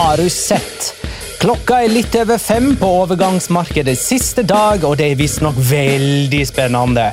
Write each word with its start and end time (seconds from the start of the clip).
Har 0.00 0.16
du 0.16 0.30
sett? 0.30 0.94
Klokka 1.38 1.82
er 1.84 1.90
litt 1.92 2.14
over 2.16 2.38
fem 2.40 2.70
på 2.80 2.88
overgangsmarkedets 3.02 4.06
siste 4.08 4.40
dag, 4.48 4.80
og 4.88 4.94
det 4.96 5.10
er 5.10 5.18
visstnok 5.18 5.58
veldig 5.68 6.40
spennende. 6.48 7.04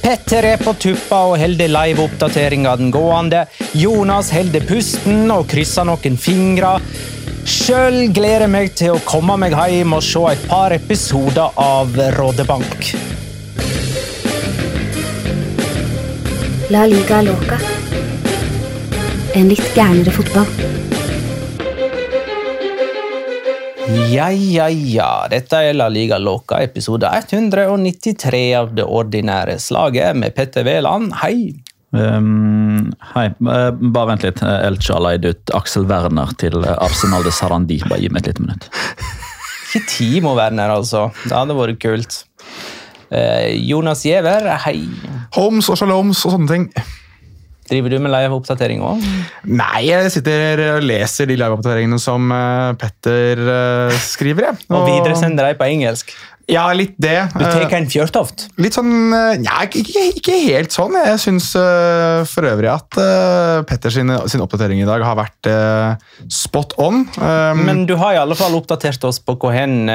Petter 0.00 0.48
er 0.54 0.62
på 0.64 0.72
tuppa 0.80 1.18
og 1.28 1.36
holder 1.42 1.68
live-oppdateringa 1.68 2.72
den 2.80 2.88
gående. 2.96 3.42
Jonas 3.76 4.32
holder 4.32 4.64
pusten 4.64 5.28
og 5.34 5.50
krysser 5.52 5.84
noen 5.84 6.16
fingre. 6.16 6.72
Sjøl 7.44 8.06
gleder 8.08 8.46
jeg 8.46 8.54
meg 8.56 8.72
til 8.80 8.96
å 8.96 9.04
komme 9.04 9.36
meg 9.44 9.60
hjem 9.60 9.98
og 10.00 10.04
se 10.08 10.24
et 10.32 10.48
par 10.48 10.72
episoder 10.72 11.60
av 11.60 11.92
Rådebank. 12.16 12.94
La 16.72 16.88
liga 16.88 17.20
loca. 17.28 17.60
En 19.36 19.52
litt 19.52 19.74
gærnere 19.76 20.22
fotball. 20.22 20.79
Ja, 23.90 24.30
ja, 24.30 24.68
ja. 24.70 25.26
Dette 25.30 25.58
er 25.64 25.74
La 25.74 25.88
Liga 25.90 26.18
Loca, 26.18 26.60
episode 26.62 27.08
193 27.10 28.42
av 28.58 28.72
det 28.76 28.84
ordinære 28.86 29.56
slaget 29.62 30.18
med 30.18 30.34
Petter 30.36 30.66
Wæland. 30.66 31.14
Hei. 31.22 31.54
Um, 31.90 32.92
hei, 33.14 33.26
eh, 33.26 33.70
bare 33.80 34.12
vent 34.12 34.26
litt. 34.26 34.42
Elcha 34.46 34.94
har 34.94 35.04
leid 35.08 35.26
ut 35.26 35.54
Aksel 35.58 35.88
Werner 35.90 36.30
til 36.38 36.60
eh, 36.62 36.76
Arsenal 36.78 37.26
de 37.26 37.34
Sarandi. 37.34 37.80
Bare 37.90 38.02
gi 38.02 38.12
meg 38.14 38.22
et 38.22 38.30
lite 38.30 38.46
minutt. 38.46 38.68
Ikke 39.70 39.84
Timo 39.90 40.36
Werner, 40.38 40.70
altså. 40.76 41.08
Det 41.24 41.34
hadde 41.34 41.58
vært 41.58 41.82
kult. 41.82 42.22
Eh, 43.10 43.56
Jonas 43.66 44.06
Giæver, 44.06 44.52
hei. 44.66 44.84
Homs 45.34 45.70
og 45.70 45.78
shaloms 45.80 46.22
og 46.26 46.36
sånne 46.36 46.50
ting. 46.50 46.70
Driver 47.70 47.92
du 47.92 48.00
med 48.02 48.10
live-oppdatering 48.10 48.82
òg? 48.82 49.04
Nei, 49.46 49.84
jeg 49.86 50.10
sitter 50.10 50.64
og 50.72 50.82
leser 50.82 51.28
de 51.30 51.36
liveoppdateringene 51.38 52.00
som 52.02 52.26
eh, 52.34 52.72
Petter 52.80 53.42
eh, 53.46 54.00
skriver. 54.02 54.48
jeg. 54.50 54.66
Og 54.74 54.88
videresender 54.88 55.46
deg 55.46 55.60
på 55.60 55.68
engelsk? 55.70 56.10
Ja, 56.50 56.64
litt 56.74 56.96
det. 56.98 57.28
Du 57.30 57.44
tar 57.44 57.70
en 57.76 57.86
fjørtoft? 57.86 58.48
Litt 58.58 58.74
sånn 58.74 58.90
Nei, 59.12 59.36
Ja, 59.44 59.60
ikke, 59.68 60.02
ikke 60.16 60.34
helt 60.48 60.74
sånn. 60.74 60.96
Jeg 60.98 61.20
syns 61.22 61.52
uh, 61.54 62.26
for 62.26 62.48
øvrig 62.50 62.72
at 62.72 62.98
uh, 62.98 63.60
Petter 63.68 63.94
sin, 63.94 64.10
sin 64.26 64.42
oppdatering 64.42 64.82
i 64.82 64.88
dag 64.88 65.04
har 65.06 65.14
vært 65.20 65.46
uh, 65.46 65.94
spot 66.26 66.74
on. 66.82 67.04
Um, 67.22 67.62
Men 67.68 67.84
du 67.86 67.94
har 68.00 68.16
i 68.16 68.20
alle 68.24 68.34
fall 68.34 68.58
oppdatert 68.58 69.06
oss 69.06 69.22
på 69.22 69.38
hvor 69.38 69.54
hen 69.54 69.86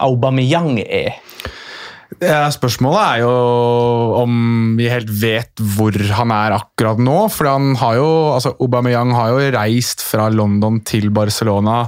Aubameyang 0.00 0.82
er. 0.84 1.16
Ja, 2.18 2.48
spørsmålet 2.50 3.00
er 3.00 3.22
jo 3.22 3.32
om 4.18 4.32
vi 4.78 4.90
helt 4.90 5.10
vet 5.22 5.62
hvor 5.76 5.94
han 6.18 6.32
er 6.34 6.56
akkurat 6.58 7.00
nå. 7.00 7.16
For 7.32 7.48
han 7.48 7.74
har 7.80 7.98
jo, 8.00 8.08
altså 8.34 8.56
Aubameyang 8.58 9.14
har 9.14 9.30
jo 9.32 9.50
reist 9.54 10.02
fra 10.04 10.26
London 10.32 10.80
til 10.86 11.12
Barcelona 11.14 11.84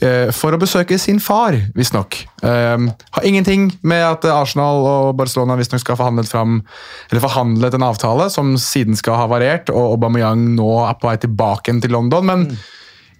eh, 0.00 0.32
for 0.34 0.56
å 0.56 0.60
besøke 0.60 0.96
sin 0.98 1.20
far, 1.22 1.58
visstnok. 1.76 2.22
Um, 2.40 2.88
har 3.18 3.28
ingenting 3.28 3.68
med 3.84 4.06
at 4.06 4.24
Arsenal 4.32 4.80
og 4.88 5.18
Barcelona 5.20 5.58
visstnok 5.60 5.84
skal 5.84 6.00
forhandlet 6.00 6.30
fram, 6.30 6.62
eller 7.10 7.24
forhandlet 7.26 7.76
en 7.76 7.86
avtale 7.90 8.30
som 8.32 8.56
siden 8.60 8.96
skal 8.98 9.20
ha 9.20 9.28
variert, 9.30 9.68
og 9.68 9.98
Aubameyang 9.98 10.54
nå 10.56 10.70
er 10.88 10.96
på 10.98 11.12
vei 11.12 11.18
tilbake 11.20 11.76
til 11.84 11.94
London. 11.94 12.32
Men 12.32 12.48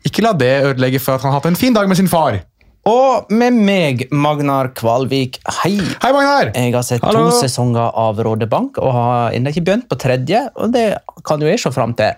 ikke 0.09 0.25
la 0.25 0.33
det 0.37 0.55
ødelegge 0.71 1.05
for 1.05 1.17
at 1.17 1.25
han 1.25 1.33
har 1.33 1.43
hatt 1.43 1.53
en 1.53 1.61
fin 1.61 1.77
dag 1.77 1.89
med 1.89 2.01
sin 2.01 2.11
far. 2.11 2.41
Og 2.85 3.31
med 3.33 3.57
meg, 3.65 4.03
Magnar 4.13 4.69
Kvalvik. 4.77 5.39
Hei. 5.63 5.79
Hei, 6.03 6.11
Magnar! 6.13 6.51
Jeg 6.53 6.73
har 6.75 6.85
sett 6.85 7.05
Hallo. 7.05 7.31
to 7.31 7.39
sesonger 7.39 7.95
av 7.97 8.19
Rådebank 8.21 8.77
og 8.77 8.91
har 8.93 9.37
ennå 9.37 9.55
ikke 9.55 9.63
begynt 9.65 9.87
på 9.89 9.97
tredje. 10.03 10.43
Og 10.61 10.75
det 10.75 10.91
kan 11.25 11.41
jo 11.41 11.49
jeg 11.49 11.63
se 11.63 11.73
fram 11.73 11.95
til. 11.97 12.13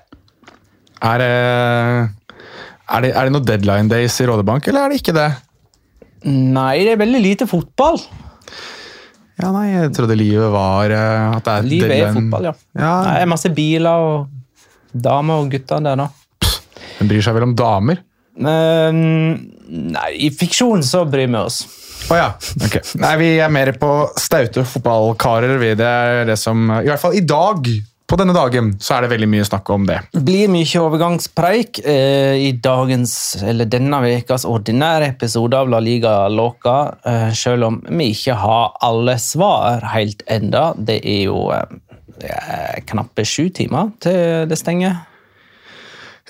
Er 1.06 1.22
det, 1.22 1.28
er, 1.31 3.04
det, 3.04 3.12
er 3.12 3.28
det 3.28 3.34
noen 3.37 3.47
deadline 3.47 3.93
days 3.93 4.16
i 4.19 4.27
Rådebank, 4.27 4.66
eller 4.66 4.88
er 4.88 4.91
det 4.91 4.99
ikke 5.04 5.15
det? 5.15 5.28
Nei, 6.27 6.80
det 6.83 6.97
er 6.97 7.01
veldig 7.04 7.22
lite 7.22 7.47
fotball. 7.47 8.01
Ja, 9.36 9.53
nei, 9.54 9.69
jeg 9.71 9.95
trodde 9.95 10.19
livet 10.19 10.51
var 10.51 10.91
eh, 10.97 11.36
at 11.36 11.47
det 11.47 11.54
er 11.54 11.71
Livet 11.71 11.95
er 11.95 12.15
fotball, 12.16 12.51
ja. 12.51 12.57
ja. 12.74 12.92
Det 13.07 13.16
er 13.22 13.30
masse 13.36 13.53
biler 13.54 14.10
og 14.10 14.98
damer 15.07 15.45
og 15.45 15.54
gutter 15.54 15.84
der 15.84 16.03
nå. 16.03 16.10
Hun 16.97 17.10
bryr 17.12 17.22
seg 17.22 17.39
vel 17.39 17.51
om 17.53 17.54
damer? 17.54 18.03
Men, 18.36 19.03
nei, 19.68 20.10
i 20.28 20.30
fiksjon 20.34 20.84
så 20.86 21.04
bryr 21.09 21.30
vi 21.30 21.41
oss. 21.41 21.65
Å 22.06 22.16
ja. 22.18 22.30
ok. 22.62 22.78
Nei, 23.03 23.12
vi 23.18 23.28
er 23.42 23.53
mer 23.53 23.72
på 23.80 23.91
staute 24.21 24.66
fotballkarer. 24.68 25.59
Det 25.78 25.86
er 25.86 26.24
det 26.28 26.38
som 26.38 26.68
I 26.78 26.86
hvert 26.86 27.03
fall 27.03 27.16
i 27.18 27.24
dag, 27.27 27.66
på 28.06 28.15
denne 28.21 28.34
dagen, 28.36 28.68
så 28.78 28.94
er 28.94 29.03
det 29.03 29.10
veldig 29.16 29.28
mye 29.33 29.47
snakk 29.47 29.71
om 29.74 29.86
det. 29.88 29.97
blir 30.15 30.50
mye 30.53 30.83
overgangspreik 30.83 31.80
eh, 31.83 32.36
i 32.38 32.53
dagens, 32.62 33.16
eller 33.42 33.66
denne 33.66 33.98
ukas 34.21 34.47
ordinære 34.47 35.10
episode 35.16 35.59
av 35.59 35.72
La 35.72 35.80
Liga 35.83 36.15
Loca, 36.30 36.77
eh, 37.03 37.33
selv 37.34 37.66
om 37.66 37.80
vi 37.88 38.12
ikke 38.15 38.38
har 38.38 38.78
alle 38.86 39.16
svar 39.18 39.83
helt 39.97 40.22
enda. 40.30 40.68
Det 40.78 41.00
er 41.03 41.24
jo 41.27 41.48
eh, 41.50 42.78
knappe 42.86 43.27
sju 43.27 43.48
timer 43.50 43.91
til 44.06 44.47
det 44.47 44.60
stenger. 44.62 45.03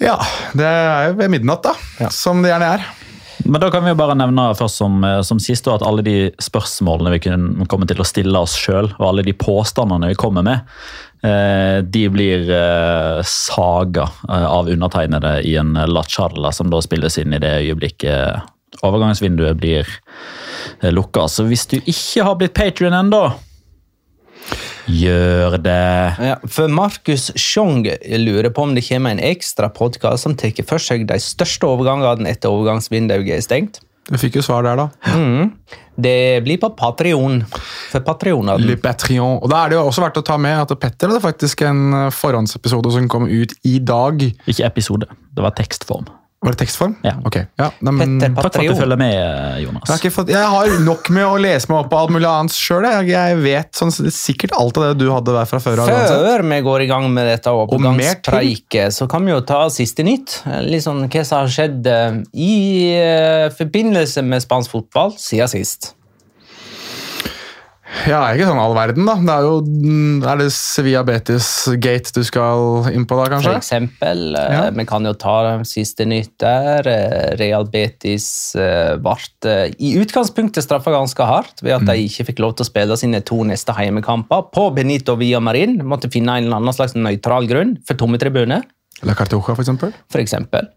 Ja, 0.02 0.18
det 0.52 0.66
er 0.66 1.10
jo 1.10 1.18
ved 1.20 1.32
midnatt, 1.32 1.64
da. 1.64 1.72
Ja. 2.00 2.12
Som 2.12 2.42
det 2.44 2.52
gjerne 2.52 2.76
er. 2.76 2.86
Men 3.46 3.60
da 3.62 3.68
kan 3.70 3.84
vi 3.84 3.92
jo 3.92 3.98
bare 3.98 4.16
nevne 4.18 4.48
først 4.58 4.80
som, 4.80 5.04
eh, 5.04 5.20
som 5.22 5.40
siste 5.42 5.72
at 5.72 5.84
alle 5.86 6.02
de 6.04 6.16
spørsmålene 6.42 7.12
vi 7.14 7.22
kunne 7.28 7.66
komme 7.70 7.86
til 7.88 8.00
å 8.02 8.06
stille 8.06 8.40
oss 8.42 8.56
sjøl, 8.58 8.90
og 8.98 9.06
alle 9.08 9.24
de 9.26 9.36
påstandene 9.36 10.10
vi 10.10 10.18
kommer 10.18 10.44
med, 10.46 10.60
eh, 11.22 11.80
de 11.82 12.08
blir 12.08 12.50
eh, 12.50 13.22
saga 13.22 14.08
av 14.28 14.68
undertegnede 14.68 15.44
i 15.46 15.56
en 15.56 15.74
La 15.74 16.02
Charla, 16.02 16.52
som 16.52 16.70
da 16.70 16.80
spilles 16.80 17.18
inn 17.18 17.34
i 17.34 17.42
det 17.42 17.54
øyeblikket 17.62 18.42
overgangsvinduet 18.82 19.56
blir 19.56 19.86
lukka. 20.82 21.28
Så 21.30 21.46
hvis 21.48 21.66
du 21.70 21.78
ikke 21.78 22.24
har 22.26 22.36
blitt 22.36 22.54
Patrion 22.54 22.92
ennå, 22.92 23.32
gjør 24.90 25.58
det. 25.62 25.80
Ja, 26.22 26.36
for 26.50 26.72
Markus 26.72 27.30
Sjong 27.38 27.84
lurer 28.20 28.52
på 28.54 28.66
om 28.66 28.76
det 28.76 28.86
kommer 28.88 29.14
en 29.14 29.22
ekstra 29.22 29.70
podkast 29.72 30.26
som 30.26 30.36
tar 30.38 30.54
for 30.66 30.82
seg 30.82 31.06
de 31.08 31.18
største 31.22 31.68
overgangene 31.68 32.30
etter 32.30 32.52
overgangsvinduet 32.52 33.34
er 33.36 33.44
stengt. 33.44 33.82
Du 34.06 34.14
fikk 34.22 34.38
jo 34.38 34.44
svar 34.46 34.62
der, 34.62 34.78
da. 34.78 35.16
Mm. 35.18 35.48
Det 35.98 36.44
blir 36.46 36.60
på 36.62 36.68
Patrion. 36.78 37.40
For 37.90 38.04
Patrioner. 38.06 38.60
Le 38.62 38.76
Patrion. 38.78 39.40
Og 39.40 39.50
da 39.50 39.64
er 39.64 39.72
det 39.72 39.80
jo 39.80 39.86
også 39.88 40.04
verdt 40.04 40.20
å 40.20 40.26
ta 40.26 40.36
med 40.38 40.60
at 40.62 40.74
Petter 40.78 41.10
hadde 41.10 41.24
faktisk 41.24 41.64
en 41.66 42.12
forhåndsepisode 42.14 42.92
som 42.94 43.08
kom 43.10 43.26
ut 43.26 43.56
i 43.66 43.80
dag. 43.82 44.22
Ikke 44.46 44.68
episode, 44.68 45.10
det 45.34 45.42
var 45.42 45.56
tekstform. 45.58 46.06
Var 46.46 46.54
det 46.54 46.60
tekstform? 46.60 46.92
Ja. 47.02 47.12
Ok. 47.26 47.36
Ja, 47.58 47.72
nei, 47.82 47.92
men, 47.96 48.12
Petter 48.22 48.36
Takk 48.36 48.52
for 48.54 48.62
at 48.62 48.68
du 48.70 48.78
følger 48.78 48.98
med, 49.00 49.16
Jonas. 49.64 49.82
jeg, 49.82 49.90
har 49.90 49.98
ikke 49.98 50.14
fått, 50.14 50.28
jeg 50.30 50.50
har 50.52 50.74
nok 50.86 51.08
med 51.16 51.26
å 51.26 51.40
lese 51.42 51.72
meg 51.72 51.80
opp 51.80 51.88
på 51.90 51.98
alt 51.98 52.12
mulig 52.14 52.28
annet 52.30 52.54
sjøl. 52.54 52.86
Jeg, 52.86 53.08
jeg 53.10 53.40
vet 53.42 53.80
sånn, 53.80 53.90
sikkert 54.14 54.54
alt 54.54 54.78
av 54.78 54.86
det 54.86 54.92
du 55.00 55.08
hadde 55.10 55.34
der 55.34 55.50
fra 55.50 55.58
før. 55.64 55.82
av. 55.82 55.90
Før 55.90 56.46
vi 56.46 56.60
går 56.68 56.84
i 56.84 56.88
gang 56.92 57.08
med 57.10 57.26
dette 57.32 57.50
overgangspreiket, 57.50 58.94
så 58.94 59.10
kan 59.10 59.26
vi 59.26 59.34
jo 59.34 59.40
ta 59.50 59.64
siste 59.74 60.06
nytt. 60.06 60.38
Litt 60.70 60.86
sånn 60.86 61.08
hva 61.10 61.26
som 61.26 61.42
har 61.42 61.50
skjedd 61.50 61.90
eh, 61.90 62.22
i 62.38 62.54
uh, 62.94 63.50
forbindelse 63.58 64.22
med 64.22 64.46
spansk 64.46 64.78
fotball 64.78 65.16
siden 65.18 65.50
sist. 65.50 65.95
Ja, 68.04 68.18
ikke 68.36 68.44
sånn 68.46 68.58
all 68.60 68.74
verden, 68.76 69.06
da. 69.08 69.14
Det 69.24 69.32
er 69.32 69.44
jo 69.46 69.54
mm, 69.64 70.18
Er 70.28 70.38
det 70.40 70.46
Sevilla 70.54 71.00
Betis 71.06 71.46
Gate 71.82 72.12
du 72.14 72.20
skal 72.26 72.90
inn 72.92 73.06
på 73.08 73.16
da, 73.18 73.24
kanskje? 73.32 73.54
For 73.54 73.58
eksempel, 73.62 74.20
eh, 74.36 74.52
Ja. 74.52 74.60
vi 74.76 74.84
kan 74.88 75.06
jo 75.08 75.14
ta 75.16 75.36
siste 75.66 76.04
nytt 76.06 76.34
der. 76.42 76.86
Eh, 76.86 77.36
Real 77.40 77.64
Betis 77.72 78.28
ble 78.54 79.16
eh, 79.48 79.72
i 79.80 79.94
utgangspunktet 80.02 80.66
straffa 80.66 80.92
ganske 80.94 81.26
hardt 81.26 81.64
ved 81.64 81.78
at 81.78 81.86
de 81.88 81.96
ikke 82.04 82.28
fikk 82.30 82.44
lov 82.44 82.56
til 82.58 82.66
å 82.66 82.70
spille 82.70 82.98
sine 83.00 83.22
to 83.26 83.40
neste 83.48 83.74
heimekamper 83.74 84.50
på 84.54 84.68
Benito 84.76 85.16
Via 85.16 85.40
Marin. 85.40 85.78
Måtte 85.82 86.12
finne 86.12 86.36
en 86.36 86.46
eller 86.50 86.60
annen 86.60 86.76
slags 86.76 86.94
nøytral 86.94 87.48
grunn 87.50 87.76
for 87.88 87.98
tomme 87.98 88.20
tribuner. 88.22 88.62
La 89.02 89.14
Cartoja, 89.16 89.54
for 89.56 89.64
eksempel. 89.64 89.92
for 90.12 90.20
eksempel. 90.22 90.68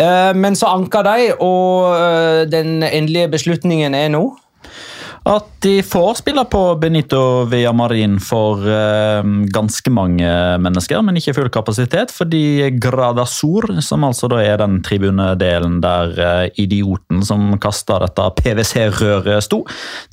Men 0.00 0.54
så 0.56 0.70
anka 0.72 1.02
de, 1.04 1.32
og 1.44 2.48
den 2.48 2.78
endelige 2.86 3.28
beslutningen 3.34 3.92
er 3.94 4.08
nå 4.08 4.22
At 5.28 5.48
de 5.60 5.82
får 5.84 6.14
spille 6.22 6.42
på 6.48 6.62
Benito 6.80 7.44
Villamarin 7.50 8.16
for 8.24 8.62
uh, 8.64 9.20
ganske 9.52 9.92
mange 9.92 10.30
mennesker, 10.64 11.02
men 11.04 11.18
ikke 11.20 11.34
full 11.36 11.50
kapasitet, 11.52 12.14
fordi 12.14 12.70
Grada 12.80 13.26
Sur, 13.28 13.68
som 13.84 14.06
altså 14.08 14.30
da 14.32 14.40
er 14.40 14.56
den 14.62 14.80
tribunedelen 14.86 15.78
der 15.84 16.16
uh, 16.16 16.46
idioten 16.56 17.20
som 17.26 17.52
kasta 17.60 18.00
dette 18.06 18.30
PwC-røret 18.40 19.44
sto, 19.44 19.66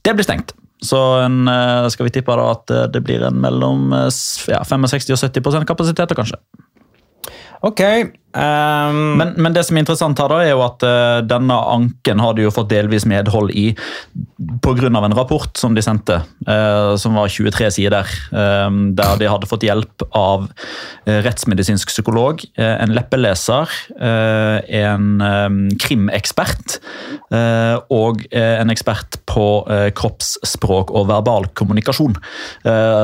det 0.03 0.17
blir 0.17 0.27
stengt. 0.27 0.51
Så 0.83 0.99
en, 1.23 1.45
uh, 1.47 1.87
skal 1.93 2.09
vi 2.09 2.17
tippe 2.19 2.35
da 2.35 2.51
at 2.51 2.77
det 2.91 3.05
blir 3.07 3.23
en 3.25 3.39
mellom 3.41 3.93
ja, 3.95 4.63
65 4.67 5.15
og 5.15 5.23
70 5.23 5.71
kapasitet, 5.71 6.17
kanskje. 6.19 6.41
Ok. 7.65 7.81
Ehm, 8.37 9.17
Men, 9.17 9.33
men 9.37 9.55
det 9.55 9.65
som 9.67 9.77
er 9.77 9.85
interessant 9.85 10.19
her 10.21 10.31
da, 10.31 10.39
er 10.43 10.53
jo 10.53 10.63
at 10.65 10.85
uh, 10.85 11.19
denne 11.25 11.57
anken 11.73 12.23
har 12.23 12.37
de 12.37 12.45
jo 12.47 12.53
fått 12.53 12.71
delvis 12.71 13.07
medhold 13.09 13.51
i 13.51 13.69
pga. 14.63 14.87
en 14.87 15.17
rapport 15.17 15.57
som 15.57 15.75
de 15.75 15.81
sendte, 15.81 16.21
uh, 16.47 16.95
som 16.97 17.17
var 17.17 17.27
23 17.31 17.71
sider, 17.79 18.17
Um, 18.37 18.95
der 18.95 19.17
de 19.19 19.29
hadde 19.29 19.47
fått 19.49 19.65
hjelp 19.65 20.03
av 20.15 20.47
uh, 20.47 21.19
rettsmedisinsk 21.25 21.89
psykolog, 21.91 22.43
en 22.57 22.93
leppeleser, 22.93 23.71
en 23.97 25.21
um, 25.21 25.57
krimekspert 25.81 26.77
og 27.93 28.23
en 28.31 28.71
ekspert 28.71 29.17
på 29.29 29.45
kroppsspråk 29.97 30.91
og 30.95 31.07
verbal 31.09 31.47
kommunikasjon, 31.57 32.15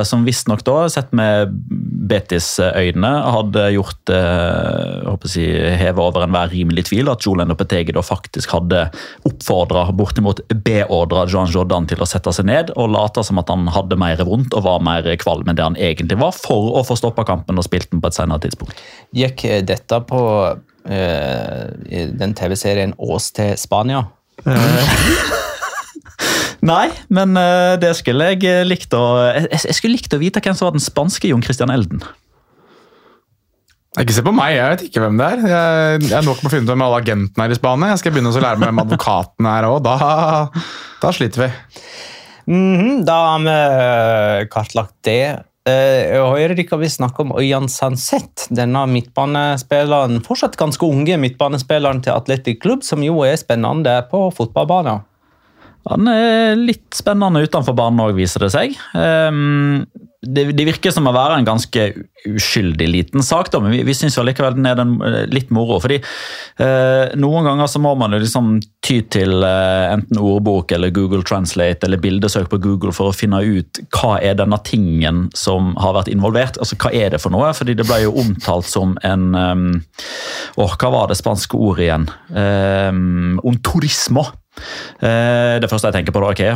som 0.08 0.26
visstnok 0.28 0.64
da, 0.68 0.76
sett 0.92 1.12
med 1.16 1.54
Betis-øyne, 2.10 3.12
hadde 3.36 3.66
gjort 3.76 4.14
eh, 5.24 5.28
å 5.28 5.32
si, 5.32 5.46
heve 5.80 6.04
over 6.04 6.26
enhver 6.26 6.52
rimelig 6.52 6.88
tvil 6.90 7.12
at 7.12 7.24
Julen 7.26 7.52
Lopetegi 7.52 7.96
da 7.96 8.04
faktisk 8.06 8.54
hadde 8.56 8.86
oppfordra, 9.28 9.88
bortimot 9.96 10.44
beordra 10.66 11.26
Jean 11.32 11.52
Jordan 11.52 11.88
til 11.90 12.04
å 12.04 12.10
sette 12.10 12.34
seg 12.36 12.50
ned 12.50 12.74
og 12.76 12.92
late 12.94 13.24
som 13.26 13.40
at 13.42 13.52
han 13.52 13.68
hadde 13.74 14.00
mer 14.00 14.22
vondt 14.28 14.56
og 14.58 14.66
var 14.68 14.84
mer 14.84 15.08
kvalm 15.22 15.48
enn 15.48 15.60
det 15.60 15.66
han 15.66 15.80
egentlig 15.80 16.20
var, 16.22 16.36
for 16.36 16.74
å 16.80 16.84
få 16.88 16.98
stoppa 17.00 17.26
kampen 17.28 17.60
og 17.60 17.68
spilt 17.68 17.92
den 17.92 18.04
på 18.04 18.12
et 18.12 18.18
senere 18.18 18.44
tidspunkt. 18.44 18.84
Gikk 19.16 19.46
eh, 19.50 19.64
dette 19.66 20.02
på 20.10 20.22
øh, 20.54 21.64
den 22.20 22.38
TV-serien 22.38 22.96
Ås 22.98 23.32
til 23.36 23.56
Spania? 23.60 24.06
Nei, 26.64 26.88
men 27.12 27.36
eh, 27.36 27.76
det 27.82 27.92
skulle 28.00 28.32
jeg 28.34 28.46
eh, 28.48 28.64
likt 28.64 28.94
å 28.96 29.04
jeg, 29.36 29.50
jeg 29.52 29.76
skulle 29.76 29.98
likt 29.98 30.14
å 30.16 30.22
vite 30.22 30.40
hvem 30.44 30.56
som 30.56 30.70
var 30.70 30.76
den 30.78 30.84
spanske 30.84 31.28
Jon 31.32 31.44
Christian 31.44 31.74
Elden. 31.74 32.04
Ikke 34.02 34.16
se 34.16 34.24
på 34.26 34.32
meg, 34.34 34.56
jeg 34.58 34.70
vet 34.72 34.84
ikke 34.88 35.04
hvem 35.04 35.20
det 35.20 35.26
er. 35.30 35.42
Jeg, 35.52 36.02
jeg 36.08 36.18
er 36.18 36.26
nok 36.26 36.40
med 36.42 36.50
å 36.50 36.54
finne 36.56 36.66
ut 36.66 36.72
hvem 36.74 36.84
alle 36.88 37.00
agentene 37.04 37.46
er 37.46 37.54
i 37.54 37.58
Spania. 37.60 37.92
Jeg 37.94 38.02
skal 38.02 38.16
begynne 38.16 38.32
å 38.34 38.42
lære 38.42 38.58
meg 38.62 38.72
hvem 38.72 38.82
advokaten 38.88 39.50
er 39.52 39.68
òg. 39.70 39.80
Da, 39.86 39.98
da 41.04 41.12
sliter 41.14 41.44
vi. 41.46 41.50
Mhm, 42.50 43.04
da 43.08 43.18
har 43.30 43.44
vi 43.46 43.54
eh, 43.54 44.46
kartlagt 44.52 44.96
det. 45.06 45.20
Eh, 45.70 46.00
Jeg 46.10 46.26
hører 46.26 46.58
dere 46.58 46.80
vil 46.82 46.92
snakke 46.92 47.24
om 47.24 47.36
Øyan 47.38 47.70
Sanset, 47.72 48.48
denne 48.52 48.82
midtbanespilleren, 48.92 50.20
fortsatt 50.26 50.58
ganske 50.60 50.90
unge 50.90 51.16
midtbanespilleren 51.22 52.02
til 52.04 52.18
Atletic 52.18 52.60
Klubb, 52.66 52.84
som 52.84 53.06
jo 53.06 53.22
er 53.24 53.38
spennende 53.40 54.00
på 54.10 54.26
fotballbanen. 54.36 55.06
Han 55.92 56.08
er 56.08 56.58
litt 56.60 56.96
spennende 56.96 57.44
utenfor 57.44 57.76
banen 57.78 58.02
òg, 58.04 58.14
viser 58.18 58.46
det 58.46 58.52
seg. 58.56 58.76
Ehm, 58.96 59.84
det, 60.24 60.46
det 60.56 60.66
virker 60.68 60.94
som 60.94 61.08
å 61.10 61.14
være 61.16 61.38
en 61.40 61.48
ganske 61.48 61.88
uskyldig 62.30 62.88
liten 62.88 63.24
sak, 63.26 63.50
da, 63.52 63.60
men 63.64 63.74
vi, 63.74 63.82
vi 63.84 63.96
syns 63.98 64.16
likevel 64.24 64.56
den 64.56 64.68
er 64.70 64.78
den, 64.80 64.94
eh, 65.04 65.24
litt 65.34 65.52
moro. 65.54 65.80
fordi 65.84 66.00
eh, 66.00 67.12
Noen 67.20 67.48
ganger 67.50 67.68
så 67.68 67.82
må 67.84 67.94
man 68.00 68.16
liksom 68.16 68.56
ty 68.86 69.02
til 69.12 69.44
eh, 69.44 69.92
enten 69.92 70.22
ordbok 70.22 70.72
eller 70.76 70.94
Google 70.96 71.24
Translate 71.28 71.88
eller 71.88 72.02
bildesøk 72.04 72.48
på 72.52 72.62
Google 72.64 72.96
for 72.96 73.12
å 73.12 73.16
finne 73.16 73.42
ut 73.44 73.82
hva 73.98 74.16
er 74.24 74.38
denne 74.40 74.60
tingen 74.64 75.26
som 75.36 75.74
har 75.82 75.98
vært 76.00 76.12
involvert. 76.14 76.60
altså 76.62 76.80
Hva 76.80 76.94
er 76.96 77.12
det 77.14 77.22
for 77.24 77.36
noe? 77.36 77.52
Fordi 77.58 77.76
det 77.80 77.88
ble 77.90 78.04
jo 78.06 78.16
omtalt 78.24 78.70
som 78.70 78.96
en 79.04 79.34
um, 79.36 79.68
Åh, 80.60 80.78
hva 80.80 80.94
var 80.94 81.10
det 81.10 81.18
spanske 81.20 81.58
ordet 81.58 81.88
igjen? 81.88 82.08
Um, 82.32 83.42
un 83.44 83.60
turismo. 83.66 84.28
Eh, 85.04 85.60
Det 85.60 85.70
første 85.70 85.90
jeg 85.90 85.98
tenker 85.98 86.16
på 86.16 86.22
da, 86.24 86.32
okay, 86.32 86.54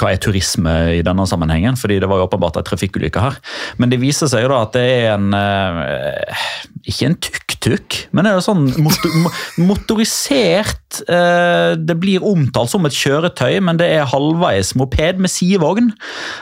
Hva 0.00 0.12
er 0.12 0.20
turisme 0.22 0.74
i 0.98 1.02
denne 1.06 1.26
sammenhengen? 1.26 1.78
Fordi 1.80 2.00
det 2.00 2.08
var 2.10 2.20
jo 2.20 2.28
åpenbart 2.28 2.60
en 2.60 2.66
trafikkulykke 2.68 3.20
her. 3.20 3.38
Men 3.78 3.92
det 3.92 4.00
viser 4.02 4.30
seg 4.30 4.44
jo 4.44 4.52
da 4.52 4.62
at 4.66 4.76
det 4.76 4.86
er 4.86 5.14
en 5.14 5.32
eh, 5.34 6.48
Ikke 6.86 7.10
en 7.10 7.18
tuk-tuk, 7.60 7.96
men 8.12 8.24
det 8.24 8.30
er 8.32 8.38
jo 8.38 8.44
sånn 8.44 8.66
motor, 8.82 9.12
motorisert 9.60 11.00
eh, 11.08 11.76
Det 11.78 11.96
blir 12.00 12.24
omtalt 12.26 12.70
som 12.72 12.86
et 12.88 12.96
kjøretøy, 12.96 13.60
men 13.64 13.78
det 13.80 13.88
er 13.94 14.08
halvveis 14.10 14.72
moped 14.78 15.20
med 15.20 15.30
sidevogn. 15.30 15.92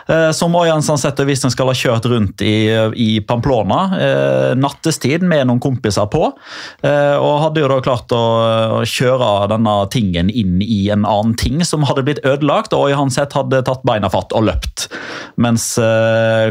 eh, 0.09 0.31
Som 0.37 0.57
Oyan 0.59 0.83
Sanset 0.85 1.19
og 1.21 1.29
visstnok 1.29 1.53
skal 1.55 1.71
ha 1.71 1.77
kjørt 1.77 2.09
rundt 2.11 2.43
i, 2.45 2.71
i 2.95 3.09
Pamplona 3.21 3.81
eh, 3.99 4.53
nattestid 4.59 5.23
med 5.27 5.49
noen 5.49 5.61
kompiser 5.61 6.09
på. 6.11 6.31
eh, 6.83 7.17
Og 7.19 7.43
hadde 7.45 7.65
jo 7.65 7.71
da 7.73 7.81
klart 7.85 8.15
å, 8.15 8.23
kjøre 8.89 9.49
denne 9.51 9.75
tingen 9.93 10.31
inn 10.31 10.63
i 10.63 10.89
en 10.93 11.05
annen 11.09 11.35
ting 11.39 11.61
som 11.67 11.85
hadde 11.89 12.05
blitt 12.07 12.23
ødelagt, 12.27 12.73
og 12.73 12.89
Oyan 12.89 13.11
Sett 13.13 13.35
hadde 13.37 13.61
tatt 13.67 13.83
beina 13.87 14.09
fatt 14.13 14.33
og 14.37 14.47
løpt. 14.49 14.87
Mens 15.39 15.75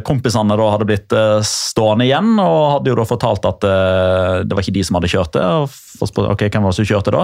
kompisene 0.08 0.56
da 0.60 0.68
hadde 0.74 0.88
blitt 0.88 1.14
stående 1.48 2.06
igjen 2.08 2.38
og 2.40 2.78
hadde 2.78 2.92
jo 2.92 2.98
da 3.00 3.06
fortalt 3.08 3.48
at 3.50 3.66
eh, 3.68 4.44
det 4.58 4.64
var 4.64 4.66
ikke 4.66 4.74
de 4.80 4.84
som 4.88 4.98
hadde 4.98 5.10
kjørt 5.14 5.32
det. 5.38 5.44
og 5.46 6.10
spør- 6.10 6.32
ok, 6.34 6.42
Hvem 6.50 6.64
var 6.66 6.74
det 6.74 6.80
som 6.80 6.88
kjørte 6.90 7.12
da? 7.14 7.22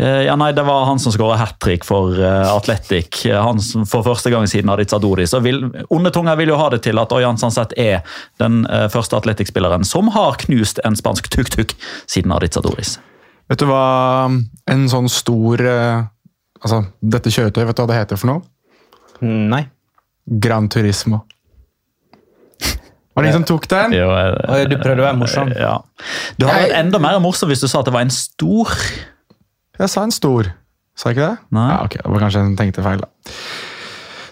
Eh, 0.00 0.22
ja, 0.26 0.34
nei, 0.36 0.50
Det 0.56 0.64
var 0.64 0.86
han 0.88 0.98
som 0.98 1.12
skåra 1.12 1.36
hat 1.36 1.58
trick 1.60 1.84
for 1.84 2.16
eh, 2.16 2.48
Atletic. 2.56 3.26
eh, 3.26 3.36
Han 3.42 3.60
som 3.60 3.84
for 3.86 4.02
første 4.02 4.30
gang 4.32 4.46
siden 4.48 4.70
Aditza 4.72 4.98
Doris. 4.98 5.34
Og 5.34 5.42
vil, 5.44 5.60
onde 5.90 6.10
tunger 6.10 6.36
vil 6.40 6.48
jo 6.48 6.56
ha 6.56 6.70
det 6.70 6.82
til 6.82 6.98
at 6.98 7.12
Oyan 7.12 7.36
Sanset 7.36 7.72
er 7.76 8.02
den 8.40 8.64
første 8.90 9.16
Atletic-spilleren 9.20 9.84
som 9.84 10.08
har 10.08 10.36
knust 10.40 10.80
en 10.84 10.96
spansk 10.96 11.28
tuk-tuk 11.28 11.74
siden 12.06 12.32
Aditza 12.32 12.60
Doris. 12.64 12.98
Vet 13.50 13.58
du 13.58 13.66
hva 13.66 14.26
en 14.66 14.88
sånn 14.88 15.08
stor 15.12 16.08
Altså, 16.62 16.84
dette 17.02 17.26
kjøretøyet, 17.34 17.66
vet 17.66 17.76
du 17.76 17.82
hva 17.82 17.88
det 17.90 17.96
heter 17.98 18.16
for 18.20 18.28
noe? 18.30 18.42
Nei. 19.20 19.64
Gran 20.38 20.68
Turismo. 20.70 21.24
Var 23.12 23.22
det 23.24 23.28
ingen 23.28 23.42
som 23.42 23.48
tok 23.50 23.66
den? 23.68 23.92
Jo, 23.96 24.06
jeg, 24.16 24.36
jeg, 24.48 24.68
du 24.72 24.76
prøvde 24.80 25.02
å 25.02 25.06
være 25.08 25.18
morsom. 25.20 25.50
Ja. 25.52 25.72
Du 26.40 26.46
hadde 26.48 26.62
vært 26.64 26.78
enda 26.78 27.00
mer 27.02 27.18
morsom 27.20 27.50
hvis 27.52 27.60
du 27.60 27.68
sa 27.68 27.82
at 27.82 27.88
det 27.90 27.92
var 27.92 28.06
en 28.06 28.12
stor 28.14 28.72
Jeg 29.78 29.90
sa 29.92 30.04
en 30.06 30.14
stor. 30.14 30.48
Sa 30.96 31.10
jeg 31.10 31.18
ikke 31.18 31.26
det? 31.28 31.36
Nei. 31.56 31.66
Ja, 31.72 31.78
ok, 31.84 31.98
Det 32.00 32.12
var 32.14 32.24
kanskje 32.24 32.40
en 32.46 32.56
tenkte 32.56 32.84
feil, 32.84 33.02
da. 33.04 33.36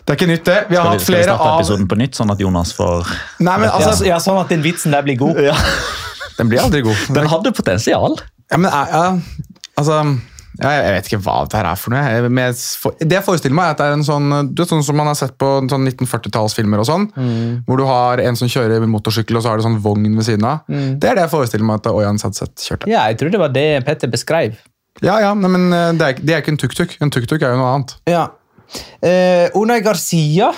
Det 0.00 0.14
er 0.14 0.18
ikke 0.18 0.30
nytt, 0.30 0.44
det. 0.48 0.56
Vi 0.70 0.78
har 0.80 0.84
Skal 0.84 0.90
vi, 0.90 0.96
hatt 0.96 1.04
skal 1.06 1.16
vi 1.18 1.22
starte 1.28 1.44
av 1.50 1.60
episoden 1.60 1.86
på 1.92 1.98
nytt, 2.00 2.16
sånn 2.18 2.32
at 2.32 2.40
Jonas 2.42 2.72
får 2.74 3.10
Nei, 3.44 3.56
men 3.62 3.68
altså, 3.70 4.06
ja, 4.08 4.16
sånn 4.22 4.40
at 4.40 4.50
den 4.52 4.64
vitsen 4.64 4.96
der 4.96 5.04
blir 5.06 5.20
god. 5.20 5.38
Den 6.40 6.48
blir 6.50 6.62
aldri 6.64 6.80
god. 6.86 7.04
Den 7.20 7.28
hadde 7.30 7.52
potensial. 7.56 8.16
Ja, 8.50 8.58
men 8.58 8.72
er- 8.72 8.90
ja, 8.96 9.04
altså 9.78 10.00
ja, 10.00 10.04
Jeg 10.58 10.94
vet 10.96 11.06
ikke 11.08 11.20
hva 11.22 11.36
dette 11.44 11.58
her 11.60 11.68
er 11.70 11.78
for 11.78 11.94
noe. 11.94 12.30
Men 12.32 12.56
Det 12.98 13.16
jeg 13.16 13.24
forestiller 13.26 13.56
meg, 13.56 13.70
er 13.70 13.76
at 13.76 13.80
det 13.80 13.86
er 13.86 13.96
en 13.98 14.06
sånn 14.06 14.26
du 14.50 14.62
vet, 14.62 14.72
sånn 14.72 14.82
som 14.84 14.98
man 14.98 15.08
har 15.10 15.18
sett 15.18 15.36
på 15.40 15.50
sånn 15.70 15.86
1940-tallsfilmer 15.92 16.82
og 16.82 16.88
sånn. 16.88 17.06
Mm. 17.14 17.62
Hvor 17.68 17.80
du 17.80 17.86
har 17.88 18.22
en 18.24 18.38
som 18.38 18.50
kjører 18.50 18.84
motorsykkel, 18.90 19.38
og 19.38 19.44
så 19.44 19.52
har 19.52 19.60
du 19.60 19.66
sånn 19.68 19.78
vogn 19.84 20.10
ved 20.18 20.26
siden 20.26 20.48
av. 20.48 20.66
Mm. 20.66 20.98
Det 21.00 21.12
er 21.12 21.20
det 21.20 21.28
jeg 21.28 21.34
forestiller 21.36 21.68
meg 21.70 21.80
at 21.80 21.92
Oyan 21.92 22.20
Sadseth 22.20 22.66
kjørte. 22.66 22.90
Ja, 22.90 23.06
jeg 23.12 23.20
tror 23.20 23.32
det 23.32 23.40
var 23.42 23.54
det 23.54 23.68
Petter 23.86 24.10
beskrev. 24.10 24.58
Ja, 25.00 25.16
ja, 25.22 25.30
nei, 25.38 25.48
men 25.54 25.70
eh, 25.72 25.92
det 25.96 26.08
er, 26.08 26.20
det 26.20 26.34
er 26.34 26.42
ikke 26.42 26.56
en 26.56 26.60
tuk-tuk. 26.60 26.98
En 27.00 27.14
tuk-tuk 27.14 27.40
er 27.40 27.54
jo 27.54 27.62
noe 27.62 27.70
annet. 27.76 27.96
Ja. 28.10 28.26
Eh, 29.02 29.48
Unai 29.58 29.80
Garcia 29.84 30.50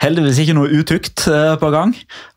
Heldigvis 0.00 0.38
ikke 0.40 0.54
noe 0.56 0.70
utukt 0.80 1.26
eh, 1.28 1.56
på 1.60 1.68
gang, 1.74 1.90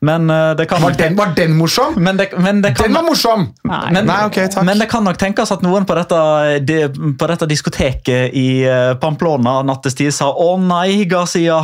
men 0.03 0.27
eh, 0.29 0.50
det 0.60 0.65
kan 0.67 0.82
Var 0.84 0.98
den, 1.00 1.15
var 1.15 1.32
den 1.38 1.53
morsom? 1.55 1.96
men 2.03 2.17
det, 2.20 2.29
men 2.36 2.60
det 2.65 2.74
kan, 2.75 2.89
Den 2.89 2.98
var 2.98 3.05
morsom! 3.08 3.46
Men, 3.63 4.03
Nei, 4.10 4.20
ok, 4.27 4.41
takk. 4.51 4.65
men 4.67 4.82
det 4.84 4.89
kan 4.91 5.03
nok 5.08 5.17
tenkes 5.22 5.51
at 5.55 5.63
noen 5.63 5.88
på 5.88 5.96
dette, 5.96 6.20
de, 6.67 6.82
på 7.20 7.32
dette 7.32 7.48
diskoteket 7.48 8.36
i 8.36 8.48
eh, 8.67 8.91
Pamplona 9.00 9.62
nattestid 9.63 10.12
sa 10.12 10.27
'Å 10.34 10.58
nei, 10.60 11.05
Garcia'. 11.08 11.63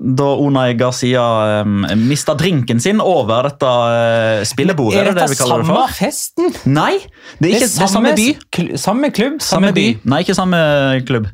Da 0.00 0.30
Unai 0.40 0.72
Garcia 0.80 1.60
um, 1.60 1.82
mista 2.08 2.32
drinken 2.32 2.78
sin 2.80 3.02
over 3.04 3.50
dette 3.50 3.68
uh, 3.68 4.40
spillebordet. 4.48 4.96
Er 4.96 5.02
Er 5.02 5.10
det 5.10 5.14
det 5.18 5.26
dette 5.26 5.36
det 5.36 5.48
samme 5.50 5.66
for? 5.68 5.92
festen? 5.92 6.54
Nei, 6.72 6.94
det 7.36 7.50
er 7.50 7.58
ikke 7.58 7.66
det 7.68 7.82
er 7.84 7.90
samme 7.92 8.12
by. 8.16 8.28
kl- 8.56 8.78
samme 8.80 9.10
klubb? 9.12 9.36
Samme 9.44 9.74
by. 9.76 9.84
Nei, 10.08 10.22
ikke 10.24 10.38
samme 10.38 10.56
klubb. 11.04 11.28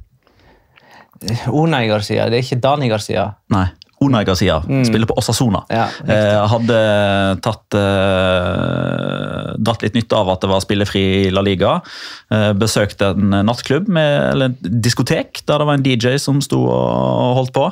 Unai 1.52 1.86
Garcia, 1.90 2.28
det 2.30 2.40
er 2.40 2.46
ikke 2.46 2.60
Dani 2.62 2.88
Garcia. 2.92 3.30
Nei. 3.54 3.66
Unai 4.04 4.26
Garcia 4.28 4.58
spiller 4.84 5.08
på 5.08 5.14
Osasona. 5.16 5.62
Ja, 5.72 5.86
eh, 6.04 6.42
hadde 6.52 6.80
tatt 7.44 7.76
eh, 7.78 9.54
dratt 9.56 9.86
litt 9.86 9.96
nytte 9.96 10.18
av 10.18 10.34
at 10.34 10.44
det 10.44 10.50
var 10.50 10.60
spillefri 10.60 11.04
i 11.22 11.30
La 11.32 11.40
Liga. 11.44 11.78
Eh, 12.28 12.50
besøkte 12.60 13.14
en 13.14 13.32
nattklubb, 13.48 13.88
med, 13.88 14.12
eller 14.34 14.52
en 14.52 14.80
diskotek, 14.84 15.40
der 15.48 15.62
det 15.62 15.68
var 15.70 15.78
en 15.78 15.86
DJ 15.86 16.18
som 16.20 16.42
sto 16.44 16.60
og 16.68 17.40
holdt 17.40 17.54
på. 17.56 17.70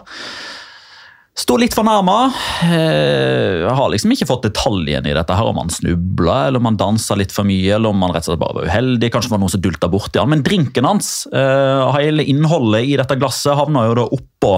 Sto 1.35 1.57
litt 1.59 1.75
fornærma. 1.75 2.29
Eh, 2.63 3.65
har 3.67 3.89
liksom 3.91 4.13
ikke 4.15 4.29
fått 4.29 4.45
detaljene 4.47 5.11
i 5.11 5.17
dette, 5.17 5.35
her, 5.35 5.49
om 5.51 5.59
han 5.65 5.73
snubla, 5.73 6.37
eller 6.47 6.63
om 6.63 6.69
han 6.71 6.79
dansa 6.79 7.17
litt 7.19 7.35
for 7.35 7.47
mye, 7.49 7.73
eller 7.75 7.91
om 7.91 8.05
han 8.07 8.15
rett 8.15 8.29
og 8.29 8.33
slett 8.33 8.43
bare 8.45 8.59
var 8.61 8.69
uheldig. 8.71 9.11
Kanskje 9.11 9.33
var 9.33 9.43
noen 9.43 9.51
som 9.51 9.65
dulta 9.65 9.91
borti 9.91 10.23
han. 10.23 10.31
Men 10.31 10.45
drinken 10.47 10.87
hans, 10.87 11.27
eh, 11.35 11.83
hele 11.99 12.23
innholdet 12.23 12.87
i 12.87 12.95
dette 13.01 13.19
glasset, 13.19 13.59
havna 13.59 13.83
jo 13.89 13.99
da 13.99 14.07
oppå 14.15 14.55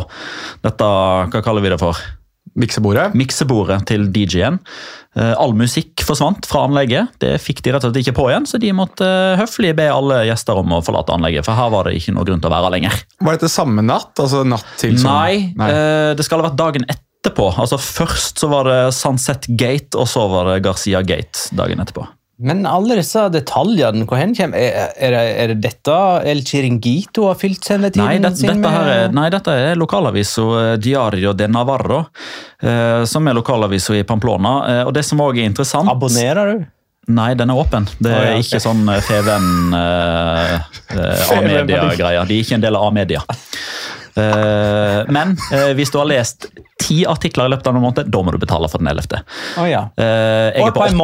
dette 0.67 0.93
Hva 1.33 1.43
kaller 1.43 1.65
vi 1.65 1.73
det 1.73 1.81
for? 1.81 1.97
Miksebordet. 2.55 3.11
Miksebordet 3.19 3.81
til 3.91 4.07
DJ-en. 4.15 4.61
Eh, 5.17 5.33
all 5.41 5.55
musikk 5.57 6.05
forsvant 6.07 6.47
fra 6.49 6.67
anlegget. 6.69 7.17
Det 7.23 7.35
fikk 7.43 7.63
de 7.65 7.73
rett 7.75 7.85
og 7.85 7.91
slett 7.91 8.03
ikke 8.05 8.17
på 8.19 8.29
igjen, 8.31 8.47
så 8.49 8.61
de 8.63 8.73
måtte 8.77 9.07
eh, 9.07 9.37
høflig 9.41 9.73
be 9.79 9.89
alle 9.93 10.23
gjester 10.29 10.61
om 10.61 10.77
å 10.77 10.83
forlate 10.85 11.15
anlegget. 11.17 11.47
For 11.49 11.59
her 11.59 11.73
var 11.73 11.89
det 11.89 11.97
ikke 12.01 12.17
noe 12.17 12.29
grunn 12.29 12.45
til 12.45 12.53
å 12.53 12.57
være 12.57 12.73
lenger. 12.77 13.01
Var 13.25 13.39
dette 13.39 13.53
samme 13.53 13.85
natt? 13.85 14.13
Altså 14.23 14.45
natt 14.47 14.77
til 14.81 14.99
som... 15.01 15.11
Nei, 15.17 15.53
Nei. 15.59 15.71
det 16.17 16.27
skal 16.27 16.43
ha 16.43 16.51
vært 16.51 16.61
dagen 16.61 16.87
etterpå. 16.93 17.51
Altså 17.57 17.81
Først 17.81 18.45
så 18.45 18.51
var 18.53 18.69
det 18.69 18.79
Sunset 18.97 19.49
Gate, 19.57 19.97
og 19.97 20.09
så 20.11 20.29
var 20.33 20.53
det 20.53 20.63
Garcia 20.69 21.03
Gate 21.07 21.57
dagen 21.57 21.83
etterpå. 21.83 22.07
Men 22.37 22.67
alle 22.69 22.99
disse 22.99 23.23
detaljene, 23.33 24.05
hvor 24.05 24.21
hen 24.21 24.35
kommer 24.37 24.61
Er, 24.61 24.91
er, 25.09 25.15
er 25.17 25.53
det 25.55 25.57
dette 25.65 25.97
El 26.29 26.43
Chiringuito 26.45 27.31
har 27.31 27.39
fylt 27.41 27.65
sendetiden 27.65 28.05
Nei, 28.05 28.19
det, 28.21 28.35
sin 28.37 28.51
dette, 28.51 28.73
er, 28.77 28.91
med? 29.07 29.17
nei, 29.17 29.27
dette 29.33 29.55
er 29.57 29.81
lokalavisa 29.81 30.45
eh, 30.61 30.73
Diario 30.83 31.33
de 31.33 31.49
Navarro, 31.49 32.03
eh, 32.61 33.05
som 33.09 33.29
er 33.29 33.39
lokalavisa 33.39 33.97
i 33.97 34.05
Pamplona. 34.05 34.57
Eh, 34.69 34.83
og 34.85 34.93
det 34.97 35.07
som 35.09 35.23
også 35.25 35.41
er 35.41 35.49
interessant 35.49 35.93
Abonnerer 35.93 36.53
du? 36.53 36.67
Nei, 37.17 37.33
den 37.39 37.53
er 37.55 37.59
åpen. 37.61 37.87
Det 38.03 38.11
er 38.11 38.17
Å, 38.19 38.23
ja, 38.27 38.31
okay. 38.35 38.45
ikke 38.45 38.63
sånn 38.65 38.83
eh, 38.91 39.03
Feven 39.07 39.51
uh, 39.71 41.37
A-media-greier. 41.37 42.27
De 42.27 42.35
er 42.35 42.43
ikke 42.43 42.57
en 42.59 42.65
del 42.65 42.79
av 42.79 42.89
A-media. 42.89 43.23
Eh, 44.17 45.03
men 45.13 45.37
eh, 45.53 45.73
hvis 45.77 45.93
du 45.93 45.99
har 46.01 46.09
lest 46.09 46.49
ti 46.81 47.07
artikler 47.09 47.49
i 47.49 47.53
løpet 47.55 47.67
av 47.71 47.77
en 47.77 47.83
måned, 47.83 48.09
da 48.13 48.21
må 48.25 48.33
du 48.35 48.39
betale 48.41 48.69
for 48.69 48.83
den 48.83 48.91
ellevte. 48.91 49.23
Å 49.61 49.65
ja. 49.69 49.83
Eh, 49.97 50.53
jeg 50.57 50.67
er 50.67 50.73
på. 50.73 50.81
På 50.81 50.87
en 50.87 51.01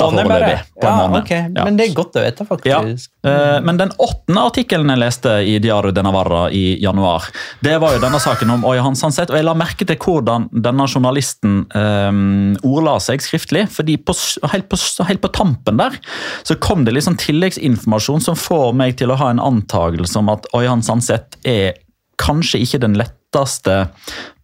ja, 0.83 0.93
måned. 1.09 1.23
ok. 1.23 1.33
Ja. 1.33 1.65
Men 1.65 1.79
det 1.79 1.89
er 1.89 1.95
godt 1.97 2.19
å 2.19 2.25
vite, 2.25 2.47
Ja, 2.69 2.81
faktisk. 2.83 3.11
eh, 3.25 3.59
Men 3.65 3.81
den 3.81 3.93
åttende 3.97 4.45
artikkelen 4.51 4.93
jeg 4.93 5.01
leste 5.01 5.35
i 5.49 5.59
Diario 5.65 5.93
de 5.93 6.05
Navarra 6.05 6.43
i 6.53 6.77
januar, 6.83 7.29
det 7.65 7.79
var 7.81 7.97
jo 7.97 8.03
denne 8.05 8.21
saken 8.21 8.53
om 8.57 8.67
Oi 8.69 8.77
Hans 8.85 9.03
Hanseth. 9.05 9.33
Og 9.33 9.41
jeg 9.41 9.49
la 9.49 9.55
merke 9.57 9.89
til 9.89 9.97
hvordan 9.97 10.49
denne 10.53 10.87
journalisten 10.89 11.63
um, 11.75 12.57
ordla 12.63 12.99
seg 13.01 13.25
skriftlig. 13.25 13.67
fordi 13.73 13.97
på, 13.97 14.15
helt, 14.53 14.69
på, 14.69 14.79
helt 15.09 15.23
på 15.23 15.33
tampen 15.33 15.81
der 15.81 15.97
så 16.45 16.57
kom 16.61 16.85
det 16.85 16.95
liksom 16.97 17.17
tilleggsinformasjon 17.21 18.21
som 18.21 18.37
får 18.39 18.73
meg 18.77 18.97
til 19.01 19.13
å 19.13 19.19
ha 19.21 19.31
en 19.33 19.41
antagelse 19.43 20.19
om 20.21 20.29
at 20.33 20.47
Oi 20.57 20.67
Hans 20.67 20.89
Hanseth 20.93 21.41
er 21.49 21.75
kanskje 22.23 22.61
ikke 22.63 22.81
den 22.83 22.95
letteste 22.99 23.89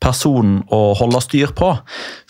personen 0.03 0.63
å 0.73 0.95
holde 0.99 1.21
styr 1.23 1.53
på. 1.57 1.71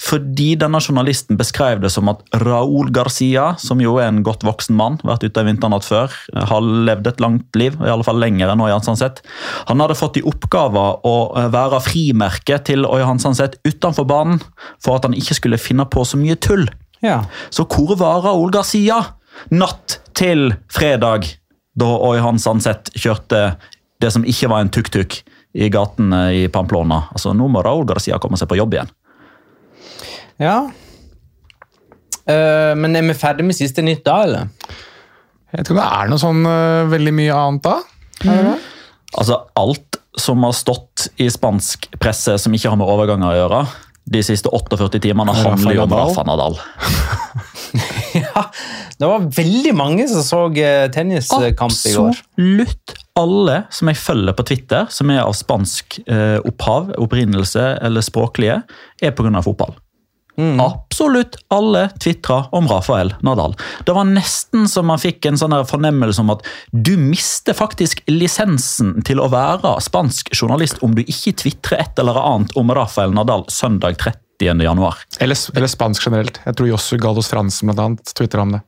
Fordi 0.00 0.50
denne 0.60 0.80
journalisten 0.82 1.38
beskrev 1.40 1.82
det 1.82 1.90
som 1.94 2.10
at 2.12 2.22
Raúl 2.42 2.90
Garcia, 2.94 3.50
som 3.60 3.82
jo 3.82 3.96
er 4.00 4.10
en 4.10 4.22
godt 4.26 4.44
voksen 4.46 4.76
mann, 4.78 4.98
vært 5.06 5.26
ute 5.26 5.42
en 5.42 5.50
vinternatt 5.50 5.86
før, 5.86 6.14
har 6.34 6.68
levd 6.88 7.10
et 7.12 7.22
langt 7.24 7.60
liv, 7.60 7.78
i 7.80 7.92
alle 7.92 8.06
fall 8.06 8.20
lenger 8.22 8.52
enn 8.52 8.64
Oi 8.64 8.72
Hans 8.74 8.88
han 8.88 9.82
hadde 9.82 9.96
fått 9.98 10.18
i 10.18 10.24
oppgave 10.26 10.84
å 11.06 11.14
eh, 11.36 11.48
være 11.52 11.80
frimerke 11.84 12.58
til 12.64 12.86
Oi 12.88 13.02
Hans 13.06 13.26
utenfor 13.28 14.06
banen, 14.08 14.42
for 14.82 14.98
at 14.98 15.06
han 15.06 15.16
ikke 15.16 15.36
skulle 15.38 15.60
finne 15.60 15.86
på 15.88 16.04
så 16.08 16.18
mye 16.20 16.38
tull. 16.40 16.66
Ja. 17.04 17.22
Så 17.54 17.66
hvor 17.70 17.94
var 18.00 18.24
Raúl 18.24 18.50
Garcia 18.54 19.02
natt 19.54 20.00
til 20.18 20.52
fredag, 20.72 21.28
da 21.78 21.90
Oi 22.08 22.18
Hans 22.22 22.48
Hanseth 22.48 22.90
kjørte 22.98 23.52
det 24.02 24.10
som 24.14 24.24
ikke 24.26 24.50
var 24.50 24.64
en 24.64 24.72
tuk-tuk 24.72 25.20
i 25.54 25.70
gatene 25.72 26.22
i 26.36 26.42
Pamplona? 26.52 27.04
Altså, 27.14 27.32
Nå 27.36 27.48
må 27.52 27.62
Raúl 27.64 27.86
Garcia 27.88 28.18
komme 28.22 28.40
seg 28.40 28.50
på 28.50 28.58
jobb 28.60 28.76
igjen. 28.76 28.92
ja. 30.42 30.58
Uh, 32.28 32.74
men 32.76 32.92
er 32.92 33.06
vi 33.06 33.14
ferdig 33.16 33.46
med 33.48 33.56
siste 33.56 33.80
nytt 33.80 34.02
da, 34.04 34.18
eller? 34.26 34.50
Jeg 35.48 35.62
vet 35.62 35.62
ikke 35.62 35.72
om 35.72 35.78
det 35.78 35.86
er 35.96 36.10
noe 36.10 36.20
sånn 36.20 36.42
uh, 36.44 36.88
veldig 36.92 37.14
mye 37.16 37.38
annet 37.40 37.64
da. 37.64 37.76
Altså, 39.16 39.38
alt 39.56 39.96
som 40.18 40.44
har 40.44 40.52
stått 40.52 41.06
i 41.16 41.30
spansk 41.32 41.88
presse 41.96 42.34
som 42.42 42.52
ikke 42.52 42.68
har 42.68 42.76
med 42.76 42.90
overganger 42.90 43.30
å 43.30 43.38
gjøre, 43.38 43.62
de 44.12 44.22
siste 44.24 44.52
48 44.52 45.00
timene 45.04 45.32
handler 45.36 45.78
jo 45.78 45.86
om. 45.86 45.96
Rafa 46.02 46.26
Nadal. 46.28 46.58
Det 48.98 49.06
var 49.06 49.26
veldig 49.30 49.74
mange 49.78 50.08
som 50.10 50.24
så 50.26 50.40
eh, 50.58 50.88
tenniskamp 50.90 51.44
i 51.86 51.92
går. 51.94 52.16
Absolutt 52.18 52.96
alle 53.18 53.60
som 53.74 53.90
jeg 53.90 53.98
følger 53.98 54.34
på 54.38 54.46
Twitter, 54.46 54.88
som 54.94 55.10
er 55.14 55.24
av 55.24 55.34
spansk 55.38 56.00
eh, 56.06 56.38
opphav, 56.46 56.92
opprinnelse 56.98 57.66
eller 57.82 58.04
språklige, 58.04 58.62
er 59.02 59.14
pga. 59.14 59.42
fotball. 59.42 59.76
Absolutt 60.38 61.34
alle 61.50 61.88
tvitra 61.98 62.44
om 62.54 62.68
Rafael 62.70 63.14
Nadal. 63.26 63.56
Det 63.84 63.92
var 63.92 64.06
nesten 64.06 64.68
så 64.70 64.84
man 64.86 65.00
fikk 65.02 65.26
en 65.26 65.38
sånn 65.40 65.56
fornemmelse 65.66 66.22
om 66.22 66.30
at 66.36 66.44
du 66.70 66.94
mister 67.00 67.56
faktisk 67.58 68.04
lisensen 68.06 69.00
til 69.06 69.18
å 69.18 69.26
være 69.32 69.74
spansk 69.82 70.30
journalist 70.36 70.78
om 70.86 70.94
du 70.94 71.02
ikke 71.02 71.34
tvitrer 71.42 71.82
et 71.82 71.98
eller 71.98 72.20
annet 72.22 72.54
om 72.58 72.70
Rafael 72.70 73.14
Nadal 73.18 73.48
søndag 73.50 73.98
30. 73.98 74.62
januar. 74.62 75.02
Eller, 75.18 75.38
eller 75.56 75.70
spansk 75.74 76.06
generelt. 76.06 76.38
Jeg 76.46 76.60
tror 76.60 76.70
Jossu 76.70 76.94
Gallos 77.02 77.32
Fransen 77.32 77.72
blant 77.72 77.82
annet 77.82 78.14
twitter 78.14 78.46
om 78.46 78.54
det. 78.54 78.62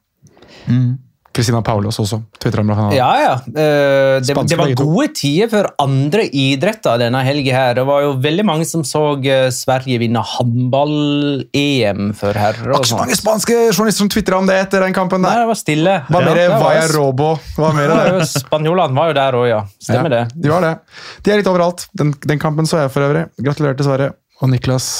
Christina 1.30 1.60
Paulos 1.62 1.94
også 2.02 2.16
twitter 2.42 2.58
om. 2.64 2.70
Ja, 2.90 3.08
ja. 3.22 3.34
Eh, 3.46 4.16
det, 4.18 4.34
det 4.50 4.56
var 4.58 4.72
gode 4.74 5.04
tider 5.14 5.46
for 5.52 5.68
andre 5.78 6.24
idretter 6.26 6.98
denne 6.98 7.20
helga 7.22 7.54
her. 7.54 7.76
Det 7.78 7.84
var 7.86 8.02
jo 8.02 8.16
veldig 8.24 8.44
mange 8.48 8.66
som 8.66 8.82
så 8.84 9.02
eh, 9.22 9.46
Sverige 9.54 10.00
vinne 10.02 10.18
håndball-EM 10.26 12.10
for 12.18 12.34
herrer. 12.34 12.74
Ikke 12.74 12.90
så 12.90 12.98
mange 12.98 13.14
spanske 13.18 13.54
journalister 13.70 14.02
som 14.02 14.10
tvitra 14.10 14.40
om 14.42 14.50
det 14.50 14.58
etter 14.64 14.82
den 14.84 14.96
kampen 14.96 15.22
Nei, 15.22 15.36
det 15.38 15.46
var 15.52 15.60
stille. 15.60 15.94
Hva 16.10 16.24
mer 16.26 16.42
Ja, 16.42 16.50
var- 16.56 16.66
Vaya 16.66 16.88
Robo? 16.96 17.30
Mer 17.78 17.94
det? 17.94 18.26
Spanjolene 18.34 18.98
var 18.98 19.12
jo 19.12 19.18
der 19.22 19.38
òg, 19.38 19.46
ja. 19.52 19.62
Stemmer 19.78 20.10
det. 20.16 20.22
De 20.34 20.50
var 20.50 20.66
det. 20.66 20.74
De 21.22 21.30
er 21.30 21.36
litt 21.44 21.52
overalt. 21.54 21.86
Den, 21.94 22.10
den 22.26 22.42
kampen 22.42 22.66
så 22.66 22.82
jeg 22.82 22.90
for 22.90 23.06
øvrig. 23.06 23.28
Gratulerer 23.38 23.78
til 23.78 23.86
Sverige. 23.86 24.12
Og 24.42 24.50
Niklas 24.50 24.90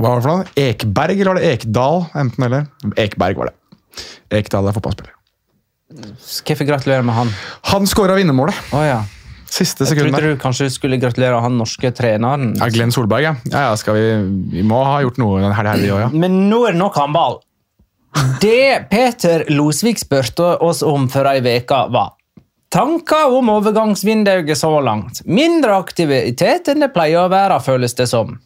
Hva 0.00 0.08
var 0.10 0.18
det 0.18 0.26
for 0.26 0.32
noe? 0.34 0.44
Ekberg, 0.58 1.18
eller 1.20 1.34
var 1.36 1.40
det 1.40 1.50
Ekdal? 1.54 2.06
Enten 2.18 2.44
eller. 2.50 2.66
Ekberg 2.98 3.36
var 3.44 3.52
det. 3.52 3.58
Ekdal 4.32 4.68
er 4.68 4.76
fotballspiller. 4.76 5.16
Hvorfor 5.92 6.68
gratulerer 6.68 7.04
med 7.04 7.14
han? 7.14 7.32
Han 7.72 7.88
skåra 7.90 8.16
vinnermålet. 8.16 8.56
Oh, 8.72 8.84
ja. 8.86 9.02
Siste 9.52 9.84
Jeg 9.84 9.98
trodde 9.98 10.22
du 10.24 10.38
kanskje 10.40 10.70
skulle 10.72 10.96
gratulere 10.96 11.36
han 11.44 11.58
norske 11.60 11.90
treneren. 11.92 12.54
Ja, 12.56 12.70
Glenn 12.72 12.92
Solberg, 12.94 13.26
ja. 13.26 13.34
ja, 13.52 13.92
vi, 13.92 14.06
vi 14.54 14.62
må 14.64 14.80
ha 14.88 15.02
gjort 15.04 15.20
noe 15.20 15.42
denne 15.42 15.56
helga, 15.58 15.74
vi 15.76 15.90
òg, 15.92 16.06
ja. 16.06 16.08
Men 16.08 16.46
nå 16.48 16.62
er 16.68 16.76
det 16.76 16.80
nok 16.80 16.96
håndball. 16.96 17.42
Det 18.40 18.88
Peter 18.90 19.44
Losvik 19.52 20.00
spurte 20.00 20.54
oss 20.64 20.82
om 20.84 21.08
for 21.12 21.28
ei 21.28 21.40
uke, 21.40 21.84
var 21.92 22.16
Tanker 22.72 23.34
om 23.36 23.50
overgangsvinduet 23.52 24.56
så 24.56 24.70
langt. 24.80 25.20
Mindre 25.28 25.76
aktivitet 25.76 26.70
enn 26.72 26.80
det 26.80 26.88
pleier 26.94 27.26
å 27.26 27.32
være, 27.32 27.58
føles 27.60 27.92
det 27.98 28.06
som. 28.08 28.38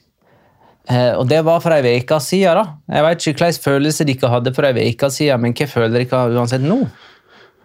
Eh, 0.89 1.13
og 1.19 1.27
Det 1.29 1.45
var 1.45 1.61
for 1.61 1.75
ei 1.75 1.99
uke 2.01 2.21
siden. 2.23 2.55
da. 2.55 2.65
Jeg 2.95 3.03
vet 3.03 3.27
ikke 3.27 3.45
hvilken 3.45 3.63
følelse 3.65 4.07
dere 4.07 4.31
hadde 4.31 4.55
for 4.55 4.65
ei 4.65 4.91
uke 4.93 5.11
siden, 5.11 5.41
men 5.41 5.53
hva 5.53 5.67
føler 5.67 5.93
dere 5.99 6.39
uansett 6.39 6.63
nå? 6.63 6.89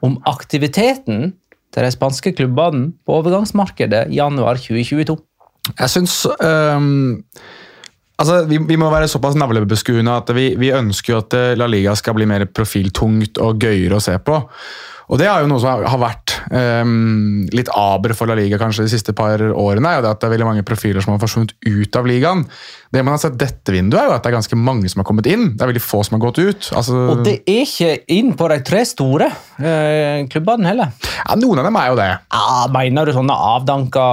Om 0.01 0.17
aktiviteten 0.25 1.33
til 1.71 1.83
de 1.83 1.91
spanske 1.93 2.33
klubbene 2.35 2.93
på 3.05 3.21
overgangsmarkedet 3.21 4.07
i 4.11 4.17
januar 4.17 4.55
2022. 4.57 5.17
Jeg 5.77 5.89
syns 5.93 6.25
um 6.25 7.23
altså, 8.21 8.45
vi, 8.49 8.57
vi 8.69 8.77
må 8.77 8.89
være 8.91 9.09
såpass 9.09 9.37
navlebeskuende 9.39 10.13
at 10.13 10.29
vi, 10.35 10.51
vi 10.59 10.71
ønsker 10.75 11.13
jo 11.13 11.19
at 11.23 11.33
eh, 11.37 11.51
La 11.57 11.67
Liga 11.69 11.95
skal 11.97 12.17
bli 12.17 12.27
mer 12.29 12.45
profiltungt 12.49 13.39
og 13.41 13.61
gøyere 13.61 13.97
å 13.97 14.03
se 14.03 14.17
på. 14.21 14.41
Og 15.11 15.19
det 15.19 15.27
er 15.27 15.41
jo 15.43 15.49
noe 15.51 15.59
som 15.59 15.81
har- 15.83 15.99
vært 15.99 16.37
um, 16.55 17.41
litt 17.51 17.67
aber 17.75 18.13
for 18.15 18.29
La 18.31 18.37
Liga 18.39 18.59
kanskje 18.61 18.85
de 18.85 18.93
siste 18.93 19.11
par 19.17 19.41
årene. 19.41 19.97
det 20.01 20.07
at 20.07 20.21
det 20.21 20.27
er 20.29 20.35
veldig 20.37 20.47
mange 20.47 20.63
profiler 20.63 21.03
som 21.03 21.11
har 21.11 21.19
forsvunnet 21.19 21.51
ut 21.67 21.95
av 21.99 22.07
ligaen. 22.07 22.45
Det 22.91 23.03
man 23.07 23.13
har 23.15 23.21
sett 23.23 23.37
dette 23.39 23.71
vinduet 23.71 24.01
er 24.01 24.09
jo 24.09 24.15
at 24.17 24.23
det 24.25 24.31
er 24.31 24.35
ganske 24.35 24.57
mange 24.59 24.89
som 24.91 24.99
har 24.99 25.07
kommet 25.07 25.27
inn. 25.31 25.45
Det 25.55 25.63
er 25.63 25.69
veldig 25.71 25.83
få 25.83 26.01
som 26.03 26.17
har 26.17 26.23
gått 26.25 26.41
ut. 26.43 26.69
Altså, 26.75 26.97
Og 27.13 27.21
det 27.23 27.37
er 27.47 27.61
ikke 27.63 27.91
inn 28.11 28.33
på 28.35 28.49
de 28.51 28.57
tre 28.67 28.81
store 28.85 29.29
eh, 29.63 30.25
klubbene 30.31 30.67
heller. 30.67 30.91
ja, 31.21 31.37
noen 31.39 31.61
av 31.61 31.69
dem 31.69 31.77
er 31.79 31.87
jo 31.93 31.95
det. 32.01 32.09
Ja, 32.35 32.67
Mener 32.71 33.07
du 33.07 33.13
sånne 33.15 33.35
avdanka 33.55 34.03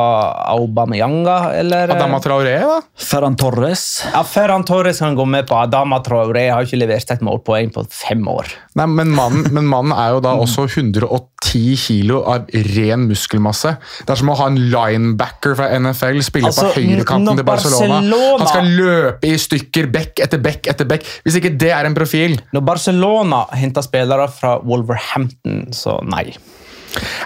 Aubameyanga, 0.54 1.36
eller? 1.58 1.90
Adama 1.96 2.20
Traoré, 2.22 2.54
da. 2.62 2.78
Ferran 3.08 3.36
Torres. 3.38 3.84
Ja, 4.12 4.22
Ferran 4.26 4.64
Torres 4.68 4.98
kan 5.02 5.16
gå 5.18 5.26
med 5.26 5.46
på 5.48 5.58
Adama 5.58 5.98
Traoré 6.04 6.46
har 6.52 6.66
ikke 6.66 6.78
levert 6.80 7.10
et 7.14 7.24
målpoeng 7.24 7.72
på 7.74 7.84
fem 7.90 8.22
år. 8.30 8.50
Nei, 8.78 8.86
men 8.86 9.10
mannen, 9.14 9.48
men 9.54 9.66
mannen 9.68 9.94
er 9.98 10.14
jo 10.14 10.22
da 10.24 10.36
også 10.38 10.68
110 10.68 11.74
kilo 11.80 12.20
av 12.30 12.46
ren 12.76 13.06
muskelmasse. 13.10 13.74
Det 14.06 14.14
er 14.14 14.20
som 14.20 14.30
å 14.32 14.36
ha 14.38 14.48
en 14.50 14.58
linebacker 14.70 15.56
fra 15.58 15.70
NFL 15.78 16.20
spille 16.26 16.50
Altså, 16.52 16.68
på 16.70 16.78
høyrekanten 16.82 17.40
til 17.40 17.46
Barcelona. 17.48 18.00
Barcelona- 18.02 18.38
Han 18.38 18.50
skal 18.52 18.67
løpe 18.68 19.28
i 19.30 19.38
stykker, 19.40 19.88
bekk 19.94 20.22
etter 20.26 20.40
bekk 20.44 20.68
etter 20.72 20.88
bekk. 20.88 21.06
Hvis 21.24 21.40
ikke 21.40 21.54
det 21.58 21.72
er 21.74 21.88
en 21.88 21.96
profil 21.96 22.36
Når 22.54 22.64
Barcelona 22.68 23.44
henter 23.58 23.84
spillere 23.86 24.28
fra 24.32 24.56
Wolverhampton, 24.64 25.66
så 25.76 25.98
nei. 26.06 26.30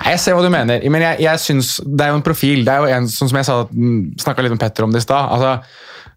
Jeg 0.03 0.19
ser 0.19 0.35
hva 0.37 0.43
du 0.45 0.51
mener, 0.53 0.83
men 0.91 1.05
jeg, 1.05 1.21
jeg 1.23 1.41
synes 1.41 1.77
det 1.87 2.05
er 2.05 2.11
jo 2.13 2.19
en 2.19 2.27
profil. 2.27 2.65
Det 2.67 2.73
er 2.75 2.83
jo 2.83 2.97
en, 2.99 3.07
sånn 3.09 3.31
som 3.31 3.39
jeg 3.39 3.47
sa, 3.49 3.61
snakka 4.25 4.43
litt 4.45 4.53
med 4.57 4.61
Petter 4.61 4.85
om 4.85 4.93
det 4.93 5.01
i 5.01 5.05
stad. 5.07 5.31
Altså, 5.33 5.53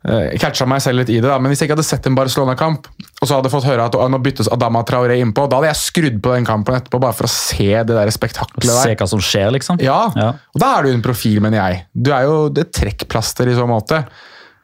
eh, 0.09 0.23
jeg 0.33 0.41
catcha 0.41 0.65
meg 0.67 0.81
selv 0.83 0.99
litt 1.03 1.11
i 1.13 1.19
det, 1.21 1.29
da, 1.29 1.37
men 1.39 1.53
hvis 1.53 1.61
jeg 1.61 1.69
ikke 1.69 1.77
hadde 1.77 1.87
sett 1.87 2.09
en 2.09 2.17
Barcelona-kamp, 2.17 2.89
og 3.21 3.29
så 3.29 3.37
hadde 3.37 3.53
fått 3.53 3.67
høre 3.69 3.85
at 3.85 3.95
å, 3.95 4.09
nå 4.11 4.19
byttes 4.25 4.49
Adama 4.51 4.81
Traoré 4.89 5.19
innpå, 5.21 5.45
da 5.47 5.61
hadde 5.61 5.69
jeg 5.71 5.81
skrudd 5.83 6.19
på 6.25 6.33
den 6.35 6.49
kampen 6.49 6.75
etterpå 6.81 6.99
bare 7.05 7.15
for 7.15 7.29
å 7.29 7.31
se 7.31 7.69
det 7.71 7.93
der 7.95 8.11
spektaklet 8.17 8.65
der. 8.65 8.81
Se 8.81 8.97
hva 8.99 9.07
som 9.13 9.23
skjer, 9.23 9.53
liksom. 9.55 9.79
Ja, 9.85 10.01
Ja. 10.17 10.31
og 10.51 10.65
da 10.65 10.73
er 10.79 10.89
du 10.89 10.95
en 10.97 11.05
profil, 11.05 11.39
mener 11.45 11.61
jeg. 11.61 11.85
Du 11.93 12.11
er 12.17 12.25
jo 12.27 12.49
det 12.49 12.71
trekkplaster 12.75 13.53
i 13.53 13.55
så 13.55 13.69
måte. 13.69 14.03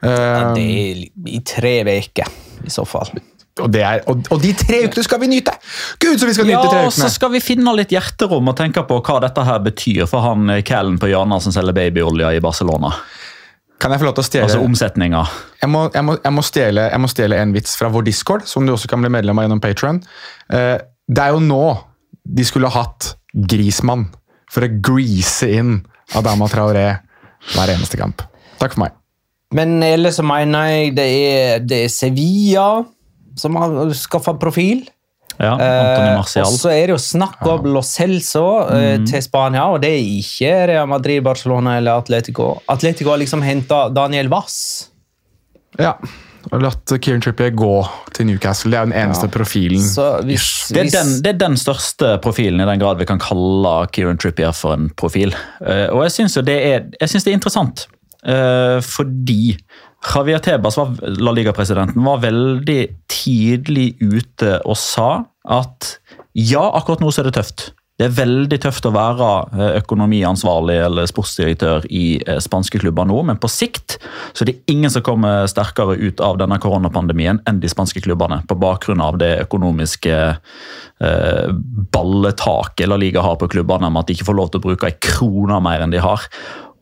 Eh, 0.01 0.53
Det 0.55 0.63
er 0.65 1.03
i 1.29 1.41
tre 1.45 1.75
uker, 1.85 2.31
i 2.65 2.69
så 2.73 2.85
fall. 2.87 3.11
og, 3.61 3.67
det 3.71 3.81
er, 3.85 4.01
og, 4.09 4.23
og 4.31 4.41
de 4.41 4.53
tre 4.57 4.85
ukene 4.87 5.03
skal 5.05 5.19
vi 5.21 5.27
nyte! 5.29 5.53
Gud, 6.01 6.17
så 6.19 6.25
vi 6.29 6.33
skal 6.33 6.49
Ja, 6.49 6.57
nyte 6.57 6.71
tre 6.71 6.85
og 6.87 6.93
så 6.95 7.09
skal 7.11 7.33
vi 7.35 7.41
finne 7.43 7.73
litt 7.77 7.91
hjerterom 7.93 8.47
og 8.49 8.57
tenke 8.57 8.83
på 8.87 9.01
hva 9.05 9.19
dette 9.21 9.43
her 9.45 9.59
betyr 9.61 10.07
for 10.09 10.25
han 10.25 10.49
eh, 10.49 10.63
Callen 10.65 10.97
på 11.01 11.11
hjørnet 11.11 11.45
som 11.45 11.53
selger 11.53 11.75
babyolje 11.77 12.31
i 12.37 12.41
Barcelona. 12.43 12.93
Kan 13.81 13.93
jeg 13.93 14.01
få 14.01 14.05
lov 14.09 14.15
til 14.17 14.21
å 14.23 14.27
stjele 14.29 14.45
Altså 14.45 14.61
omsetninga. 14.61 15.21
Jeg 15.61 15.69
må, 15.73 15.87
jeg, 15.93 16.05
må, 16.05 16.15
jeg, 16.21 16.33
må 16.37 16.41
stjele, 16.45 16.87
jeg 16.93 17.01
må 17.01 17.09
stjele 17.09 17.39
en 17.41 17.53
vits 17.55 17.73
fra 17.79 17.89
vår 17.89 18.05
Discord, 18.05 18.45
som 18.49 18.65
du 18.65 18.73
også 18.75 18.89
kan 18.91 19.01
bli 19.01 19.09
medlem 19.09 19.41
av 19.41 19.47
gjennom 19.47 19.61
Patron. 19.61 20.01
det 20.51 21.23
er 21.23 21.33
jo 21.33 21.41
nå 21.41 21.63
de 22.21 22.45
skulle 22.45 22.69
hatt 22.69 23.15
Grismann 23.33 24.05
for 24.51 24.67
å 24.67 24.73
grease 24.85 25.49
inn 25.49 25.79
Adama 26.17 26.49
Traoré 26.51 26.87
hver 27.55 27.73
eneste 27.73 27.97
kamp. 27.97 28.21
Takk 28.61 28.75
for 28.75 28.85
meg. 28.85 29.00
Men 29.53 29.81
ellers 29.83 30.15
så 30.19 30.23
mener 30.23 30.69
jeg 30.71 30.95
det 30.95 31.05
er, 31.27 31.59
det 31.67 31.83
er 31.85 31.91
Sevilla 31.91 32.69
som 33.39 33.55
har 33.59 33.91
skaffa 33.97 34.33
profil. 34.39 34.85
Ja, 35.41 35.53
Antony 35.55 36.09
Eh, 36.11 36.43
og 36.43 36.57
så 36.59 36.69
er 36.69 36.87
det 36.91 36.93
jo 36.93 36.99
snakk 37.01 37.39
om 37.49 37.63
Lo 37.73 37.81
Celso 37.81 38.43
eh, 38.69 38.99
til 39.07 39.23
Spania, 39.25 39.63
og 39.73 39.79
det 39.81 39.89
er 39.95 40.01
ikke 40.19 40.51
Real 40.69 40.89
Madrid, 40.91 41.23
Barcelona 41.25 41.77
eller 41.79 41.97
Atletico. 42.03 42.59
Atletico 42.69 43.09
har 43.13 43.17
liksom 43.23 43.41
henta 43.41 43.87
Daniel 43.95 44.29
Wass. 44.29 44.57
Ja, 45.79 45.95
og 46.51 46.61
latt 46.61 46.91
Kieran 47.01 47.21
Trippier 47.23 47.53
gå 47.57 47.71
til 48.13 48.27
Newcastle. 48.27 48.71
Det 48.73 48.79
er 48.81 48.89
den 48.91 48.97
eneste 48.97 49.29
profilen. 49.33 49.81
Så 49.87 50.05
hvis, 50.27 50.45
Det 50.73 50.83
er, 50.83 50.91
den, 50.99 51.11
det 51.23 51.33
er 51.35 51.39
den 51.47 51.57
største 51.57 52.15
profilen, 52.21 52.61
i 52.61 52.67
den 52.69 52.81
grad 52.83 52.99
vi 53.01 53.07
kan 53.09 53.21
kalle 53.21 53.73
Kieran 53.95 54.19
Trippier 54.21 54.53
for 54.57 54.75
en 54.77 54.89
profil. 54.99 55.33
Uh, 55.61 55.87
og 55.95 56.03
jeg 56.07 56.15
syns 56.19 56.37
det, 56.45 56.57
er- 56.73 56.87
jeg 56.99 57.09
synes 57.15 57.23
det 57.25 57.33
er 57.33 57.39
interessant, 57.39 57.87
fordi 58.21 59.55
Javier 60.01 60.41
Tebas, 60.41 60.77
var, 60.77 60.95
La 61.21 61.33
Liga-presidenten, 61.33 62.03
var 62.05 62.21
veldig 62.21 62.79
tidlig 63.09 63.95
ute 64.01 64.59
og 64.61 64.77
sa 64.77 65.11
at 65.49 65.95
ja, 66.37 66.63
akkurat 66.77 67.01
nå 67.01 67.11
så 67.11 67.21
er 67.21 67.29
det 67.29 67.37
tøft. 67.37 67.71
Det 68.01 68.07
er 68.07 68.15
veldig 68.17 68.57
tøft 68.63 68.87
å 68.89 68.93
være 68.95 69.25
eh, 69.53 69.75
økonomiansvarlig 69.77 70.79
eller 70.87 71.09
sportsdirektør 71.09 71.83
i 71.93 72.17
eh, 72.23 72.39
spanske 72.41 72.79
klubber 72.81 73.05
nå, 73.05 73.19
men 73.29 73.37
på 73.37 73.49
sikt 73.51 73.99
så 74.33 74.41
er 74.41 74.49
det 74.49 74.71
ingen 74.73 74.89
som 74.89 75.03
kommer 75.05 75.45
sterkere 75.51 75.99
ut 76.01 76.23
av 76.25 76.39
denne 76.41 76.57
koronapandemien 76.63 77.43
enn 77.45 77.61
de 77.61 77.69
spanske 77.69 78.01
klubbene, 78.01 78.39
på 78.49 78.57
bakgrunn 78.57 79.03
av 79.05 79.19
det 79.21 79.35
økonomiske 79.43 80.17
eh, 80.17 81.53
balletaket 81.93 82.89
La 82.89 82.97
Liga 82.97 83.21
har 83.21 83.37
på 83.37 83.51
klubbene, 83.53 83.91
med 83.91 84.01
at 84.01 84.09
de 84.09 84.17
ikke 84.17 84.31
får 84.31 84.39
lov 84.39 84.49
til 84.49 84.63
å 84.63 84.67
bruke 84.71 84.89
ei 84.89 84.97
krone 85.11 85.61
mer 85.61 85.85
enn 85.85 85.93
de 85.93 86.01
har. 86.01 86.25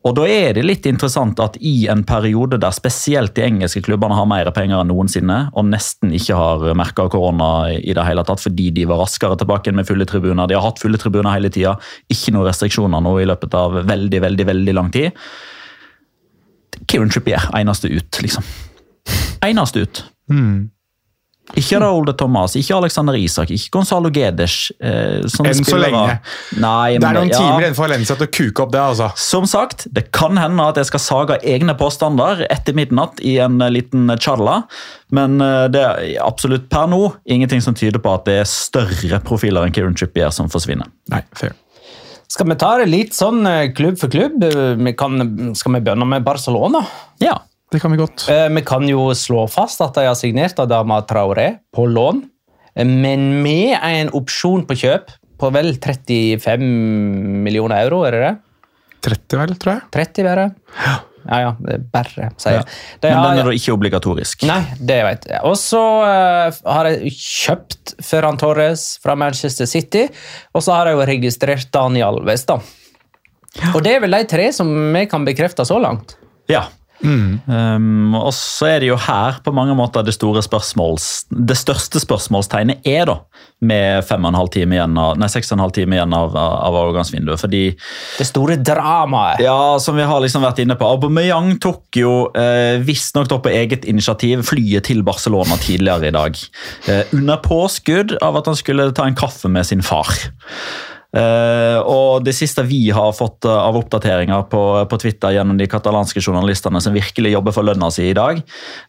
Og 0.00 0.14
Da 0.16 0.24
er 0.24 0.54
det 0.56 0.62
litt 0.64 0.86
interessant 0.88 1.40
at 1.44 1.58
i 1.60 1.84
en 1.92 2.06
periode 2.08 2.56
der 2.60 2.72
spesielt 2.72 3.34
de 3.36 3.44
engelske 3.44 3.82
klubbene 3.84 4.16
har 4.16 4.28
mer 4.28 4.48
penger 4.56 4.80
enn 4.80 4.88
noensinne, 4.88 5.50
og 5.52 5.68
nesten 5.68 6.14
ikke 6.16 6.38
har 6.38 6.64
merka 6.78 7.04
korona 7.12 7.68
i 7.76 7.92
det 7.96 8.06
hele 8.08 8.24
tatt 8.24 8.40
fordi 8.40 8.70
de 8.78 8.86
var 8.88 9.02
raskere 9.02 9.36
tilbake 9.36 9.68
enn 9.68 9.76
med 9.76 9.88
fulle 9.88 10.08
tribuner, 10.08 10.48
de 10.48 10.56
har 10.56 10.64
hatt 10.64 10.80
fulle 10.80 11.00
tribuner 11.00 11.36
hele 11.36 11.52
tida, 11.52 11.76
ikke 12.08 12.32
noen 12.32 12.48
restriksjoner 12.48 13.04
nå 13.04 13.14
i 13.20 13.28
løpet 13.28 13.56
av 13.60 13.76
veldig, 13.92 14.22
veldig, 14.24 14.48
veldig 14.54 14.76
lang 14.78 14.90
tid. 14.96 15.20
Kieran 16.88 17.12
Trippier, 17.12 17.50
eneste 17.60 17.92
ut, 17.92 18.22
liksom. 18.24 18.46
Eneste 19.44 19.84
ut. 19.84 20.04
Ikke 21.58 21.80
Raúl 21.82 22.06
de 22.06 22.14
Thomas, 22.14 22.54
ikke 22.58 22.76
Alexander 22.76 23.16
Isak, 23.18 23.50
ikke 23.54 23.72
Gonzalo 23.78 24.10
Gedes. 24.14 24.56
Eh, 24.80 25.20
Enn 25.24 25.64
så 25.64 25.78
lenge. 25.80 26.18
Nei, 26.62 26.98
Det 26.98 27.08
er 27.08 27.16
noen 27.18 27.32
ja. 27.32 27.38
timer 27.38 27.64
igjen 27.64 27.76
for 27.78 27.88
Valencia 27.88 28.16
til 28.20 28.28
å 28.28 28.30
kuke 28.30 28.64
opp 28.66 28.74
det, 28.74 28.82
altså. 28.82 29.10
Som 29.18 29.48
sagt, 29.50 29.86
det 29.90 30.08
kan 30.16 30.38
hende 30.40 30.68
at 30.70 30.78
jeg 30.80 30.90
skal 30.92 31.02
saga 31.04 31.38
egne 31.42 31.74
påstander 31.78 32.44
etter 32.50 32.76
midnatt 32.78 33.22
i 33.24 33.38
en 33.42 33.60
eh, 33.64 33.72
liten 33.74 34.06
charla, 34.20 34.62
men 35.10 35.40
eh, 35.42 35.66
det 35.74 35.82
er 35.86 36.12
absolutt 36.24 36.68
per 36.70 36.86
nå 36.90 37.02
ingenting 37.26 37.64
som 37.64 37.74
tyder 37.74 38.02
på 38.02 38.14
at 38.14 38.28
det 38.30 38.38
er 38.44 38.48
større 38.50 39.22
profiler 39.26 39.66
enn 39.66 39.74
Kieran 39.74 39.98
Trippier 39.98 40.30
som 40.34 40.50
forsvinner. 40.52 40.90
Nei, 41.10 41.24
fair. 41.36 41.56
Skal 42.30 42.46
vi 42.46 42.54
ta 42.54 42.76
det 42.78 42.86
litt 42.86 43.16
sånn 43.16 43.42
eh, 43.48 43.72
klubb 43.74 43.98
for 43.98 44.12
klubb? 44.12 44.38
Eh, 44.46 44.76
Vi 44.78 44.92
kan, 44.94 45.18
skal 45.58 45.74
vi 45.74 45.80
begynne 45.82 46.06
med 46.06 46.22
Barcelona? 46.26 46.84
Ja, 47.18 47.40
Det 47.70 47.80
kan 47.82 47.92
vi 47.94 48.00
godt. 48.00 48.26
Eh, 48.28 48.48
Vi 48.50 48.62
kan 48.66 48.86
jo 48.88 49.10
slå 49.14 49.44
fast 49.50 49.80
at 49.84 49.94
de 49.94 50.06
har 50.08 50.16
signert 50.18 50.58
Adama 50.58 51.00
Traoré 51.06 51.58
på 51.74 51.86
lån, 51.86 52.24
eh, 52.74 52.84
men 52.86 53.42
med 53.42 53.76
en 53.82 54.10
opsjon 54.18 54.66
på 54.66 54.74
kjøp 54.74 55.12
på 55.40 55.50
vel 55.54 55.74
35 55.78 56.64
millioner 57.44 57.86
euro, 57.86 58.02
er 58.04 58.10
det 58.16 58.20
det? 58.26 58.34
30, 59.06 59.38
vel, 59.40 59.54
tror 59.56 59.72
jeg. 59.78 59.84
30 59.96 60.26
bare? 60.26 60.48
Ja, 61.20 61.38
ja, 61.44 61.52
det 61.60 61.74
er 61.76 61.84
bare, 61.92 62.26
sier 62.40 62.58
jeg. 62.58 62.66
De 63.00 63.10
Men 63.12 63.22
den 63.22 63.38
er 63.40 63.48
da 63.48 63.54
ikke 63.56 63.72
obligatorisk. 63.76 64.42
Nei, 64.48 64.58
det 64.76 64.98
vet 65.06 65.26
jeg. 65.30 65.40
Og 65.48 65.56
så 65.60 65.80
eh, 66.04 66.58
har 66.74 66.88
jeg 66.90 67.12
kjøpt 67.16 67.94
Ferran 68.04 68.36
Torres 68.40 68.98
fra 69.02 69.14
Manchester 69.20 69.68
City, 69.68 70.06
og 70.56 70.64
så 70.64 70.74
har 70.76 70.90
jeg 70.90 70.98
jo 70.98 71.06
registrert 71.12 71.70
Daniel 71.72 72.18
Alves, 72.20 72.44
da. 72.48 72.58
Og 73.74 73.80
det 73.84 73.96
er 73.96 74.04
vel 74.04 74.16
de 74.16 74.24
tre 74.30 74.50
som 74.56 74.68
vi 74.94 75.06
kan 75.10 75.24
bekrefte 75.28 75.64
så 75.68 75.78
langt. 75.82 76.16
Ja. 76.50 76.66
Um, 77.02 78.12
og 78.18 78.32
så 78.36 78.68
er 78.74 78.82
det 78.82 78.90
jo 78.90 78.98
her 79.00 79.38
på 79.44 79.52
mange 79.56 79.74
måter 79.78 80.04
det. 80.04 80.16
Det 80.20 81.56
største 81.56 82.02
spørsmålstegnet 82.02 82.86
er 82.88 83.08
da, 83.08 83.16
med 83.64 84.04
fem 84.08 84.24
og 84.24 84.32
en 84.32 84.38
halv 84.40 84.50
time 84.52 84.76
igjen 84.76 84.98
av, 85.00 85.16
nei, 85.20 85.28
seks 85.32 85.50
og 85.50 85.58
en 85.58 85.64
halv 85.64 85.74
time 85.76 85.96
igjen 85.96 86.16
av, 86.16 86.36
av 86.36 86.76
overgangsvinduet. 86.82 87.40
Fordi 87.40 87.62
Det 88.18 88.28
store 88.28 88.58
dramaet. 88.60 89.42
Ja, 89.44 89.78
som 89.82 89.98
vi 89.98 90.06
har 90.08 90.20
liksom 90.24 90.44
vært 90.44 90.60
inne 90.62 90.76
på. 90.80 90.88
Aubameyang 90.88 91.56
tok 91.62 92.00
jo 92.00 92.14
eh, 92.36 92.80
visstnok 92.84 93.30
på 93.30 93.52
eget 93.52 93.86
initiativ 93.88 94.44
flyet 94.48 94.88
til 94.90 95.04
Barcelona 95.06 95.58
tidligere 95.60 96.10
i 96.10 96.14
dag. 96.16 96.44
Eh, 96.90 97.16
under 97.16 97.40
påskudd 97.44 98.16
av 98.24 98.40
at 98.40 98.48
han 98.50 98.58
skulle 98.58 98.90
ta 98.96 99.08
en 99.08 99.18
kaffe 99.18 99.50
med 99.52 99.68
sin 99.68 99.84
far. 99.84 100.08
Eh, 101.10 101.78
og 101.90 102.22
Det 102.22 102.34
siste 102.36 102.62
vi 102.68 102.84
har 102.94 103.10
fått 103.16 103.46
eh, 103.48 103.50
av 103.50 103.74
oppdateringer 103.80 104.44
på, 104.50 104.62
på 104.86 104.98
Twitter 105.02 105.34
gjennom 105.34 105.58
de 105.58 105.66
katalanske 105.70 106.22
journalistene 106.22 106.78
som 106.82 106.94
virkelig 106.94 107.32
jobber 107.34 107.54
for 107.56 107.66
lønna 107.66 107.88
si 107.90 108.06
i 108.10 108.16
dag, 108.16 108.38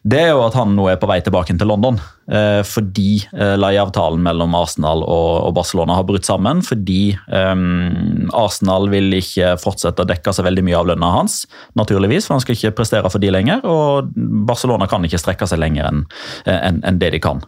det 0.06 0.20
er 0.28 0.30
jo 0.30 0.44
at 0.46 0.56
han 0.58 0.76
nå 0.76 0.86
er 0.92 1.00
på 1.02 1.10
vei 1.10 1.18
tilbake 1.24 1.56
til 1.58 1.70
London. 1.70 1.98
eh, 2.30 2.62
fordi 2.62 3.24
leieavtalen 3.32 4.22
mellom 4.22 4.54
Arsenal 4.54 5.02
og, 5.02 5.48
og 5.48 5.54
Barcelona 5.56 5.98
har 5.98 6.06
brutt 6.06 6.28
sammen. 6.28 6.62
Fordi 6.62 7.16
um, 7.26 8.30
Arsenal 8.38 8.86
vil 8.92 9.10
ikke 9.18 9.56
fortsette 9.60 10.04
å 10.04 10.08
dekke 10.08 10.32
så 10.32 10.44
veldig 10.46 10.64
mye 10.66 10.78
av 10.78 10.88
lønna 10.92 11.10
hans, 11.16 11.42
naturligvis, 11.78 12.28
for 12.28 12.36
han 12.36 12.44
skal 12.44 12.56
ikke 12.56 12.74
prestere 12.78 13.10
for 13.12 13.22
de 13.22 13.32
lenger. 13.34 13.66
Og 13.66 14.12
Barcelona 14.48 14.88
kan 14.90 15.04
ikke 15.04 15.20
strekke 15.20 15.48
seg 15.50 15.60
lenger 15.62 15.90
enn 15.90 16.04
en, 16.46 16.80
enn 16.86 17.02
det 17.02 17.12
de 17.16 17.22
kan. 17.22 17.42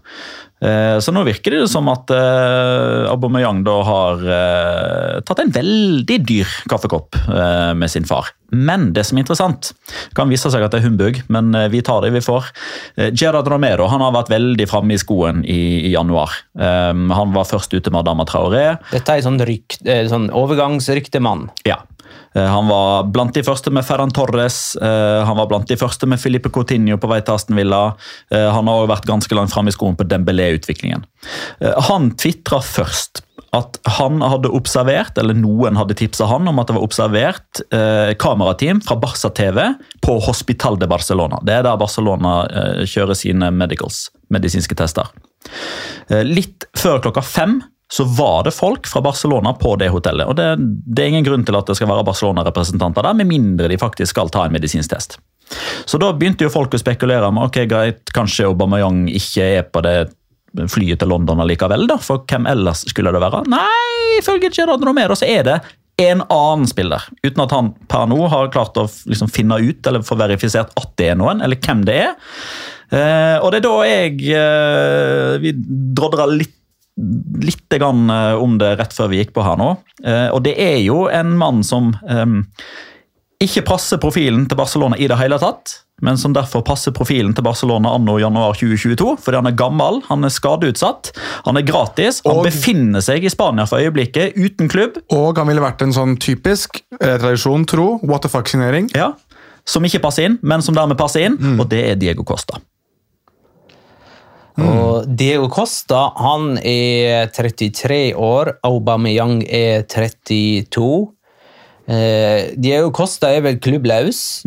Eh, 0.64 0.98
Så 1.04 1.12
nå 1.12 1.24
virker 1.26 1.54
det 1.58 1.66
som 1.70 1.88
at 1.92 2.10
uh, 2.14 3.10
Aubameyang 3.12 3.62
da 3.66 3.74
har 3.84 4.22
eh, 4.24 5.20
tatt 5.26 5.42
en 5.42 5.52
veldig 5.52 6.18
dyr 6.24 6.54
kaffekopp 6.70 7.18
eh, 7.28 7.72
med 7.76 7.92
sin 7.92 8.06
far. 8.08 8.30
Men 8.54 8.92
det 8.94 9.02
som 9.06 9.18
er 9.18 9.24
interessant, 9.24 9.72
kan 10.14 10.30
vise 10.30 10.50
seg 10.52 10.62
at 10.62 10.72
det 10.72 10.80
er 10.80 10.86
humbug, 10.86 11.20
men 11.32 11.50
eh, 11.58 11.68
vi 11.72 11.82
tar 11.84 12.04
det 12.04 12.12
vi 12.14 12.22
får. 12.24 12.50
Gerard 13.16 13.48
Romero 13.50 13.88
han 13.90 14.02
har 14.04 14.14
vært 14.14 14.30
veldig 14.32 14.68
framme 14.70 14.94
i 14.94 15.00
skoen 15.00 15.42
i, 15.44 15.60
i 15.88 15.94
januar. 15.94 16.32
Um, 16.54 17.08
han 17.14 17.34
var 17.34 17.48
først 17.50 17.74
ute 17.74 17.90
med 17.90 18.04
Adama 18.04 18.26
Traoré. 18.28 18.66
Dette 18.92 19.10
er 19.16 19.20
en 19.20 19.28
sånn, 19.32 19.42
rykt, 19.48 19.82
eh, 19.84 20.04
sånn 20.10 20.30
overgangsryktemann. 20.32 21.48
Ja. 21.68 21.82
Eh, 22.34 22.46
Han 22.46 22.68
var 22.68 23.04
blant 23.04 23.34
de 23.34 23.42
første 23.46 23.70
med 23.70 23.86
Ferran 23.86 24.12
Torres, 24.14 24.76
eh, 24.76 25.24
han 25.24 25.36
var 25.38 25.48
blant 25.50 25.68
de 25.68 25.78
første 25.78 26.06
med 26.10 26.20
Filipe 26.20 26.50
Coutinho 26.50 26.98
på 26.98 27.10
vei 27.10 27.20
til 27.22 27.34
Aston 27.34 27.58
Villa. 27.58 27.94
Eh, 28.30 28.50
Han 28.50 28.66
har 28.66 28.82
også 28.82 28.92
vært 28.94 29.10
ganske 29.10 29.38
langt 29.38 29.54
framme 29.54 29.70
i 29.70 29.76
skoen 29.76 29.96
på 29.96 30.06
Dembélé-utviklingen. 30.08 31.04
Han 31.88 32.10
tvitra 32.18 32.60
først 32.60 33.22
at 33.54 33.78
han 33.86 34.18
hadde 34.20 34.50
observert, 34.50 35.16
eller 35.18 35.34
noen 35.34 35.76
hadde 35.78 35.94
tipsa 35.94 36.26
han 36.26 36.48
om 36.48 36.58
at 36.58 36.66
det 36.66 36.74
var 36.74 36.82
observert 36.82 37.60
kamerateam 38.18 38.80
fra 38.82 38.96
Barca 38.98 39.30
TV 39.30 39.60
på 40.02 40.16
Hospital 40.26 40.76
de 40.76 40.88
Barcelona. 40.90 41.38
Det 41.42 41.54
er 41.54 41.62
der 41.62 41.78
Barcelona 41.78 42.34
kjører 42.82 43.14
sine 43.14 43.52
medicals, 43.54 44.08
medisinske 44.28 44.74
tester. 44.74 45.06
Litt 46.10 46.66
før 46.74 46.98
klokka 47.06 47.22
fem 47.22 47.60
så 47.94 48.04
var 48.04 48.42
det 48.46 48.54
folk 48.56 48.88
fra 48.90 49.02
Barcelona 49.04 49.52
på 49.54 49.76
det 49.78 49.92
hotellet. 49.94 50.26
og 50.26 50.34
Det, 50.38 50.48
det 50.58 51.04
er 51.04 51.12
ingen 51.12 51.26
grunn 51.26 51.44
til 51.46 51.54
at 51.54 51.68
det 51.68 51.76
skal 51.78 51.90
være 51.90 52.06
Barcelona-representanter 52.08 53.06
der, 53.06 53.14
med 53.20 53.30
mindre 53.30 53.70
de 53.70 53.78
faktisk 53.78 54.16
skal 54.16 54.32
ta 54.34 54.42
en 54.46 54.56
medisinsk 54.56 54.90
test. 54.90 55.18
Så 55.86 56.00
da 56.00 56.08
begynte 56.16 56.46
jo 56.46 56.50
folk 56.50 56.74
å 56.74 56.80
spekulere 56.80 57.28
om 57.28 57.38
ok, 57.44 57.60
greit, 57.70 58.02
kanskje 58.16 58.48
Aubameyang 58.48 59.04
ikke 59.12 59.46
er 59.60 59.68
på 59.68 59.84
det 59.84 60.08
flyet 60.70 61.02
til 61.02 61.10
London 61.10 61.42
allikevel, 61.44 61.86
da, 61.90 61.98
for 62.02 62.26
hvem 62.30 62.48
ellers 62.50 62.84
skulle 62.90 63.14
det 63.14 63.22
være? 63.22 63.44
Nei, 63.50 64.18
ifølge 64.18 64.50
Gerard 64.54 64.82
Romero 64.86 65.14
så 65.18 65.28
er 65.30 65.46
det 65.46 65.56
en 66.02 66.24
annen 66.26 66.66
spiller, 66.66 67.06
uten 67.22 67.44
at 67.44 67.54
han 67.54 67.70
per 67.90 68.08
nå 68.10 68.18
har 68.32 68.50
klart 68.54 68.78
å 68.80 68.88
liksom 69.06 69.30
finne 69.30 69.60
ut 69.62 69.86
eller 69.86 70.02
få 70.06 70.18
verifisert 70.18 70.74
at 70.80 70.94
det 70.98 71.12
er 71.12 71.18
noen, 71.20 71.42
eller 71.44 71.60
hvem 71.62 71.86
det 71.86 71.98
er. 72.08 72.16
Eh, 72.90 73.38
og 73.38 73.52
det 73.54 73.60
er 73.60 73.64
da 73.64 73.76
jeg 73.88 74.18
eh, 74.36 75.30
Vi 75.42 75.50
drodra 75.96 76.26
litt 76.28 76.52
litt 76.96 77.72
eh, 77.74 78.34
om 78.38 78.58
det 78.58 78.76
rett 78.78 78.92
før 78.94 79.08
vi 79.10 79.22
gikk 79.22 79.32
på 79.34 79.42
her 79.44 79.56
nå. 79.58 79.72
Eh, 80.04 80.28
Og 80.34 80.42
det 80.46 80.54
er 80.60 80.78
jo 80.84 81.06
en 81.10 81.36
mann 81.38 81.62
som 81.66 81.92
eh, 82.08 82.26
ikke 83.44 83.64
passer 83.66 83.98
profilen 83.98 84.46
til 84.48 84.56
Barcelona 84.56 84.96
i 84.96 85.08
det 85.10 85.18
hele 85.18 85.38
tatt, 85.42 85.80
men 86.02 86.16
som 86.18 86.32
derfor 86.34 86.62
passer 86.66 86.90
profilen 86.94 87.34
til 87.34 87.44
Barcelona 87.46 87.92
anno 87.94 88.16
januar 88.18 88.54
2022, 88.58 89.16
fordi 89.22 89.38
han 89.38 89.46
er 89.50 89.54
gammel, 89.58 90.00
han 90.08 90.24
er 90.26 90.32
skadeutsatt, 90.34 91.12
han 91.46 91.56
er 91.58 91.62
gratis, 91.66 92.20
han 92.26 92.38
Og- 92.40 92.44
befinner 92.48 93.00
seg 93.04 93.24
i 93.24 93.30
Spania 93.30 93.66
for 93.66 93.78
øyeblikket, 93.78 94.34
uten 94.36 94.68
klubb, 94.68 94.98
Og 95.10 95.36
han 95.38 95.46
ville 95.50 95.62
vært 95.62 95.82
en 95.82 95.92
sånn 95.92 96.16
typisk 96.18 96.80
eh, 97.00 97.18
tradisjon 97.18 97.66
tro, 97.66 97.98
what 98.02 98.22
the 98.22 98.28
fuck-signering. 98.28 98.90
ja, 98.94 99.12
som 99.66 99.82
ikke 99.84 100.00
passer 100.02 100.26
inn, 100.26 100.38
men 100.42 100.60
som 100.62 100.74
dermed 100.74 100.98
passer 100.98 101.24
inn, 101.24 101.38
og 101.58 101.68
det 101.70 101.84
er 101.90 101.94
Diego 101.96 102.22
Costa. 102.22 102.58
Og 104.60 105.08
Diego 105.18 105.48
Costa 105.50 106.12
han 106.20 106.58
er 106.62 107.26
33 107.34 108.12
år, 108.14 108.52
Aubameyang 108.62 109.40
er 109.48 109.82
32. 109.90 111.08
Eh, 111.90 112.52
Diego 112.56 112.92
Costa 112.94 113.32
er 113.34 113.42
vel 113.42 113.58
klubbløs. 113.58 114.44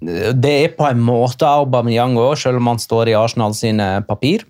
Det 0.00 0.54
er 0.64 0.72
på 0.76 0.88
en 0.88 1.00
måte 1.04 1.44
Aubameyang 1.48 2.16
òg, 2.20 2.34
selv 2.40 2.56
om 2.60 2.72
han 2.72 2.80
står 2.80 3.12
i 3.12 3.18
Arsenal 3.20 3.54
sine 3.56 4.02
papir. 4.08 4.44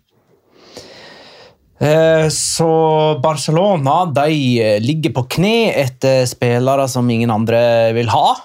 Eh, 1.81 2.29
Så 2.31 3.19
Barcelona 3.21 4.05
de 4.15 4.79
ligger 4.81 5.13
på 5.13 5.27
kne 5.29 5.75
etter 5.75 6.25
spillere 6.31 6.87
som 6.89 7.11
ingen 7.11 7.31
andre 7.35 7.93
vil 7.95 8.09
ha. 8.15 8.37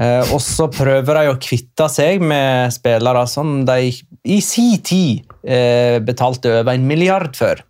Eh, 0.00 0.32
og 0.32 0.40
så 0.40 0.70
prøver 0.72 1.18
de 1.18 1.32
å 1.32 1.40
kvitte 1.40 1.88
seg 1.92 2.22
med 2.24 2.72
spillere 2.72 3.26
som 3.28 3.60
de 3.68 3.90
i 4.22 4.38
sin 4.44 4.80
tid 4.80 5.26
eh, 5.44 5.98
betalte 6.04 6.60
over 6.62 6.72
en 6.72 6.86
milliard 6.88 7.36
for. 7.36 7.60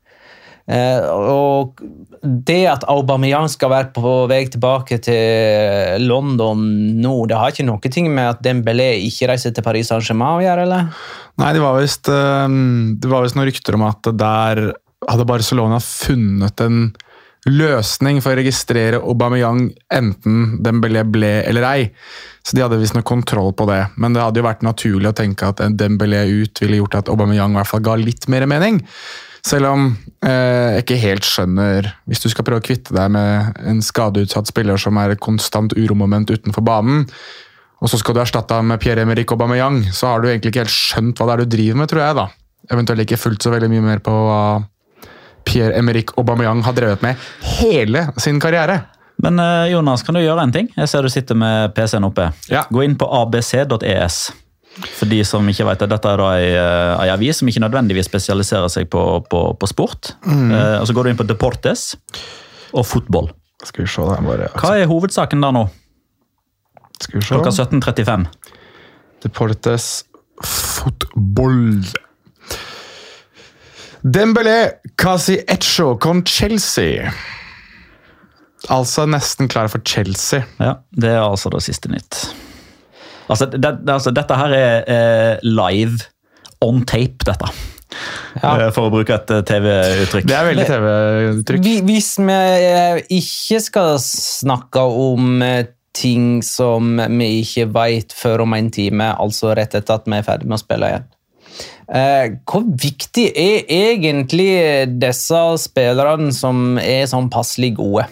Eh, 0.71 1.09
og 1.11 1.81
det 2.23 2.61
at 2.71 2.85
Aubameyang 2.87 3.49
skal 3.51 3.73
være 3.73 3.91
på 3.97 4.13
vei 4.31 4.45
tilbake 4.47 5.01
til 5.03 6.07
London 6.07 6.63
nå, 7.03 7.17
det 7.27 7.41
har 7.41 7.51
ikke 7.51 7.67
noe 7.67 8.07
med 8.07 8.29
at 8.29 8.45
Dembélé 8.45 8.93
ikke 9.09 9.33
reiser 9.33 9.51
til 9.51 9.67
Paris 9.67 9.91
Saint-Germain 9.91 10.39
å 10.39 10.45
gjøre, 10.45 10.69
eller? 10.69 11.03
Nei, 11.43 11.51
det 11.57 11.65
var 11.65 11.81
visst 11.81 12.07
noen 12.07 13.49
rykter 13.49 13.75
om 13.81 13.89
at 13.89 14.13
der 14.15 14.69
hadde 15.11 15.27
Barcelona 15.27 15.81
funnet 15.83 16.63
en 16.63 16.93
løsning 17.49 18.21
for 18.23 18.35
å 18.35 18.39
registrere 18.39 19.01
Aubameyang 19.03 19.65
enten 19.93 20.61
Dembélé 20.63 21.03
ble 21.09 21.33
eller 21.49 21.67
ei. 21.67 21.89
Så 22.47 22.55
de 22.55 22.63
hadde 22.63 22.79
visst 22.79 22.95
noe 22.95 23.07
kontroll 23.07 23.51
på 23.59 23.67
det. 23.71 23.81
Men 23.97 24.15
det 24.15 24.23
hadde 24.23 24.43
jo 24.43 24.47
vært 24.47 24.65
naturlig 24.67 25.11
å 25.11 25.19
tenke 25.19 25.51
at 25.51 25.63
en 25.65 25.77
Dembélé 25.79 26.23
ut 26.31 26.63
ville 26.63 26.79
gjort 26.79 27.01
at 27.01 27.13
Aubameyang 27.13 27.55
i 27.55 27.61
hvert 27.61 27.71
fall 27.71 27.85
ga 27.85 27.99
litt 27.99 28.29
mer 28.31 28.47
mening. 28.51 28.81
Selv 29.43 29.73
om 29.73 29.89
eh, 30.23 30.79
jeg 30.79 30.85
ikke 30.85 30.99
helt 31.03 31.27
skjønner 31.27 31.89
Hvis 32.07 32.21
du 32.23 32.29
skal 32.31 32.45
prøve 32.47 32.63
å 32.63 32.63
kvitte 32.63 32.95
deg 32.95 33.09
med 33.11 33.57
en 33.67 33.81
skadeutsatt 33.83 34.47
spiller 34.53 34.79
som 34.79 35.01
er 35.03 35.17
et 35.17 35.23
konstant 35.23 35.75
uromoment 35.75 36.31
utenfor 36.31 36.63
banen, 36.63 37.09
og 37.83 37.91
så 37.91 37.99
skal 37.99 38.15
du 38.15 38.21
erstatte 38.23 38.55
ham 38.55 38.69
med 38.71 38.79
Pierre-Emerick 38.79 39.35
Aubameyang, 39.35 39.81
så 39.91 40.13
har 40.13 40.23
du 40.23 40.29
egentlig 40.31 40.53
ikke 40.53 40.63
helt 40.63 40.75
skjønt 40.77 41.19
hva 41.19 41.27
det 41.27 41.35
er 41.35 41.43
du 41.43 41.55
driver 41.57 41.81
med, 41.81 41.91
tror 41.91 42.05
jeg. 42.05 42.15
da. 42.21 42.27
Eventuelt 42.71 43.03
ikke 43.03 43.19
fulgt 43.19 43.43
så 43.43 43.51
veldig 43.51 43.71
mye 43.73 43.83
mer 43.83 44.03
på 44.07 44.15
hva 44.15 44.43
Pierre-Emerick 45.49 46.15
Aubameyang 46.19 46.63
har 46.67 46.77
drevet 46.77 47.03
med 47.05 47.17
hele 47.59 48.07
sin 48.21 48.41
karriere. 48.43 48.81
Men 49.23 49.39
eh, 49.39 49.71
Jonas, 49.73 50.03
kan 50.03 50.17
du 50.17 50.23
gjøre 50.23 50.43
en 50.43 50.53
ting? 50.55 50.71
Jeg 50.77 50.89
ser 50.91 51.05
du 51.07 51.11
sitter 51.13 51.39
med 51.39 51.75
PC-en 51.77 52.09
oppe. 52.09 52.31
Ja. 52.51 52.65
Gå 52.73 52.83
inn 52.87 52.97
på 52.99 53.07
abc.es. 53.07 54.23
For 54.97 55.05
de 55.11 55.19
som 55.29 55.45
ikke 55.53 55.67
vet 55.69 55.83
det, 55.85 55.91
Dette 55.93 56.09
er 56.15 56.21
da 56.23 56.31
ei, 56.39 56.47
eh, 56.57 57.03
ei 57.05 57.11
avis 57.13 57.43
som 57.43 57.51
ikke 57.51 57.61
nødvendigvis 57.63 58.09
spesialiserer 58.09 58.73
seg 58.73 58.89
på, 58.91 59.03
på, 59.31 59.43
på 59.61 59.69
sport. 59.69 60.15
Eh, 60.27 60.79
og 60.81 60.87
Så 60.89 60.97
går 60.97 61.07
du 61.07 61.13
inn 61.13 61.21
på 61.21 61.29
Deportes 61.29 61.93
og 62.73 62.87
fotball. 62.89 63.29
Skal 63.63 63.85
vi 63.85 63.91
se, 63.93 64.03
der, 64.09 64.25
Bare, 64.27 64.49
Hva 64.59 64.73
er 64.81 64.89
hovedsaken 64.91 65.45
der 65.45 65.55
nå? 65.55 65.67
Skal 67.03 67.21
vi 67.21 67.27
se. 67.27 67.35
Klokka 67.37 67.53
17.35. 67.53 68.27
Deportes 69.23 69.91
fotball. 70.43 71.61
Dembélé 74.03 74.81
Kasi 74.97 75.41
Echo 75.47 75.97
con 75.99 76.25
Chelsea. 76.27 77.13
Altså 78.71 79.07
nesten 79.07 79.49
klar 79.51 79.69
for 79.69 79.83
Chelsea. 79.85 80.45
Ja, 80.59 80.77
Det 80.91 81.11
er 81.11 81.23
altså 81.23 81.51
det 81.51 81.63
siste 81.63 81.91
nytt. 81.91 82.35
Altså, 83.31 83.47
det, 83.47 83.63
det, 83.63 83.91
altså 83.91 84.11
Dette 84.11 84.37
her 84.37 84.55
er 84.55 84.89
eh, 84.91 85.39
live 85.43 85.99
on 86.63 86.83
tape, 86.85 87.25
dette. 87.27 87.49
Ja. 88.43 88.55
Eh, 88.57 88.71
For 88.75 88.89
å 88.89 88.93
bruke 88.93 89.15
et 89.17 89.31
eh, 89.35 89.43
TV-uttrykk. 89.49 90.27
Det 90.29 90.37
er 90.37 90.49
veldig 90.51 90.67
TV-uttrykk. 90.69 91.71
Hvis 91.89 92.11
vi 92.23 92.39
eh, 92.39 93.01
ikke 93.19 93.61
skal 93.63 93.97
snakke 94.03 94.83
om 94.83 95.41
ting 95.93 96.41
som 96.47 96.97
vi 97.19 97.29
ikke 97.43 97.67
vet 97.75 98.15
før 98.17 98.47
om 98.47 98.55
en 98.57 98.71
time, 98.73 99.11
altså 99.21 99.53
rett 99.57 99.75
etter 99.77 99.99
at 99.99 100.09
vi 100.09 100.17
er 100.19 100.27
ferdig 100.27 100.49
med 100.49 100.57
å 100.57 100.63
spille 100.63 100.89
igjen. 100.89 101.11
Eh, 101.93 102.39
hvor 102.49 102.65
viktig 102.65 103.29
er 103.37 103.69
egentlig 103.69 104.53
disse 105.03 105.45
spillerne 105.61 106.33
som 106.35 106.79
er 106.81 107.09
sånn 107.11 107.29
passelig 107.33 107.75
gode 107.77 108.07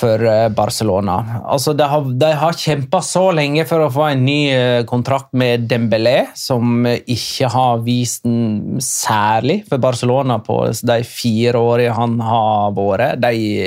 for 0.00 0.22
eh, 0.24 0.46
Barcelona? 0.54 1.16
Altså, 1.50 1.74
de 1.76 1.88
har, 1.90 2.06
de 2.22 2.28
har 2.42 2.58
kjempa 2.58 3.00
så 3.04 3.26
lenge 3.36 3.64
for 3.68 3.84
å 3.84 3.90
få 3.92 4.06
en 4.10 4.22
ny 4.26 4.38
eh, 4.52 4.82
kontrakt 4.88 5.32
med 5.36 5.66
Dembélé, 5.70 6.30
som 6.38 6.86
ikke 6.86 7.50
har 7.52 7.82
vist 7.86 8.28
den 8.28 8.78
særlig 8.84 9.62
for 9.68 9.82
Barcelona 9.82 10.38
på 10.44 10.62
de 10.70 11.00
fire 11.08 11.60
årene 11.60 11.96
han 11.98 12.16
har 12.22 12.76
vært. 12.78 13.24
De 13.24 13.66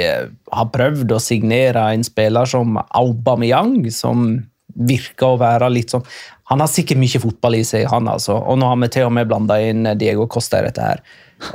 har 0.53 0.71
prøvd 0.73 1.11
å 1.11 1.21
signere 1.21 1.89
en 1.91 2.07
spiller 2.07 2.49
som 2.49 2.79
Aubameyang, 2.87 3.81
som 3.91 4.31
virker 4.73 5.33
å 5.35 5.41
være 5.41 5.69
litt 5.69 5.93
sånn 5.93 6.05
Han 6.53 6.61
har 6.61 6.69
sikkert 6.69 7.01
mye 7.01 7.21
fotball 7.23 7.57
i 7.57 7.63
seg, 7.65 7.87
han 7.89 8.07
altså. 8.11 8.37
Og 8.37 8.59
nå 8.61 8.69
har 8.69 8.77
vi 8.83 8.91
til 8.93 9.07
og 9.07 9.15
med 9.17 9.29
blanda 9.29 9.57
inn 9.65 9.89
Diego 9.97 10.27
Costa 10.29 10.61
i 10.61 10.67
dette 10.67 10.85
her. 10.85 11.03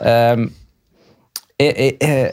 Um, 0.03 0.49
er, 1.59 1.79
er, 1.79 2.31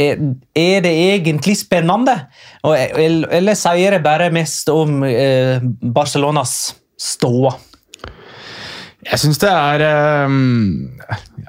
er, 0.00 0.22
er 0.56 0.84
det 0.84 0.92
egentlig 1.14 1.58
spennende? 1.60 2.16
Og, 2.64 2.74
eller, 2.76 3.28
eller 3.40 3.58
sier 3.58 3.96
det 3.96 4.04
bare 4.04 4.30
mest 4.34 4.68
om 4.72 5.02
eh, 5.04 5.60
Barcelonas 5.60 6.56
ståa? 7.00 7.54
Jeg 9.00 9.20
syns 9.22 9.40
det 9.40 9.48
er 9.48 9.82
ehm, 9.86 10.98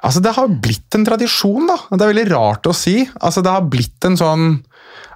Altså, 0.01 0.21
det 0.23 0.31
har 0.37 0.53
blitt 0.63 0.95
en 0.95 1.03
tradisjon, 1.05 1.67
da. 1.67 1.75
Det 1.91 1.99
er 1.99 2.13
veldig 2.13 2.29
rart 2.31 2.67
å 2.71 2.73
si. 2.73 3.01
Altså, 3.19 3.43
det 3.45 3.51
har 3.53 3.67
blitt 3.69 4.07
en 4.07 4.15
sånn 4.17 4.45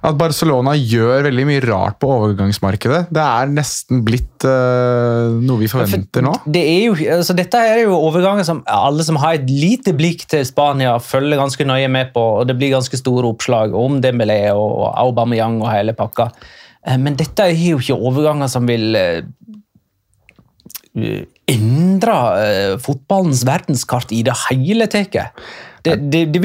at 0.04 0.16
Barcelona 0.18 0.74
gjør 0.76 1.24
veldig 1.26 1.44
mye 1.48 1.62
rart 1.64 1.96
på 2.02 2.08
overgangsmarkedet. 2.12 3.06
Det 3.14 3.22
er 3.22 3.52
nesten 3.52 4.02
blitt 4.06 4.44
uh, 4.44 5.32
noe 5.40 5.62
vi 5.62 5.70
forventer 5.72 6.24
nå. 6.26 6.34
Det 6.44 6.62
er 6.62 6.82
jo, 6.88 6.96
altså 7.16 7.36
dette 7.36 7.60
er 7.60 7.82
jo 7.86 7.96
overganger 7.96 8.46
som 8.46 8.62
alle 8.70 9.06
som 9.06 9.18
har 9.22 9.38
et 9.38 9.48
lite 9.48 9.94
blikk 9.96 10.26
til 10.30 10.44
Spania, 10.48 10.98
følger 11.02 11.40
ganske 11.40 11.68
nøye 11.68 11.88
med 11.92 12.12
på. 12.14 12.24
og 12.40 12.50
Det 12.50 12.58
blir 12.58 12.74
ganske 12.76 13.00
store 13.00 13.30
oppslag 13.32 13.74
om 13.76 14.00
Dembélé 14.04 14.42
og 14.52 14.90
Aubameyang 14.92 15.62
og 15.62 15.72
hele 15.72 15.96
pakka. 15.96 16.30
Eh, 16.84 16.98
Men 17.00 17.16
dette 17.16 17.48
er 17.48 17.56
jo 17.56 17.80
ikke 17.80 17.96
overganger 17.96 18.52
som 18.52 18.68
vil 18.68 18.98
eh, 19.00 19.22
endre 21.46 22.78
fotballens 22.82 23.44
verdenskart 23.46 24.12
i 24.12 24.22
det 24.26 24.34
hele 24.48 24.88
tatt. 24.90 25.16
Det, 25.86 25.96
det, 26.10 26.22
det, 26.34 26.42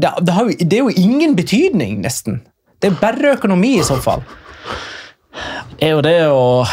det 0.00 0.10
er 0.10 0.80
jo 0.80 0.94
ingen 0.96 1.36
betydning, 1.38 2.00
nesten. 2.02 2.40
Det 2.80 2.90
er 2.90 2.98
bare 3.00 3.36
økonomi 3.36 3.76
i 3.78 3.86
så 3.86 3.96
fall. 4.02 4.24
er 5.80 5.94
jo 5.94 6.02
det 6.04 6.18
å, 6.28 6.64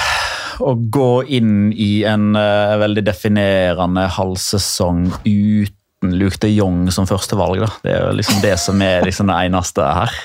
å 0.60 0.74
gå 0.76 1.14
inn 1.38 1.72
i 1.72 2.04
en 2.08 2.34
uh, 2.36 2.76
veldig 2.82 3.06
definerende 3.08 4.06
halvsesong 4.18 5.08
uten 5.24 6.18
Luke 6.20 6.42
de 6.44 6.52
Jong 6.52 6.90
som 6.92 7.08
førstevalg. 7.08 7.64
Det 7.84 7.94
er 7.94 8.04
jo 8.04 8.16
liksom 8.20 8.42
det 8.44 8.58
som 8.60 8.82
er 8.84 9.06
liksom 9.08 9.32
det 9.32 9.40
eneste 9.48 9.88
her. 9.88 10.16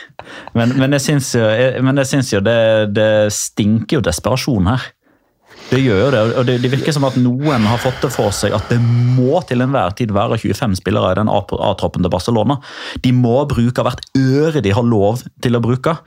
Men, 0.59 0.75
men 0.81 0.97
jeg 0.97 1.07
syns 1.07 1.31
jo, 1.39 1.47
jeg, 1.47 1.79
jeg 1.79 2.11
syns 2.11 2.33
jo 2.35 2.43
det, 2.43 2.61
det 2.97 3.11
stinker 3.35 4.01
jo 4.01 4.07
desperasjon 4.09 4.73
her. 4.73 4.89
Det 5.69 5.83
gjør 5.83 5.99
jo 6.01 6.09
det, 6.15 6.21
og 6.41 6.47
det, 6.49 6.55
det 6.63 6.71
virker 6.73 6.95
som 6.97 7.05
at 7.05 7.19
noen 7.21 7.67
har 7.69 7.81
fått 7.83 8.01
det 8.01 8.09
for 8.15 8.33
seg 8.33 8.55
at 8.57 8.71
det 8.73 8.79
må 8.81 9.43
til 9.49 9.61
enhver 9.61 9.93
tid 9.99 10.15
være 10.17 10.39
25 10.41 10.79
spillere 10.81 11.13
i 11.13 11.19
den 11.19 11.29
A-troppen 11.29 12.05
til 12.05 12.13
Barcelona. 12.13 12.57
De 13.05 13.13
må 13.13 13.43
bruke 13.51 13.85
hvert 13.85 14.07
øre 14.17 14.65
de 14.65 14.73
har 14.73 14.87
lov 14.87 15.21
til 15.45 15.59
å 15.59 15.63
bruke. 15.65 15.99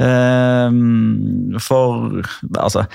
Ehm, 0.00 1.58
for 1.60 2.22
altså 2.54 2.86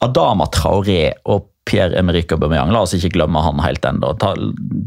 Adama 0.00 0.48
Traoré 0.48 1.10
og 1.28 1.50
Pierre-Emerick 1.68 2.32
Aubameyang, 2.34 2.72
la 2.72 2.80
oss 2.82 2.96
ikke 2.96 3.12
glemme 3.14 3.42
han 3.44 3.60
helt 3.62 3.84
ennå. 3.86 4.14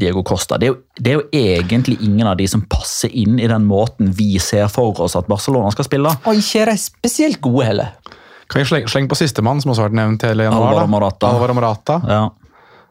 Diego 0.02 0.24
Costa. 0.26 0.58
Det 0.58 0.66
er, 0.68 0.74
jo, 0.74 0.80
det 0.98 1.12
er 1.12 1.20
jo 1.20 1.28
egentlig 1.38 1.96
ingen 2.02 2.28
av 2.28 2.36
de 2.40 2.48
som 2.50 2.64
passer 2.68 3.14
inn 3.14 3.38
i 3.38 3.48
den 3.48 3.64
måten 3.70 4.10
vi 4.18 4.34
ser 4.42 4.66
for 4.72 4.98
oss 5.06 5.14
at 5.16 5.30
Barcelona 5.30 5.70
skal 5.72 5.86
spille. 5.86 6.12
Og 6.26 6.42
ikke 6.42 6.64
er 6.64 6.74
de 6.74 6.76
spesielt 6.82 7.40
gode 7.44 7.70
heller. 7.70 7.94
Kan 8.50 8.62
vi 8.62 8.68
slenge, 8.68 8.90
slenge 8.92 9.10
på 9.10 9.18
sistemann, 9.18 9.60
som 9.62 9.72
også 9.72 9.84
har 9.84 9.92
vært 9.92 10.00
nevnt 10.00 10.24
hele 10.28 10.48
januar? 10.48 10.72
Alvaro? 10.72 10.90
Morata. 10.92 11.30
Alvaro 11.30 11.56
Morata. 11.56 12.00
Ja. 12.08 12.24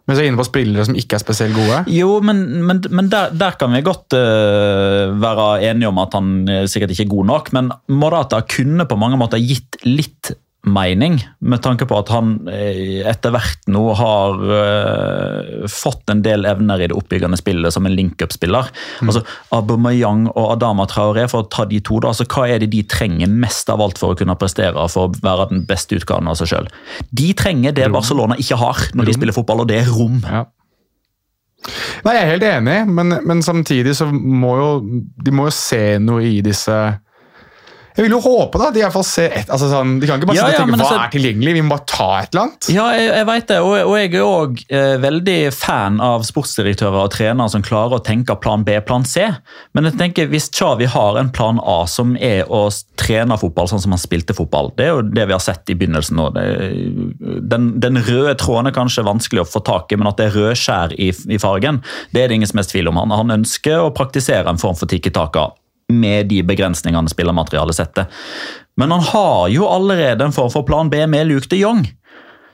Men 0.03 0.17
så 0.17 0.23
er 0.23 0.27
inne 0.27 0.39
på 0.41 0.45
spillere 0.47 0.83
som 0.83 0.97
ikke 0.99 1.15
er 1.15 1.21
spesielt 1.23 1.55
gode. 1.55 1.77
Jo, 1.95 2.17
men, 2.25 2.41
men, 2.67 2.81
men 2.91 3.09
der, 3.11 3.31
der 3.39 3.55
kan 3.59 3.71
vi 3.71 3.83
godt 3.85 4.15
uh, 4.17 5.13
være 5.15 5.45
enige 5.69 5.91
om 5.93 6.01
at 6.03 6.17
han 6.17 6.33
øh, 6.43 6.65
sikkert 6.67 6.91
ikke 6.91 7.05
er 7.05 7.13
god 7.13 7.29
nok. 7.29 7.51
Men 7.55 7.71
Morata 7.87 8.41
kunne 8.43 8.87
på 8.89 8.97
mange 8.99 9.19
måter 9.21 9.39
gitt 9.39 9.79
litt 9.87 10.33
mening, 10.63 11.17
med 11.43 11.59
tanke 11.63 11.85
på 11.89 11.97
at 11.99 12.09
han 12.13 12.37
øh, 12.47 13.01
etter 13.09 13.33
hvert 13.35 13.65
nå 13.71 13.81
har 13.99 14.37
uh, 14.39 15.65
fått 15.67 16.07
en 16.13 16.21
del 16.23 16.47
evner 16.47 16.79
i 16.79 16.87
det 16.87 16.95
oppbyggende 16.95 17.39
spillet 17.39 17.75
som 17.75 17.87
en 17.87 17.95
link-up-spiller. 17.97 18.69
Altså 19.03 19.25
Aubameyang 19.55 20.29
og 20.31 20.53
Adama 20.55 20.87
Traoré, 20.87 21.27
for 21.31 21.43
å 21.43 21.49
ta 21.51 21.67
de 21.67 21.81
to, 21.83 21.99
da, 21.99 22.13
altså 22.13 22.27
hva 22.31 22.47
er 22.47 22.63
det 22.63 22.71
de 22.71 22.83
trenger 22.87 23.27
mest 23.27 23.71
av 23.73 23.83
alt 23.83 23.99
for 23.99 24.13
å 24.13 24.19
kunne 24.19 24.37
prestere 24.39 24.87
for 24.93 25.09
å 25.09 25.23
være 25.23 25.49
den 25.51 25.65
beste 25.67 25.99
utgaven 25.99 26.31
av 26.31 26.39
seg 26.39 26.53
sjøl? 26.53 26.71
De 27.11 27.29
trenger 27.37 27.75
det 27.75 27.91
Barcelona 27.91 28.39
ikke 28.39 28.59
har 28.63 28.87
når 28.95 29.11
de 29.11 29.19
spiller 29.19 29.35
fotball, 29.35 29.65
og 29.65 29.71
det 29.71 29.83
er 29.83 29.91
rom. 29.91 30.21
Ja. 30.23 30.45
Nei, 32.03 32.15
Jeg 32.15 32.23
er 32.23 32.31
helt 32.33 32.47
enig, 32.47 32.77
men, 32.91 33.17
men 33.23 33.43
samtidig 33.43 33.95
så 33.95 34.09
må 34.11 34.55
jo 34.59 34.69
de 35.23 35.31
må 35.35 35.47
jo 35.47 35.55
se 35.55 35.97
noe 36.03 36.23
i 36.27 36.39
disse 36.43 36.75
Jeg 37.93 38.07
vil 38.07 38.15
jo 38.15 38.19
håpe 38.23 38.57
da, 38.61 38.71
de 38.73 38.81
iallfall 38.81 39.05
ser 39.05 39.33
et, 39.37 39.49
altså 39.53 39.67
sånn, 39.69 39.99
De 40.01 40.07
kan 40.09 40.17
ikke 40.17 40.29
bare 40.31 40.37
Ja, 40.39 40.47
sitte 40.47 40.53
og 40.53 40.55
ja, 40.55 40.61
tenke 40.63 40.71
men 40.73 40.81
hva 40.81 40.87
altså- 40.87 41.03
er 41.03 41.13
tilgjengelig, 41.13 41.53
vi 41.53 41.61
må 41.61 41.73
bare 41.75 41.85
ta 41.89 42.07
et 42.23 42.33
eller 42.33 42.43
annet. 42.47 42.69
Ja, 42.73 42.85
jeg, 42.97 43.09
jeg 43.13 43.27
vet 43.29 43.47
det, 43.51 43.59
og, 43.61 43.73
og 43.83 43.95
jeg 43.99 44.09
er 44.13 44.25
òg 44.27 44.63
eh, 44.69 44.95
veldig 45.03 45.37
fan 45.53 45.99
av 46.03 46.25
sportsdirektører 46.27 46.99
og 47.03 47.13
trenere 47.13 47.53
som 47.53 47.65
klarer 47.65 47.99
å 47.99 48.03
tenke 48.03 48.35
plan 48.41 48.65
B, 48.65 48.79
plan 48.87 49.05
C. 49.05 49.27
Men 49.77 49.89
jeg 49.89 49.97
tenker, 50.01 50.31
hvis 50.33 50.49
Chavi 50.53 50.87
har 50.89 51.19
en 51.21 51.29
plan 51.35 51.61
A 51.61 51.83
som 51.89 52.15
er 52.17 52.49
å 52.49 52.65
trene 52.99 53.37
fotball 53.39 53.69
sånn 53.69 53.83
som 53.85 53.93
han 53.95 54.01
spilte 54.01 54.35
fotball, 54.37 54.73
det 54.77 54.87
er 54.87 54.93
jo 54.95 55.01
det 55.13 55.27
vi 55.29 55.37
har 55.37 55.43
sett 55.43 55.69
i 55.69 55.77
begynnelsen 55.77 56.17
nå. 56.17 56.29
Den, 57.53 57.71
den 57.83 58.01
røde 58.07 58.35
tråden 58.41 58.69
er 58.71 58.75
kanskje 58.75 59.05
vanskelig 59.05 59.45
å 59.45 59.49
få 59.49 59.61
tak 59.65 59.91
i, 59.93 59.99
men 59.99 60.09
at 60.09 60.17
det 60.19 60.31
er 60.31 60.37
rødskjær 60.39 60.95
i, 60.97 61.11
i 61.29 61.41
fargen, 61.41 61.83
det 62.13 62.23
er 62.23 62.31
det 62.31 62.41
ingen 62.41 62.49
som 62.49 62.61
helst 62.61 62.73
tvil 62.73 62.89
om. 62.91 62.97
Han, 63.03 63.13
han 63.13 63.37
ønsker 63.41 63.85
å 63.85 63.93
praktisere 63.95 64.49
en 64.49 64.61
form 64.61 64.77
for 64.79 64.89
tikki-taka 64.89 65.51
med 65.91 66.29
de 66.31 66.43
begrensningene 66.47 67.11
spillermaterialet 67.11 67.75
setter. 67.75 68.07
Men 68.79 68.91
han 68.91 69.03
har 69.11 69.49
jo 69.53 69.67
allerede 69.69 70.25
en 70.25 70.35
form 70.35 70.51
for 70.53 70.67
plan 70.67 70.89
B 70.89 71.03
med 71.07 71.27
Luke 71.27 71.49
de 71.49 71.61
Jong. 71.61 71.85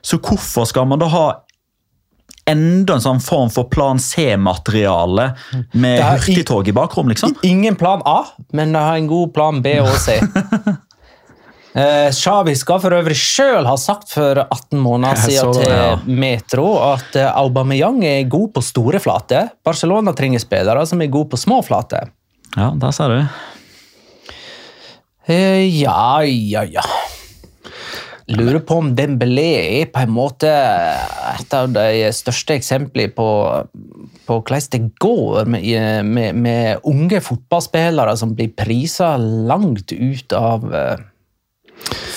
Så 0.02 0.18
hvorfor 0.24 0.68
skal 0.68 0.88
man 0.88 1.02
da 1.02 1.10
ha 1.12 1.28
enda 2.50 2.98
en 2.98 3.04
sånn 3.04 3.22
form 3.22 3.52
for 3.54 3.70
plan 3.70 4.00
C-materiale 4.02 5.32
med 5.78 6.02
hurtigtog 6.02 6.68
i 6.68 6.76
bakrom, 6.76 7.12
liksom? 7.12 7.36
Ingen 7.46 7.78
plan 7.80 8.02
A, 8.10 8.24
men 8.56 8.74
jeg 8.74 8.90
har 8.90 9.02
en 9.02 9.10
god 9.10 9.34
plan 9.36 9.62
B 9.66 9.76
og 9.84 9.96
C. 10.06 10.18
Eh, 11.78 12.10
Xavi 12.12 12.56
skal 12.58 12.80
for 12.82 12.96
øvrig 12.98 13.16
sjøl 13.18 13.68
ha 13.70 13.76
sagt 13.78 14.16
for 14.16 14.42
18 14.42 14.80
måneder 14.82 15.20
siden 15.22 15.52
det, 15.54 15.68
til. 15.70 16.16
Metro 16.20 16.70
at 16.88 17.20
eh, 17.20 17.30
Aubameyang 17.30 18.02
er 18.10 18.24
god 18.32 18.56
på 18.56 18.64
store 18.66 19.02
flater. 19.04 19.52
Barcelona 19.66 20.16
trenger 20.18 20.42
spillere 20.42 20.88
som 20.90 21.02
er 21.06 21.12
gode 21.14 21.30
på 21.36 21.40
små 21.40 21.62
flater. 21.66 22.10
Ja, 22.58 22.72
der 22.76 22.92
ser 22.96 23.14
du. 23.14 23.20
Eh, 25.30 25.68
ja, 25.68 26.22
ja, 26.24 26.64
ja. 26.66 26.86
Lurer 28.30 28.62
på 28.62 28.78
om 28.78 28.92
Dembélé 28.94 29.50
er 29.82 29.88
på 29.90 30.04
en 30.06 30.12
måte 30.14 30.50
et 30.50 31.54
av 31.58 31.70
de 31.74 32.10
største 32.14 32.54
eksemplene 32.60 33.10
på, 33.14 33.30
på 34.28 34.38
hvordan 34.38 34.68
det 34.74 34.82
går 35.02 35.50
med, 35.50 36.06
med, 36.06 36.38
med 36.38 36.86
unge 36.90 37.22
fotballspillere 37.26 38.14
som 38.18 38.36
blir 38.38 38.54
prisa 38.54 39.16
langt 39.18 39.94
ut 39.94 40.38
av 40.38 40.68
uh, 40.70 41.02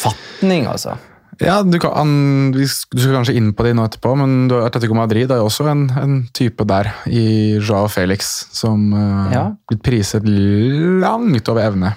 fatning, 0.03 0.69
altså. 0.69 0.99
Ja, 1.43 1.57
du, 1.67 1.75
kan, 1.83 2.53
du 2.55 2.61
skal 2.71 3.17
kanskje 3.19 3.35
inn 3.39 3.51
på 3.57 3.65
de 3.67 3.73
nå 3.75 3.85
etterpå, 3.89 4.13
men 4.21 4.47
du, 4.51 4.55
Atletico 4.63 4.95
Madrid 4.95 5.31
er 5.35 5.41
jo 5.43 5.49
også 5.49 5.67
en, 5.73 5.85
en 5.99 6.17
type 6.37 6.65
der 6.71 6.93
i 7.11 7.59
Joao 7.59 7.89
Felix 7.91 8.31
som 8.55 8.93
har 8.95 9.33
Ja. 9.35 9.45
blitt 9.71 9.83
priset 9.83 10.23
langt 10.27 11.49
over 11.51 11.67
evne. 11.67 11.95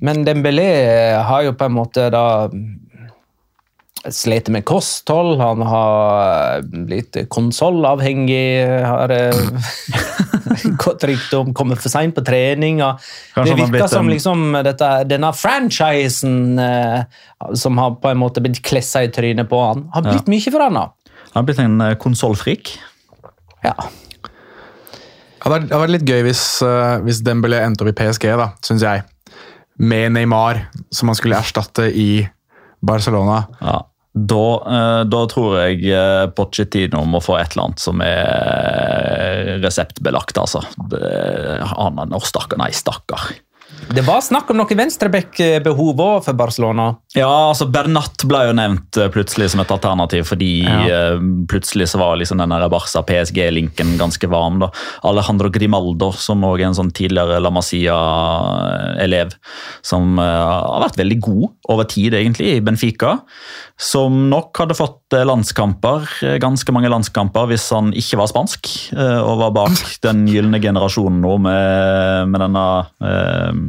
Men 0.00 0.22
Dembélé 0.24 0.68
har 1.20 1.42
jo 1.44 1.52
på 1.52 1.66
en 1.68 1.74
måte 1.76 2.06
da 2.14 2.22
slitt 4.08 4.48
med 4.48 4.64
kosthold, 4.64 5.40
han 5.40 5.62
har 5.66 6.62
blitt 6.64 7.18
konsollavhengig, 7.28 8.64
har 8.86 9.12
eh, 9.12 9.40
gått 10.84 11.04
rykte 11.08 11.40
om 11.42 11.52
kommer 11.56 11.80
for 11.80 11.92
seint 11.92 12.16
på 12.16 12.24
trening. 12.24 12.80
Det 12.80 13.56
virker 13.58 13.90
som 13.92 14.08
liksom 14.08 14.56
dette, 14.64 14.90
denne 15.10 15.32
franchisen 15.36 16.58
eh, 16.58 17.02
som 17.54 17.80
har 17.80 17.98
på 18.00 18.12
en 18.12 18.22
måte 18.22 18.42
blitt 18.44 18.62
klessa 18.64 19.04
i 19.04 19.12
trynet 19.12 19.50
på 19.50 19.60
han, 19.60 19.88
har 19.94 20.06
blitt 20.08 20.30
mye 20.32 20.52
for 20.52 20.64
Han 20.64 20.80
Han 20.80 21.42
har 21.42 21.48
blitt 21.48 21.62
en 21.62 21.80
eh, 21.84 21.96
konsollfrik. 22.00 22.78
Ja. 23.64 23.76
Ja, 25.40 25.48
det 25.48 25.70
hadde 25.70 25.84
vært 25.84 25.94
litt 25.94 26.08
gøy 26.08 26.24
hvis, 26.26 26.42
uh, 26.60 27.00
hvis 27.04 27.22
Dembélé 27.24 27.62
endte 27.64 27.84
opp 27.84 27.92
i 27.92 27.96
PSG, 27.96 28.26
da, 28.36 28.50
syns 28.64 28.84
jeg. 28.84 29.04
Med 29.80 30.12
Neymar, 30.12 30.66
som 30.92 31.08
han 31.08 31.16
skulle 31.16 31.38
erstatte 31.40 31.86
i 31.88 32.26
Barcelona. 32.84 33.46
Ja. 33.60 33.78
Da, 34.12 34.46
eh, 34.66 35.02
da 35.06 35.20
tror 35.30 35.52
jeg 35.60 35.84
eh, 35.94 36.24
Pochettino 36.34 37.04
må 37.06 37.20
få 37.22 37.36
et 37.38 37.52
eller 37.54 37.68
annet 37.68 37.82
som 37.82 38.02
er 38.02 39.60
reseptbelagt, 39.62 40.40
altså. 40.40 40.64
Det, 40.90 41.02
han 41.76 42.02
er 42.02 42.26
stakkar, 42.26 42.58
nei, 42.58 42.72
stakkar. 42.74 43.30
Det 43.88 44.04
var 44.06 44.20
snakk 44.22 44.50
om 44.52 44.60
noe 44.60 44.76
venstreback-behov 44.78 46.02
òg 46.04 46.24
for 46.26 46.38
Barcelona. 46.38 46.90
Ja, 47.16 47.30
altså 47.50 47.66
Bernat 47.72 48.22
ble 48.28 48.44
jo 48.48 48.54
nevnt 48.56 48.98
eh, 49.00 49.10
plutselig 49.12 49.50
som 49.52 49.62
et 49.62 49.72
alternativ, 49.74 50.26
fordi 50.28 50.50
ja. 50.62 51.16
plutselig 51.50 51.90
så 51.90 52.00
var 52.02 52.20
liksom 52.20 52.42
den 52.42 52.54
Barca-PSG-linken 52.70 53.96
ganske 54.00 54.30
varm. 54.30 54.60
da. 54.62 54.70
Alejandro 55.08 55.50
Grimaldo, 55.50 56.12
som 56.12 56.44
også 56.46 56.60
er 56.60 56.68
en 56.68 56.78
sånn 56.78 56.92
tidligere 56.94 57.40
La 57.42 57.52
Masia-elev, 57.54 59.34
som 59.86 60.18
eh, 60.20 60.38
har 60.44 60.86
vært 60.86 61.00
veldig 61.00 61.20
god 61.24 61.48
over 61.70 61.88
tid 61.90 62.14
egentlig 62.18 62.54
i 62.56 62.62
Benfica. 62.64 63.16
Som 63.80 64.26
nok 64.28 64.58
hadde 64.60 64.76
fått 64.76 65.14
eh, 65.16 65.24
landskamper, 65.24 66.04
eh, 66.26 66.36
ganske 66.42 66.72
mange 66.74 66.90
landskamper 66.92 67.48
hvis 67.48 67.70
han 67.72 67.94
ikke 67.96 68.18
var 68.20 68.28
spansk, 68.28 68.68
eh, 68.92 69.20
og 69.22 69.40
var 69.40 69.54
bak 69.56 69.84
den 70.06 70.26
gylne 70.28 70.60
generasjonen 70.60 71.22
nå 71.24 71.38
med, 71.46 72.28
med 72.28 72.44
denne 72.44 72.66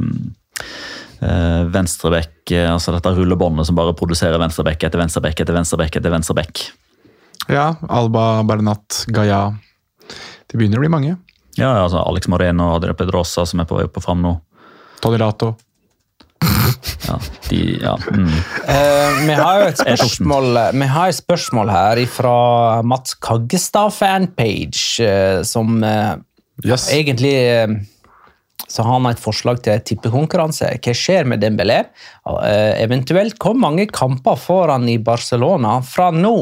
eh, 0.02 1.28
eh, 1.28 1.64
venstrebekk, 1.72 2.50
eh, 2.50 2.68
altså 2.70 2.94
dette 2.96 3.14
rullebåndet 3.16 3.68
som 3.68 3.78
bare 3.78 3.96
produserer 3.98 4.40
venstrebekk 4.42 4.88
etter 4.88 5.02
venstrebekk 5.02 5.44
etter 5.44 5.58
venstrebekk 5.58 5.98
etter 6.00 6.14
venstrebekk. 6.14 6.64
Ja, 7.50 7.72
Alba, 7.90 8.42
Bernat, 8.46 9.04
Gaia. 9.10 9.48
Det 10.46 10.58
begynner 10.58 10.78
å 10.78 10.84
bli 10.84 10.92
mange. 10.92 11.16
Ja, 11.58 11.72
altså 11.82 12.00
Alex 12.04 12.30
Moreno 12.32 12.70
og 12.70 12.80
Adria 12.80 12.96
Pedrosa 12.96 13.44
som 13.48 13.60
er 13.60 13.68
på 13.68 13.76
vei 13.76 13.84
opp 13.88 13.98
og 13.98 14.06
fram 14.06 14.24
nå. 14.24 14.36
Tony 15.02 15.18
Ja, 17.02 17.16
de, 17.48 17.58
ja. 17.82 17.92
Mm. 18.14 18.30
Uh, 18.66 19.20
vi 19.26 19.34
har 19.36 19.58
jo 19.58 19.66
et 19.68 19.80
spørsmål, 19.80 20.58
vi 20.78 20.86
har 20.90 21.10
et 21.10 21.18
spørsmål 21.18 21.70
her 21.70 22.00
fra 22.10 22.36
Mats 22.86 23.14
Kaggestad 23.18 23.90
fanpage, 23.94 25.02
som 25.46 25.82
uh, 25.82 26.14
Yes. 26.62 26.92
egentlig 26.92 27.34
så 28.72 28.86
har 28.86 28.96
han 28.96 29.10
et 29.10 29.20
forslag 29.20 29.60
til 29.64 29.82
tippekonkurranse. 29.84 30.70
Hva 30.80 30.94
skjer 30.96 31.28
med 31.28 31.42
Dembélé? 31.44 31.82
Eh, 32.24 32.80
eventuelt, 32.80 33.36
hvor 33.42 33.58
mange 33.58 33.84
kamper 33.92 34.38
får 34.40 34.72
han 34.76 34.88
i 34.88 34.96
Barcelona 35.02 35.80
fra 35.84 36.08
nå? 36.14 36.32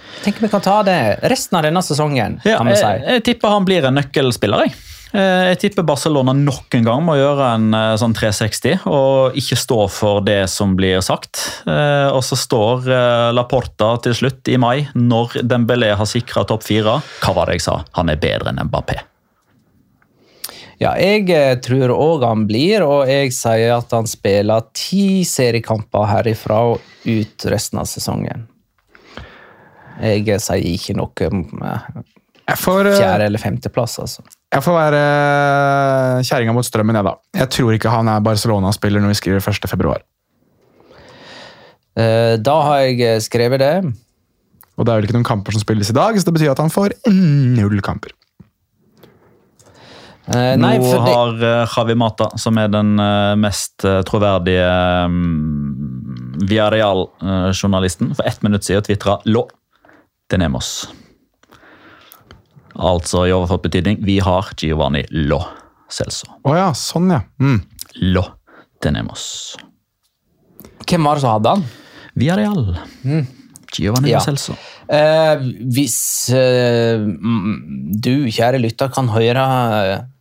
Jeg 0.00 0.22
tenker 0.28 0.46
vi 0.46 0.52
kan 0.52 0.62
ta 0.62 0.76
det 0.86 1.00
resten 1.28 1.58
av 1.58 1.66
denne 1.66 1.82
sesongen, 1.82 2.38
Ja, 2.46 2.60
kan 2.60 2.70
vi 2.70 2.76
jeg, 2.76 2.84
si. 2.84 3.10
jeg 3.10 3.24
tipper 3.26 3.56
han 3.56 3.66
blir 3.66 3.88
en 3.88 3.98
nøkkelspiller. 3.98 4.68
Jeg. 4.68 4.76
Eh, 5.10 5.48
jeg 5.50 5.58
tipper 5.64 5.82
Barcelona 5.82 6.30
nok 6.38 6.78
en 6.78 6.86
gang 6.86 7.02
må 7.02 7.18
gjøre 7.18 7.48
en 7.56 7.74
eh, 7.74 7.96
sånn 7.98 8.14
360 8.14 8.86
og 8.86 9.34
ikke 9.42 9.58
stå 9.58 9.80
for 9.90 10.22
det 10.22 10.44
som 10.54 10.78
blir 10.78 11.02
sagt. 11.02 11.42
Og 11.66 12.22
så 12.22 12.38
står 12.38 12.86
Laporta 13.34 13.96
til 14.06 14.14
slutt 14.14 14.46
i 14.54 14.60
mai, 14.62 14.86
når 14.94 15.40
Dembélé 15.42 15.90
har 15.98 16.06
sikra 16.06 16.46
topp 16.46 16.62
fire. 16.70 17.00
Hva 17.24 17.34
var 17.34 17.50
det 17.50 17.58
jeg 17.58 17.66
sa? 17.66 17.80
Han 17.98 18.14
er 18.14 18.22
bedre 18.22 18.54
enn 18.54 18.62
Mbappé. 18.70 19.02
Ja, 20.80 20.94
jeg 20.96 21.26
eh, 21.34 21.58
tror 21.60 21.92
òg 21.92 22.22
han 22.24 22.46
blir, 22.48 22.80
og 22.86 23.02
jeg 23.10 23.34
sier 23.36 23.74
at 23.74 23.90
han 23.92 24.06
spiller 24.08 24.64
ti 24.72 25.20
seriekamper 25.28 26.06
herifra 26.08 26.62
og 26.70 26.86
ut 27.04 27.44
resten 27.52 27.82
av 27.82 27.88
sesongen. 27.90 28.46
Jeg 30.00 30.24
eh, 30.24 30.40
sier 30.40 30.64
ikke 30.70 30.96
noe 30.96 31.28
om 31.28 31.42
eh, 31.60 31.90
fjerde- 32.96 33.26
eller 33.28 33.42
femteplass, 33.42 33.98
altså. 34.00 34.24
jeg 34.24 34.64
får 34.64 34.78
være 34.78 35.02
kjerringa 36.24 36.54
mot 36.56 36.66
strømmen, 36.66 36.96
jeg, 36.96 37.06
da. 37.10 37.12
Jeg 37.42 37.52
tror 37.58 37.76
ikke 37.76 37.92
han 37.92 38.08
er 38.08 38.24
Barcelona-spiller 38.24 39.04
når 39.04 39.12
vi 39.12 39.18
skriver 39.20 39.44
1. 39.52 39.68
februar. 39.68 40.00
Eh, 42.00 42.38
Da 42.40 42.56
har 42.64 42.86
jeg 42.88 43.20
skrevet 43.28 43.60
det. 43.60 43.74
Og 44.80 44.86
det 44.88 44.92
er 44.94 44.96
vel 44.96 45.10
ikke 45.10 45.18
noen 45.18 45.28
kamper 45.28 45.52
som 45.52 45.60
spilles 45.60 45.92
i 45.92 45.98
dag, 46.00 46.16
så 46.16 46.24
det 46.24 46.38
betyr 46.38 46.54
at 46.54 46.64
han 46.64 46.72
får 46.72 46.96
null 47.12 47.82
kamper. 47.84 48.16
Eh, 50.30 50.54
Nei, 50.60 50.76
Nå 50.78 50.86
det, 50.86 50.98
har 51.02 51.40
eh, 51.42 51.72
Javi 51.74 51.96
Mata, 51.98 52.28
som 52.38 52.58
er 52.62 52.70
den 52.70 52.94
eh, 53.02 53.34
mest 53.40 53.82
eh, 53.88 53.98
troverdige 54.06 54.68
um, 55.10 56.36
Viareal-journalisten, 56.46 58.12
for 58.14 58.28
ett 58.30 58.42
minutt 58.46 58.66
siden 58.66 58.86
tvitra 58.86 59.18
'Lo 59.26 59.48
tenemos'. 60.30 60.86
Altså 62.78 63.24
i 63.26 63.34
overført 63.34 63.66
betydning 63.66 63.98
vi 64.06 64.20
har 64.22 64.52
Giovanni 64.56 65.02
Lo 65.10 65.40
Celso. 65.90 66.30
Å 66.46 66.54
ja, 66.54 66.68
sånn 66.78 67.10
ja. 67.10 67.24
Mm. 67.42 67.58
Lo 68.14 68.22
tenemos. 68.80 69.56
hvem 70.86 71.04
var 71.04 71.18
det 71.18 71.24
som 71.24 71.34
hadde 71.34 71.56
han? 71.56 71.66
Villarreal. 72.14 72.78
Giovanni 73.74 74.14
Ja. 74.14 74.22
Lo 74.22 74.24
Celso. 74.24 74.54
Eh, 74.90 75.42
hvis 75.70 76.30
eh, 76.34 76.98
mm, 76.98 77.98
du, 78.02 78.30
kjære 78.30 78.58
lytter, 78.62 78.90
kan 78.94 79.10
høre 79.10 79.44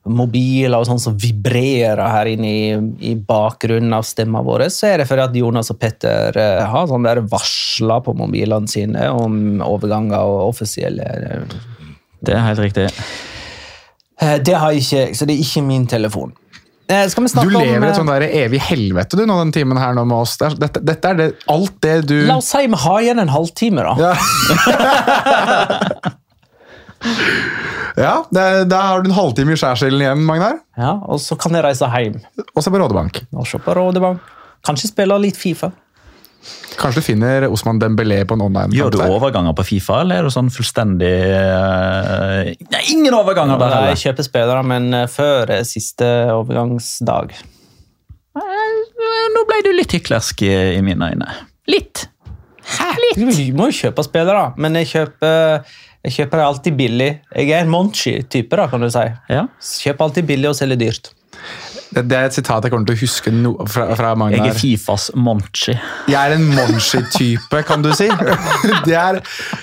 mobiler 0.09 0.79
og 0.79 0.87
sånn 0.89 1.01
som 1.01 1.15
vibrerer 1.19 2.01
her 2.01 2.29
inne 2.31 2.49
i, 2.49 2.73
i 3.11 3.13
bakgrunnen 3.15 3.93
av 3.95 4.05
stemma 4.07 4.41
vår, 4.45 4.67
så 4.73 4.91
er 4.91 5.01
det 5.01 5.07
fordi 5.09 5.25
at 5.25 5.37
Jonas 5.39 5.71
og 5.73 5.79
Petter 5.81 6.35
uh, 6.35 6.65
har 6.71 6.89
sånn 6.89 7.07
der 7.07 7.21
varsler 7.29 8.03
på 8.05 8.15
mobilene 8.17 8.69
sine 8.71 9.09
om 9.13 9.61
overganger 9.65 10.19
og 10.19 10.49
offisielle 10.51 11.05
eh, 11.05 11.57
Det 12.25 12.35
er 12.35 12.45
helt 12.47 12.63
riktig. 12.63 12.87
Uh, 14.21 14.37
Det 14.43 14.55
har 14.57 14.75
jeg 14.75 14.85
ikke 14.85 15.17
så 15.17 15.29
det 15.29 15.37
er 15.37 15.43
ikke 15.47 15.65
min 15.65 15.87
telefon. 15.89 16.33
Eh, 16.89 17.05
skal 17.11 17.23
vi 17.23 17.27
Du 17.29 17.33
snakke 17.35 17.53
om 17.53 17.61
lever 17.61 17.85
i 17.85 17.89
et 17.91 17.99
sånn 17.99 18.09
der 18.09 18.25
evig 18.25 18.63
helvete 18.65 19.19
du, 19.19 19.25
nå 19.29 19.35
den 19.43 19.53
timen 19.53 19.77
her 19.77 19.93
nå 19.93 20.07
med 20.09 20.23
oss. 20.23 20.39
Dette, 20.41 20.81
dette 20.81 21.11
er 21.11 21.19
det, 21.19 21.27
alt 21.53 21.75
det 21.85 21.99
du 22.09 22.15
La 22.25 22.39
oss 22.41 22.49
si 22.49 22.65
vi 22.65 22.79
har 22.81 23.03
igjen 23.05 23.21
en 23.21 23.29
halvtime, 23.29 23.85
da. 23.85 23.93
Ja, 24.01 24.13
ja 27.99 28.13
Da 28.31 28.79
har 28.81 29.03
du 29.03 29.09
en 29.09 29.15
halvtime 29.15 29.55
i 29.55 29.59
skjærsilden 29.59 30.01
igjen, 30.03 30.23
Magnar. 30.27 30.59
Ja, 30.77 30.97
og 31.07 31.21
så 31.23 31.37
kan 31.39 31.55
jeg 31.55 31.65
reise 31.65 31.87
hjem 31.93 32.19
Og 32.55 32.63
så 32.63 32.71
på 32.71 32.81
Rådebank. 32.81 33.23
og 33.33 33.47
se 33.47 33.59
på 33.63 33.75
Rådebank. 33.77 34.19
Kanskje 34.67 34.91
spille 34.91 35.15
litt 35.23 35.39
Fifa. 35.39 35.71
Kanskje 36.79 37.01
du 37.01 37.05
finner 37.05 37.45
Osman 37.51 37.79
Dembélé 37.81 38.21
på 38.27 38.37
en 38.37 38.45
online 38.45 38.75
Gjør 38.75 38.93
du 38.93 39.01
overganger 39.03 39.55
på 39.57 39.65
Fifa, 39.67 40.01
eller 40.03 40.21
er 40.21 40.27
du 40.27 40.31
sånn 40.31 40.51
fullstendig 40.53 41.11
eh, 41.11 42.51
Nei, 42.71 42.83
ingen 42.93 43.15
overganger 43.17 43.59
der 43.59 43.89
Jeg 43.89 43.99
kjøper 44.05 44.27
spillere, 44.27 44.61
men 44.63 44.87
eh, 44.95 45.07
før 45.11 45.51
eh, 45.57 45.65
siste 45.67 46.07
overgangsdag. 46.31 47.35
Nå 48.39 49.43
ble 49.49 49.59
du 49.65 49.73
litt 49.75 49.93
hyklersk 49.97 50.45
i, 50.47 50.53
mine 50.85 51.11
øyne. 51.11 51.27
Litt. 51.69 52.05
Du 53.17 53.25
må 53.57 53.67
jo 53.69 53.75
kjøpe 53.75 54.05
spillere, 54.05 54.53
men 54.61 54.77
jeg 54.79 54.91
kjøper, 54.93 55.65
jeg 56.07 56.15
kjøper 56.15 56.41
alltid 56.45 56.77
billig. 56.79 57.09
Jeg 57.35 57.51
er 57.51 57.65
en 57.65 57.71
Monchi-type, 57.73 58.55
da, 58.55 58.67
kan 58.71 58.83
du 58.83 58.87
si. 58.93 59.03
Ja. 59.31 59.47
Kjøper 59.59 60.07
alltid 60.07 60.29
billig 60.29 60.47
og 60.51 60.55
selger 60.55 60.79
dyrt. 60.79 61.11
Det, 61.89 62.03
det 62.05 62.17
er 62.17 62.27
et 62.29 62.35
sitat 62.35 62.65
jeg 62.65 62.73
kommer 62.73 62.85
til 62.85 62.97
å 62.97 62.99
huske 63.01 63.31
no, 63.33 63.51
fra, 63.69 63.87
fra 63.97 64.11
Jeg 64.29 64.43
er 64.45 64.57
Fifas 64.57 65.07
Monchi. 65.17 65.73
Jeg 66.09 66.17
er 66.19 66.35
en 66.35 66.45
Monchi-type, 66.53 67.63
kan 67.65 67.81
du 67.85 67.89
si. 67.97 68.09
Det 68.85 68.95
er, 68.95 69.19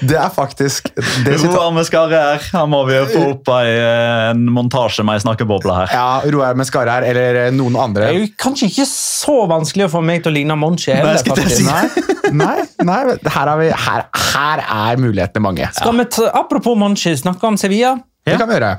det 0.07 0.17
er 0.19 0.31
faktisk 0.33 0.89
det 1.25 1.37
Roar 1.41 1.71
med 1.75 1.87
skarre 1.89 2.19
her. 2.21 2.43
Her 2.53 2.67
må 2.71 2.83
vi 2.89 2.99
få 3.11 3.23
opp 3.33 3.49
ei, 3.55 3.71
eh, 3.79 4.31
en 4.33 4.43
montasje 4.55 5.05
med 5.07 5.19
ei 5.19 5.23
snakkeboble 5.25 5.75
her. 5.77 5.95
Ja, 5.95 6.33
Roar 6.35 6.59
med 6.59 6.69
skarre 6.69 6.97
her, 6.99 7.07
eller 7.11 7.41
eh, 7.47 7.49
noen 7.55 7.79
andre. 7.81 8.09
Det 8.11 8.17
er 8.17 8.27
jo 8.27 8.33
kanskje 8.43 8.71
ikke 8.71 8.87
så 8.91 9.39
vanskelig 9.51 9.87
å 9.89 9.93
få 9.97 10.03
meg 10.07 10.25
til 10.25 10.33
å 10.33 10.37
ligne 10.37 10.59
Monchi 10.59 10.93
heller, 10.95 11.15
Nei, 11.15 11.23
skal 11.23 11.41
jeg 11.41 11.49
faktisk. 11.49 11.71
Nei, 11.71 12.35
nei, 12.43 12.67
nei 12.91 13.01
her, 13.37 13.53
er 13.55 13.63
vi, 13.63 13.73
her, 13.87 14.07
her 14.35 14.67
er 14.67 15.03
mulighetene 15.03 15.47
mange. 15.47 15.71
Skal 15.79 15.99
vi 16.03 16.09
ta, 16.19 16.31
apropos 16.43 16.79
Monchi, 16.79 17.15
snakke 17.19 17.51
om 17.51 17.59
Sevilla? 17.61 17.97
Det 18.27 18.39
kan 18.41 18.51
vi 18.51 18.59
gjøre. 18.59 18.77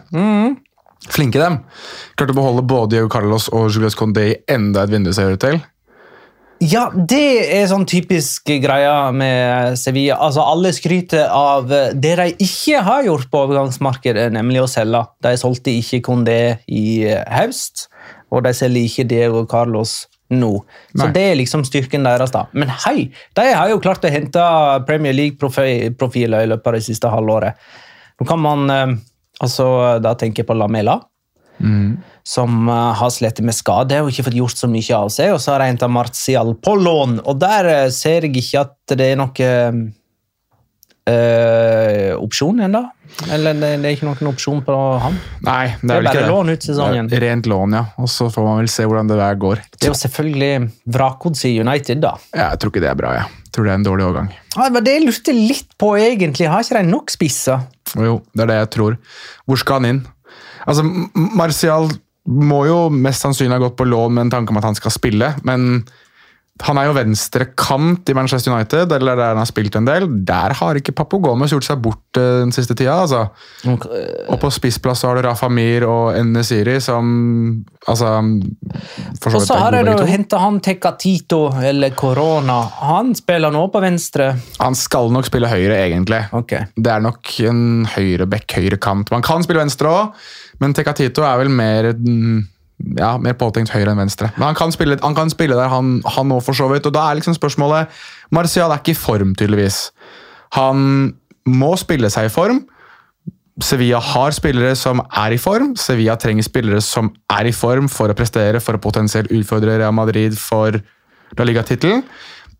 Flinke 1.07 1.39
dem. 1.41 1.61
Klarte 2.17 2.33
å 2.33 2.37
beholde 2.37 2.65
både 2.67 2.95
Diego 2.95 3.09
Carlos 3.11 3.47
og 3.53 3.69
Julius 3.71 3.97
Condé 3.97 4.29
i 4.31 4.37
enda 4.51 4.83
et 4.83 4.93
vindu, 4.93 5.13
ser 5.13 5.29
det 5.29 5.37
ut 5.37 5.45
til. 5.45 5.59
Ja, 6.63 6.87
det 6.89 7.51
er 7.53 7.67
sånn 7.69 7.85
typisk 7.85 8.49
greia 8.63 9.11
med 9.13 9.77
Sevilla. 9.77 10.17
Altså, 10.25 10.41
Alle 10.41 10.71
skryter 10.73 11.27
av 11.29 11.69
det 11.69 12.15
de 12.17 12.31
ikke 12.33 12.81
har 12.81 13.05
gjort 13.05 13.29
på 13.29 13.43
overgangsmarkedet, 13.45 14.31
nemlig 14.33 14.63
å 14.63 14.69
selge. 14.71 15.03
De 15.21 15.35
solgte 15.37 15.75
ikke 15.77 16.01
Condé 16.07 16.57
i 16.65 17.05
høst, 17.29 17.85
og 18.33 18.47
de 18.47 18.55
selger 18.57 18.89
ikke 18.89 19.05
Diego 19.11 19.45
Carlos 19.49 20.07
nå. 20.33 20.49
Så 20.95 21.05
Nei. 21.05 21.11
det 21.15 21.25
er 21.27 21.37
liksom 21.39 21.65
styrken 21.67 22.07
deres. 22.07 22.33
da. 22.33 22.47
Men 22.57 22.71
hei, 22.85 23.11
de 23.37 23.45
har 23.53 23.69
jo 23.69 23.79
klart 23.83 24.03
å 24.03 24.11
hente 24.11 24.47
Premier 24.89 25.15
League-profiler 25.15 26.43
i 26.43 26.49
løpet 26.49 26.67
av 26.67 26.79
det 26.79 26.83
siste 26.87 27.11
halvåret. 27.11 27.69
Nå 28.17 28.27
kan 28.27 28.41
man, 28.41 28.69
eh, 28.69 28.97
altså, 29.43 29.67
Da 30.03 30.13
tenker 30.15 30.43
jeg 30.43 30.47
på 30.49 30.57
Lamela 30.57 30.99
som 32.27 32.67
eh, 32.69 32.93
har 32.99 33.09
slitt 33.09 33.39
med 33.41 33.55
skade 33.55 33.97
og 34.03 34.11
ikke 34.11 34.27
fått 34.27 34.35
gjort 34.37 34.59
så 34.59 34.67
mye 34.69 34.93
av 34.97 35.07
seg. 35.09 35.31
Og 35.33 35.39
så 35.41 35.55
har 35.55 35.63
jeg 35.63 35.71
henta 35.73 35.87
Martial 35.89 36.51
på 36.61 36.75
lån, 36.77 37.15
og 37.25 37.39
der 37.41 37.69
eh, 37.71 37.87
ser 37.95 38.27
jeg 38.27 38.35
ikke 38.43 38.61
at 38.67 38.75
det 38.93 39.07
er 39.13 39.17
noe 39.23 39.47
Uh, 41.07 42.11
opsjon 42.19 42.57
ennå. 42.59 42.81
Eller 43.31 43.53
det, 43.55 43.69
det 43.79 43.87
er 43.87 43.93
ikke 43.95 44.09
noen 44.09 44.27
opsjon 44.27 44.57
på 44.67 44.73
han. 44.99 45.15
Nei, 45.47 45.69
det 45.79 45.87
Det 45.87 45.93
er 45.93 45.95
er 45.95 46.01
vel 46.01 46.09
bare 46.09 46.19
det. 46.19 46.31
lån 46.33 46.49
ut 46.51 46.65
sesongen. 46.67 47.07
Det 47.07 47.15
er 47.15 47.23
Rent 47.23 47.47
lån, 47.47 47.75
ja. 47.77 47.83
Og 48.03 48.09
så 48.11 48.27
får 48.33 48.43
man 48.43 48.57
vel 48.59 48.67
se 48.73 48.83
hvordan 48.83 49.07
det 49.07 49.15
der 49.21 49.37
går. 49.39 49.61
Det 49.71 49.87
er 49.87 49.93
jo 49.93 49.99
selvfølgelig 50.01 50.49
vrakgods 50.97 51.45
i 51.47 51.53
United, 51.63 52.01
da. 52.03 52.11
Ja, 52.35 52.49
jeg 52.49 52.59
tror 52.59 52.73
ikke 52.75 52.83
det 52.83 52.91
er 52.91 52.99
bra, 52.99 53.13
jeg. 53.21 53.31
Jeg 53.46 53.46
tror 53.57 53.67
det 53.67 53.73
er 53.73 53.79
en 53.81 53.87
dårlig 53.87 54.05
overgang. 54.05 54.27
Ja, 54.53 54.67
det 54.67 54.73
var 54.77 54.85
det 54.85 54.93
jeg 54.93 55.05
lurte 55.07 55.33
litt 55.35 55.71
på, 55.81 55.93
egentlig. 55.99 56.49
Har 56.51 56.63
ikke 56.63 56.77
de 56.79 56.91
nok 56.91 57.13
spisser? 57.13 57.65
Jo, 57.97 58.19
det 58.33 58.45
er 58.45 58.51
det 58.51 58.59
jeg 58.61 58.73
tror. 58.77 58.97
Hvor 59.49 59.61
skal 59.61 59.81
han 59.81 59.89
inn? 59.89 60.01
Altså, 60.67 60.85
Martial 61.15 61.89
må 62.27 62.65
jo 62.67 62.79
mest 62.91 63.23
sannsynlig 63.23 63.55
ha 63.55 63.63
gått 63.63 63.77
på 63.79 63.87
lån 63.87 64.13
med 64.13 64.27
en 64.27 64.33
tanke 64.35 64.53
om 64.53 64.59
at 64.59 64.67
han 64.67 64.77
skal 64.77 64.93
spille, 64.93 65.31
men 65.47 65.81
han 66.63 66.79
er 66.79 66.87
jo 66.87 66.95
venstrekant 66.97 68.09
i 68.09 68.15
Manchester 68.17 68.53
United, 68.53 68.91
eller 68.95 69.17
der 69.17 69.33
han 69.33 69.41
har 69.41 69.49
spilt 69.49 69.75
en 69.77 69.87
del. 69.87 70.07
Der 70.25 70.55
har 70.57 70.79
ikke 70.79 70.95
Papo 70.95 71.19
Gomez 71.21 71.53
gjort 71.53 71.67
seg 71.67 71.81
bort 71.83 72.19
eh, 72.19 72.41
den 72.41 72.53
siste 72.55 72.75
tida. 72.77 72.95
altså. 73.03 73.27
Og 73.67 74.39
på 74.41 74.51
spissplass 74.53 75.03
har 75.05 75.17
du 75.17 75.25
Rafa 75.27 75.49
Mir 75.53 75.85
og 75.87 76.17
Nesiri, 76.25 76.79
som 76.83 77.11
altså, 77.85 78.15
så 79.21 79.33
Og 79.33 79.45
så 79.45 79.59
har 79.61 79.77
de 79.77 79.95
henta 80.09 80.41
han 80.41 80.59
Tecatito, 80.63 81.43
eller 81.61 81.93
Corona. 81.97 82.59
Han 82.89 83.13
spiller 83.17 83.53
nå 83.53 83.67
på 83.73 83.83
venstre. 83.83 84.33
Han 84.63 84.77
skal 84.77 85.13
nok 85.13 85.29
spille 85.29 85.51
høyre, 85.51 85.77
egentlig. 85.85 86.23
Okay. 86.41 86.69
Det 86.75 86.93
er 86.93 87.05
nok 87.05 87.37
en 87.45 87.63
høyre-bekk-høyre-kant. 87.93 89.13
Man 89.13 89.25
kan 89.25 89.45
spille 89.45 89.61
venstre 89.61 89.93
òg, 89.93 90.29
men 90.63 90.73
Tecatito 90.73 91.25
er 91.27 91.43
vel 91.43 91.53
mer 91.53 91.93
ja, 92.77 93.15
mer 93.21 93.35
påtenkt 93.39 93.73
høyre 93.73 93.91
enn 93.91 94.01
venstre. 94.01 94.29
Men 94.37 94.51
han 94.51 94.57
kan 94.57 94.73
spille, 94.73 94.99
han 95.01 95.17
kan 95.17 95.31
spille 95.33 95.57
der, 95.57 95.71
han 95.71 96.01
òg, 96.05 96.41
for 96.45 96.57
så 96.57 96.69
vidt. 96.71 96.85
Og 96.85 96.93
da 96.95 97.07
er 97.07 97.19
liksom 97.19 97.35
spørsmålet 97.37 97.93
Martial 98.35 98.71
er 98.71 98.81
ikke 98.81 98.93
i 98.93 98.99
form, 98.99 99.33
tydeligvis. 99.37 99.87
Han 100.57 101.13
må 101.47 101.75
spille 101.79 102.11
seg 102.13 102.29
i 102.29 102.33
form. 102.33 102.61
Sevilla 103.63 103.97
har 104.03 104.35
spillere 104.37 104.75
som 104.77 105.01
er 105.01 105.33
i 105.33 105.41
form. 105.41 105.73
Sevilla 105.79 106.15
trenger 106.21 106.45
spillere 106.45 106.81
som 106.85 107.09
er 107.33 107.49
i 107.49 107.55
form 107.55 107.89
for 107.89 108.11
å 108.11 108.17
prestere, 108.17 108.61
for 108.61 108.77
å 108.77 108.81
potensielt 108.81 109.33
utfordre 109.33 109.79
Real 109.79 109.95
Madrid 109.95 110.37
for 110.37 110.77
La 111.37 111.47
Liga-tittelen. 111.47 112.03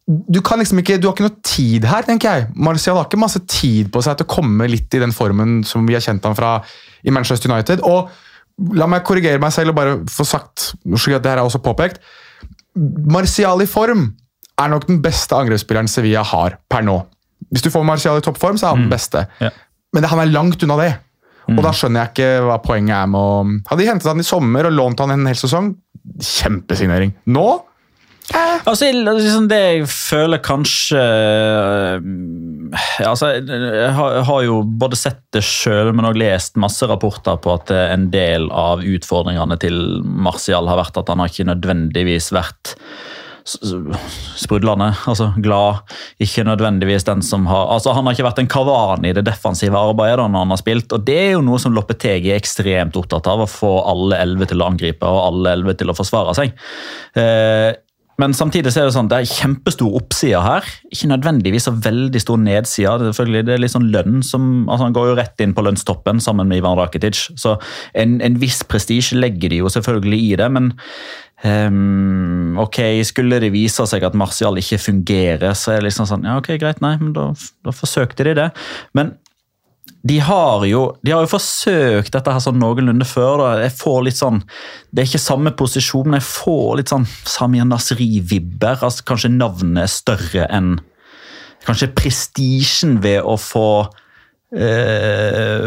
Du 0.08 0.40
kan 0.42 0.58
liksom 0.58 0.80
ikke, 0.80 0.96
du 0.98 1.10
har 1.10 1.14
ikke 1.14 1.28
noe 1.28 1.44
tid 1.46 1.86
her, 1.86 2.06
tenker 2.08 2.32
jeg. 2.32 2.48
Marcial 2.56 2.96
har 2.98 3.10
ikke 3.10 3.20
masse 3.20 3.42
tid 3.52 3.92
på 3.94 4.02
seg 4.02 4.18
til 4.18 4.26
å 4.26 4.34
komme 4.38 4.70
litt 4.72 4.96
i 4.96 5.02
den 5.04 5.14
formen 5.14 5.60
som 5.68 5.86
vi 5.86 5.98
har 5.98 6.04
kjent 6.04 6.26
ham 6.26 6.36
fra 6.38 6.54
i 7.04 7.14
Manchester 7.14 7.52
United. 7.52 7.84
Og 7.86 8.08
la 8.78 8.88
meg 8.90 9.06
korrigere 9.06 9.42
meg 9.42 9.54
selv 9.54 9.74
og 9.74 9.78
bare 9.78 9.98
få 10.12 10.26
sagt, 10.28 10.72
at 10.74 11.24
det 11.24 11.32
her 11.32 11.42
er 11.42 11.46
også 11.46 11.62
påpekt, 11.64 12.02
Martial 12.78 13.62
i 13.64 13.70
form 13.70 14.12
er 14.58 14.70
nok 14.70 14.88
den 14.90 15.00
beste 15.02 15.38
angrepsspilleren 15.38 15.90
Sevilla 15.90 16.24
har 16.26 16.58
per 16.70 16.86
nå. 16.86 17.00
Hvis 17.54 17.66
du 17.66 17.72
får 17.74 17.86
Martial 17.86 18.20
i 18.20 18.26
toppform, 18.26 18.58
så 18.58 18.68
er 18.68 18.76
han 18.76 18.86
den 18.86 18.94
beste. 18.94 19.26
Ja. 19.42 19.52
Men 19.96 20.08
han 20.10 20.22
er 20.22 20.34
langt 20.34 20.64
unna 20.66 20.78
det. 20.82 20.92
Og 21.48 21.62
da 21.64 21.72
skjønner 21.72 22.04
jeg 22.04 22.12
ikke 22.12 22.32
hva 22.44 22.58
poenget 22.60 22.92
er 22.98 23.08
med 23.08 23.24
å 23.24 23.36
Hadde 23.70 23.80
de 23.80 23.88
hentet 23.88 24.10
han 24.10 24.20
i 24.20 24.28
sommer 24.28 24.68
og 24.68 24.76
lånt 24.76 25.00
han 25.00 25.14
en 25.14 25.30
hel 25.30 25.38
sesong, 25.40 25.72
kjempesignering. 26.20 27.14
Nå 27.32 27.46
Altså, 28.36 28.90
liksom 28.92 29.46
det 29.48 29.58
jeg 29.58 29.86
føler 29.88 30.42
kanskje 30.44 31.00
øh, 31.00 32.02
altså, 33.08 33.30
Jeg 33.40 33.94
har, 33.96 34.42
jo 34.44 34.58
både 34.68 35.00
sett 35.00 35.22
det 35.36 35.46
sjøl, 35.48 35.94
men 35.96 36.10
òg 36.10 36.20
lest 36.20 36.60
masse 36.60 36.88
rapporter 36.90 37.40
på 37.40 37.56
at 37.56 37.72
en 37.72 38.10
del 38.12 38.50
av 38.52 38.84
utfordringene 38.84 39.60
til 39.64 39.80
Martial 40.04 40.68
har 40.68 40.82
vært 40.82 41.00
at 41.00 41.14
han 41.14 41.24
har 41.24 41.32
ikke 41.32 41.48
nødvendigvis 41.54 42.34
vært 42.36 42.76
sprudlende, 44.36 44.90
altså 45.08 45.30
glad. 45.40 45.88
Ikke 46.20 46.44
nødvendigvis 46.44 47.06
den 47.08 47.22
som 47.24 47.46
har 47.48 47.70
altså 47.72 47.94
Han 47.96 48.06
har 48.06 48.16
ikke 48.16 48.28
vært 48.28 48.42
en 48.44 48.52
kavan 48.52 49.06
i 49.08 49.14
det 49.16 49.24
defensive 49.28 49.78
arbeidet 49.80 50.20
da 50.20 50.28
når 50.28 50.46
han 50.46 50.54
har 50.54 50.62
spilt, 50.62 50.92
og 50.92 51.06
det 51.08 51.18
er 51.22 51.32
jo 51.38 51.44
noe 51.46 51.60
som 51.62 51.76
Loppetegi 51.76 52.34
er 52.34 52.42
ekstremt 52.42 52.98
opptatt 53.00 53.28
av, 53.32 53.46
å 53.46 53.50
få 53.50 53.74
alle 53.88 54.20
elleve 54.20 54.50
til 54.52 54.62
å 54.62 54.68
angripe 54.68 55.08
og 55.08 55.24
alle 55.30 55.56
elleve 55.56 55.78
til 55.80 55.92
å 55.92 55.96
forsvare 55.98 56.36
seg. 56.38 56.56
Eh, 57.16 57.72
men 58.18 58.34
samtidig 58.34 58.72
så 58.74 58.82
er 58.82 58.88
det 58.88 58.96
sånn, 58.96 59.10
det 59.12 59.20
er 59.20 59.30
kjempestor 59.30 59.94
oppside 60.00 60.40
her. 60.42 60.66
Ikke 60.90 61.10
nødvendigvis 61.12 61.68
så 61.68 61.74
veldig 61.86 62.22
stor 62.24 62.40
nedside. 62.42 62.96
Det 62.98 63.06
er, 63.06 63.14
selvfølgelig, 63.14 63.44
det 63.46 63.54
er 63.54 63.62
litt 63.62 63.74
sånn 63.76 63.92
lønn 63.94 64.24
som, 64.26 64.48
altså 64.66 64.88
Han 64.88 64.96
går 64.98 65.12
jo 65.12 65.18
rett 65.20 65.44
inn 65.46 65.54
på 65.54 65.66
lønnstoppen 65.68 66.22
sammen 66.24 66.50
med 66.50 66.64
Ivan 66.64 66.80
Rakitic. 66.80 67.28
Så 67.38 67.60
en, 67.94 68.18
en 68.26 68.40
viss 68.42 68.64
prestisje 68.66 69.20
legger 69.20 69.54
de 69.54 69.62
jo 69.62 69.70
selvfølgelig 69.70 70.22
i 70.32 70.34
det, 70.42 70.50
men 70.56 70.72
um, 71.46 72.58
ok, 72.66 72.82
skulle 73.06 73.38
det 73.44 73.54
vise 73.54 73.86
seg 73.86 74.08
at 74.10 74.18
Martial 74.18 74.58
ikke 74.58 74.82
fungerer, 74.82 75.54
så 75.54 75.76
er 75.76 75.84
det 75.84 75.92
liksom 75.92 76.10
sånn 76.10 76.26
Ja, 76.26 76.40
ok, 76.42 76.56
greit, 76.58 76.82
nei, 76.82 76.96
men 76.98 77.14
da, 77.14 77.30
da 77.68 77.76
forsøkte 77.76 78.26
de 78.26 78.34
det. 78.42 78.50
Men 78.98 79.14
de 80.08 80.18
har, 80.24 80.66
jo, 80.70 80.82
de 81.04 81.14
har 81.14 81.24
jo 81.26 81.32
forsøkt 81.32 82.14
dette 82.14 82.34
her 82.34 82.44
sånn 82.44 82.60
noenlunde 82.62 83.08
før. 83.08 83.42
da. 83.42 83.50
Jeg 83.66 83.76
får 83.80 84.04
litt 84.08 84.20
sånn, 84.20 84.44
Det 84.92 85.04
er 85.04 85.10
ikke 85.10 85.24
samme 85.24 85.52
posisjon, 85.58 86.08
men 86.08 86.22
jeg 86.22 86.30
får 86.30 86.78
litt 86.80 86.94
sånn 86.94 87.08
Samir 87.26 87.66
Nasri-vibber. 87.68 88.84
altså 88.84 89.04
Kanskje 89.04 89.34
navnet 89.34 89.84
er 89.84 89.92
større 89.92 90.50
enn 90.54 90.78
Kanskje 91.68 91.90
prestisjen 91.92 93.02
ved 93.04 93.26
å 93.28 93.34
få 93.36 93.90
eh, 94.56 95.66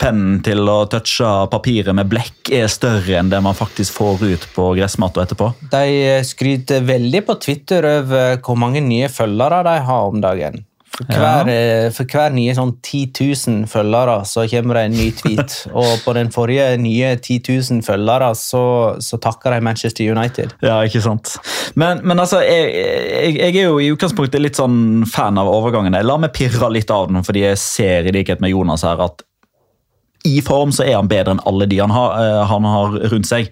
pennen 0.00 0.40
til 0.42 0.66
å 0.66 0.78
touche 0.90 1.28
papiret 1.52 1.94
med 1.94 2.10
blekk 2.10 2.50
er 2.56 2.66
større 2.72 3.20
enn 3.20 3.30
det 3.30 3.38
man 3.44 3.54
faktisk 3.54 3.94
får 3.94 4.24
ut 4.24 4.48
på 4.56 4.72
gressmatta 4.80 5.22
etterpå. 5.22 5.52
De 5.70 6.18
skryter 6.26 6.82
veldig 6.88 7.22
på 7.28 7.38
Twitter 7.46 7.86
over 8.00 8.40
hvor 8.42 8.58
mange 8.58 8.82
nye 8.82 9.12
følgere 9.12 9.62
de 9.68 9.76
har 9.86 10.10
om 10.10 10.24
dagen. 10.24 10.64
For 10.94 11.10
hver, 11.10 11.48
ja. 11.50 11.90
for 11.94 12.06
hver 12.06 12.34
nye 12.36 12.52
sånn 12.54 12.76
10 12.78 13.00
000 13.18 13.64
følgere 13.70 14.20
så 14.30 14.44
kommer 14.50 14.78
det 14.78 14.84
en 14.86 14.94
ny 14.94 15.08
tweet. 15.18 15.56
Og 15.80 15.90
på 16.04 16.14
den 16.14 16.30
forrige 16.34 16.68
nye 16.78 17.14
10 17.16 17.40
000 17.48 17.82
følgere 17.86 18.30
så, 18.38 18.64
så 19.02 19.18
takker 19.22 19.56
de 19.56 19.64
Manchester 19.66 20.14
United. 20.14 20.54
Ja, 20.62 20.78
ikke 20.86 21.02
sant. 21.04 21.34
Men, 21.74 22.04
men 22.06 22.22
altså, 22.22 22.44
jeg, 22.46 22.70
jeg, 22.78 23.36
jeg 23.40 23.64
er 23.64 23.68
jo 23.72 23.80
i 23.82 23.90
utgangspunktet 23.94 24.42
litt 24.42 24.60
sånn 24.60 25.02
fan 25.10 25.40
av 25.40 25.50
overgangen. 25.50 25.98
La 26.06 26.18
meg 26.20 26.34
pirre 26.36 26.70
litt 26.70 26.92
av 26.94 27.10
den, 27.10 27.24
fordi 27.26 27.46
jeg 27.48 27.62
ser 27.62 28.06
i 28.06 28.14
likhet 28.14 28.42
med 28.44 28.54
Jonas 28.54 28.86
her 28.86 29.02
at 29.02 29.26
i 30.24 30.40
form 30.44 30.72
så 30.72 30.86
er 30.86 30.96
han 30.96 31.08
bedre 31.08 31.34
enn 31.34 31.42
alle 31.48 31.66
de 31.68 31.76
han 31.82 31.92
har, 31.92 32.14
eh, 32.16 32.42
han 32.48 32.64
har 32.64 32.94
rundt 33.12 33.28
seg. 33.28 33.50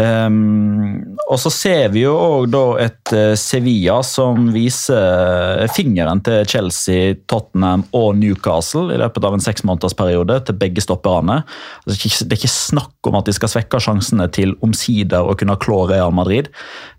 Um, 0.00 1.16
og 1.26 1.36
så 1.42 1.50
ser 1.52 1.90
vi 1.92 2.06
jo 2.06 2.14
òg 2.16 2.46
da 2.54 2.62
et 2.86 3.12
eh, 3.12 3.34
Sevilla 3.36 3.98
som 4.06 4.48
viser 4.54 5.66
fingeren 5.76 6.22
til 6.24 6.46
Chelsea, 6.48 7.14
Tottenham 7.28 7.84
og 7.96 8.16
Newcastle 8.16 8.94
i 8.94 9.00
løpet 9.00 9.26
av 9.28 9.36
en 9.36 9.44
seksmånedersperiode 9.44 10.38
til 10.46 10.56
begge 10.56 10.84
stopperne. 10.84 11.42
Altså, 11.84 12.24
det 12.24 12.32
er 12.32 12.40
ikke- 12.40 12.54
snakk 12.56 13.10
om 13.10 13.18
at 13.18 13.26
de 13.28 13.34
skal 13.36 13.52
svekke 13.52 13.78
sjansene 13.82 14.30
til 14.32 14.54
omsider 14.64 15.20
å 15.20 15.36
kunne 15.36 15.58
klå 15.60 15.88
Real 15.90 16.14
Madrid. 16.16 16.48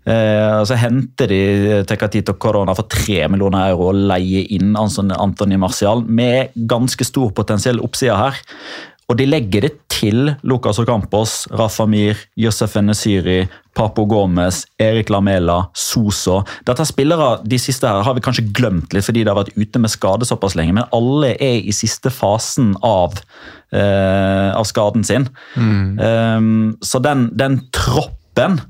Uh, 0.06 0.62
så 0.64 0.78
henter 0.78 1.28
de 1.28 1.82
Tecatito 1.84 2.32
Corona 2.38 2.72
for 2.72 2.86
3 2.88 3.26
millioner 3.28 3.72
euro 3.72 3.90
og 3.90 3.98
leier 4.08 4.46
inn 4.54 4.76
Anthony 4.78 5.58
Martial 5.58 6.04
med 6.06 6.54
ganske 6.70 7.04
stor 7.04 7.34
potensiell 7.36 7.82
oppside 7.82 8.16
her. 8.16 8.38
Og 9.08 9.16
de 9.16 9.24
legger 9.24 9.64
det 9.64 9.70
til 9.88 10.34
Lucas 10.44 10.78
Ocampos, 10.82 11.46
Rafa 11.56 11.86
Mir, 11.88 12.18
Josef 12.36 12.74
Enesiri, 12.76 13.40
Papo 13.72 14.04
Gomez, 14.04 14.66
Erik 14.78 15.08
Lamela, 15.08 15.62
Soso. 15.72 16.42
Dette 16.68 16.84
er 16.84 16.90
spillere 16.90 17.30
de 17.40 17.58
siste 17.62 17.88
her 17.88 18.04
har 18.04 18.16
vi 18.18 18.22
kanskje 18.24 18.44
glemt 18.52 18.92
litt 18.92 19.06
fordi 19.06 19.24
de 19.24 19.32
har 19.32 19.38
vært 19.40 19.56
ute 19.56 19.80
med 19.80 19.92
skade 19.92 20.28
såpass 20.28 20.58
lenge, 20.58 20.76
men 20.76 20.90
alle 20.92 21.32
er 21.40 21.64
i 21.64 21.72
siste 21.72 22.12
fasen 22.12 22.74
av, 22.84 23.16
eh, 23.72 24.50
av 24.52 24.68
skaden 24.68 25.06
sin. 25.08 25.24
Um, 25.56 26.76
så 26.84 27.00
den, 27.04 27.30
den 27.36 27.62
troppen 27.72 28.60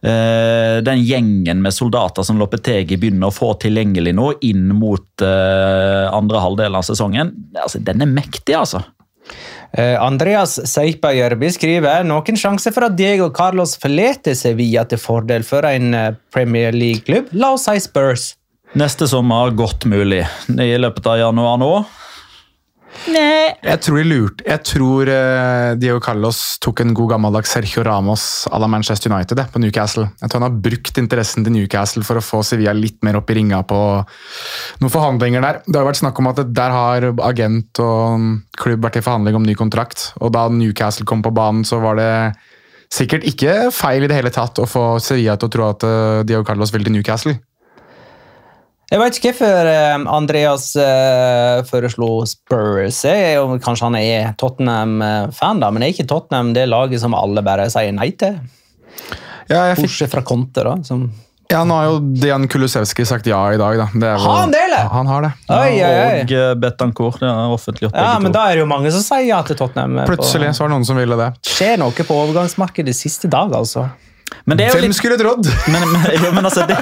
Uh, 0.00 0.80
den 0.80 1.02
gjengen 1.04 1.58
med 1.60 1.74
soldater 1.76 2.24
som 2.24 2.38
Lopetegi 2.40 2.96
begynner 2.96 3.28
å 3.28 3.34
få 3.36 3.50
tilgjengelig 3.60 4.14
nå 4.16 4.30
inn 4.48 4.70
mot 4.72 5.20
uh, 5.20 6.08
andre 6.08 6.40
halvdel 6.40 6.78
av 6.78 6.86
sesongen, 6.88 7.34
altså, 7.52 7.82
den 7.84 8.00
er 8.00 8.08
mektig, 8.08 8.54
altså. 8.56 8.80
Eh, 9.72 9.94
Andreas 10.02 10.56
Seipa 10.66 11.12
Jørby 11.14 11.50
skriver 11.54 12.02
noen 12.06 12.38
sjanse 12.38 12.72
for 12.74 12.88
at 12.88 12.96
Diego 12.98 13.28
Carlos 13.34 13.76
forlater 13.78 14.34
Sevilla 14.34 14.82
til 14.90 14.98
fordel 14.98 15.46
for 15.46 15.66
en 15.68 15.94
eh, 15.94 16.12
Premier 16.34 16.74
League-klubb. 16.74 17.30
La 17.38 17.52
oss 17.54 17.68
si 17.68 17.78
Spurs. 17.84 18.32
Neste 18.78 19.06
sommer, 19.10 19.50
godt 19.54 19.86
mulig. 19.90 20.24
I 20.50 20.74
løpet 20.78 21.06
av 21.10 21.18
januar 21.18 21.58
nå. 21.62 21.72
Jeg 23.10 23.80
tror 23.84 23.96
de 24.00 24.04
lurte. 24.04 24.44
Jeg 24.44 24.62
tror 24.66 25.08
uh, 25.08 25.72
Diego 25.80 26.00
Carlos 26.04 26.38
tok 26.62 26.82
en 26.84 26.94
god 26.96 27.14
gammeldags 27.14 27.52
Sergio 27.54 27.84
Ramos 27.86 28.46
à 28.50 28.60
la 28.60 28.68
Manchester 28.68 29.12
United 29.12 29.40
på 29.52 29.62
Newcastle. 29.62 30.08
Jeg 30.20 30.28
tror 30.28 30.40
han 30.40 30.48
har 30.48 30.60
brukt 30.68 31.00
interessen 31.00 31.46
til 31.46 31.54
Newcastle 31.54 32.04
for 32.06 32.20
å 32.20 32.24
få 32.24 32.42
Sevilla 32.46 32.74
litt 32.76 33.00
mer 33.06 33.20
opp 33.20 33.30
i 33.32 33.38
ringa 33.40 33.62
på 33.68 33.80
noen 34.82 34.92
forhandlinger 34.92 35.44
der. 35.46 35.60
Det 35.66 35.80
har 35.80 35.88
vært 35.88 36.02
snakk 36.02 36.20
om 36.20 36.30
at 36.32 36.44
der 36.50 36.76
har 36.76 37.08
agent 37.30 37.82
og 37.84 38.30
klubb 38.60 38.86
vært 38.86 39.00
i 39.00 39.04
forhandling 39.06 39.38
om 39.38 39.46
ny 39.46 39.56
kontrakt, 39.58 40.10
og 40.20 40.34
da 40.36 40.48
Newcastle 40.52 41.08
kom 41.08 41.24
på 41.24 41.34
banen, 41.34 41.64
så 41.68 41.80
var 41.82 42.00
det 42.00 42.12
sikkert 42.90 43.26
ikke 43.28 43.70
feil 43.74 44.04
i 44.04 44.10
det 44.10 44.18
hele 44.18 44.32
tatt 44.34 44.58
å 44.58 44.68
få 44.68 44.98
Sevilla 45.02 45.36
til 45.38 45.48
å 45.48 45.54
tro 45.54 45.68
at 45.70 45.86
eh, 45.86 46.22
Diego 46.26 46.42
Carlos 46.46 46.72
vil 46.74 46.84
til 46.86 46.96
Newcastle. 46.96 47.36
Jeg 48.90 48.98
vet 48.98 49.18
ikke 49.20 49.30
hvorfor 49.30 49.68
eh, 49.70 50.04
Andreas 50.10 50.64
eh, 50.80 51.60
foreslo 51.68 52.08
Spurs. 52.26 53.04
Jeg 53.06 53.22
er 53.28 53.34
jo, 53.38 53.44
kanskje 53.62 53.86
han 53.86 53.96
er 54.00 54.32
Tottenham-fan, 54.40 55.60
da, 55.62 55.68
men 55.70 55.84
er 55.86 55.92
ikke 55.94 56.08
Tottenham 56.10 56.50
det 56.56 56.64
laget 56.68 56.98
som 57.04 57.14
alle 57.14 57.44
bare 57.46 57.68
sier 57.70 57.92
nei 57.94 58.08
til? 58.18 58.40
Ja, 59.50 59.68
jeg 59.70 59.78
fikk, 59.78 59.86
Bortsett 59.86 60.10
fra 60.16 60.22
Conte, 60.26 60.64
da. 60.66 60.74
Som 60.86 61.06
ja, 61.50 61.64
nå 61.66 61.74
har 61.74 61.86
jo 61.88 61.94
Dejan 62.22 62.44
Kulusevski 62.50 63.02
sagt 63.06 63.26
ja 63.26 63.38
i 63.50 63.56
dag, 63.58 63.78
da. 63.78 63.86
Det 63.94 64.06
er 64.10 64.18
jo- 64.22 64.26
han 64.34 64.52
det, 64.54 64.60
eller? 64.68 64.90
Han 64.92 65.06
har 65.10 65.22
det. 65.26 65.30
Oi, 65.50 65.70
oi, 65.70 65.94
oi. 66.02 66.20
Og 66.26 66.34
eh, 66.42 66.52
Betancourt. 66.62 67.18
Det 67.22 67.26
er 67.30 67.54
offentliggjort. 67.54 67.94
Ja, 67.98 68.12
men 68.22 68.30
to. 68.30 68.36
da 68.38 68.44
er 68.50 68.58
det 68.58 68.62
jo 68.64 68.68
mange 68.70 68.90
som 68.94 69.02
sier 69.06 69.26
ja 69.30 69.40
til 69.46 69.58
Tottenham. 69.58 69.98
Plutselig 70.10 70.50
på- 70.50 70.54
så 70.58 70.62
var 70.66 70.70
det 70.70 70.76
noen 70.76 70.86
som 70.86 70.98
ville 71.02 71.18
det. 71.18 71.30
skjer 71.50 71.78
noe 71.82 71.90
på 72.10 72.20
overgangsmarkedet 72.26 72.94
siste 72.94 73.30
dag, 73.30 73.50
altså. 73.54 73.86
Men 74.44 74.58
det 74.58 74.64
er 74.64 74.70
jo 74.70 74.78
Hvem 74.78 74.86
litt 74.88 74.96
skulle 74.98 75.18
trodd? 75.20 75.46
Men, 75.72 75.84
men, 75.92 76.06
jo, 76.14 76.30
men 76.34 76.46
altså, 76.46 76.64
det, 76.68 76.78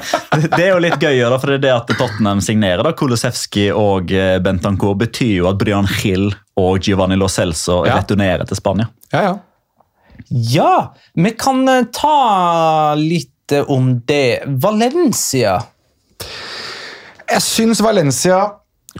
det 0.53 0.61
er 0.63 0.71
jo 0.75 0.81
litt 0.85 0.99
gøyere, 1.03 1.39
for 1.41 1.51
det 1.53 1.59
er 1.59 1.65
det 1.65 1.73
at 1.75 1.91
Tottenham 1.99 2.41
signerer 2.45 2.85
da, 2.87 2.93
Kolosevski 2.97 3.69
og 3.75 4.13
eh, 4.15 4.37
Bentancourt, 4.45 5.01
betyr 5.03 5.35
jo 5.41 5.49
at 5.51 5.59
Brian 5.61 5.89
Hill 5.99 6.31
og 6.61 6.79
Giovanni 6.85 7.19
Lo 7.19 7.29
Celso 7.33 7.83
Ja. 7.89 7.99
returnerer 8.01 8.47
til 8.49 8.59
Spania. 8.61 8.89
Ja, 9.13 9.23
ja. 9.31 9.37
Ja, 10.29 10.73
vi 11.15 11.31
kan 11.39 11.63
eh, 11.73 11.85
ta 11.95 12.95
litt 12.99 13.55
eh, 13.55 13.65
om 13.71 13.95
det. 14.09 14.43
Valencia. 14.61 15.59
Jeg 17.29 17.45
syns 17.45 17.81
Valencia 17.85 18.41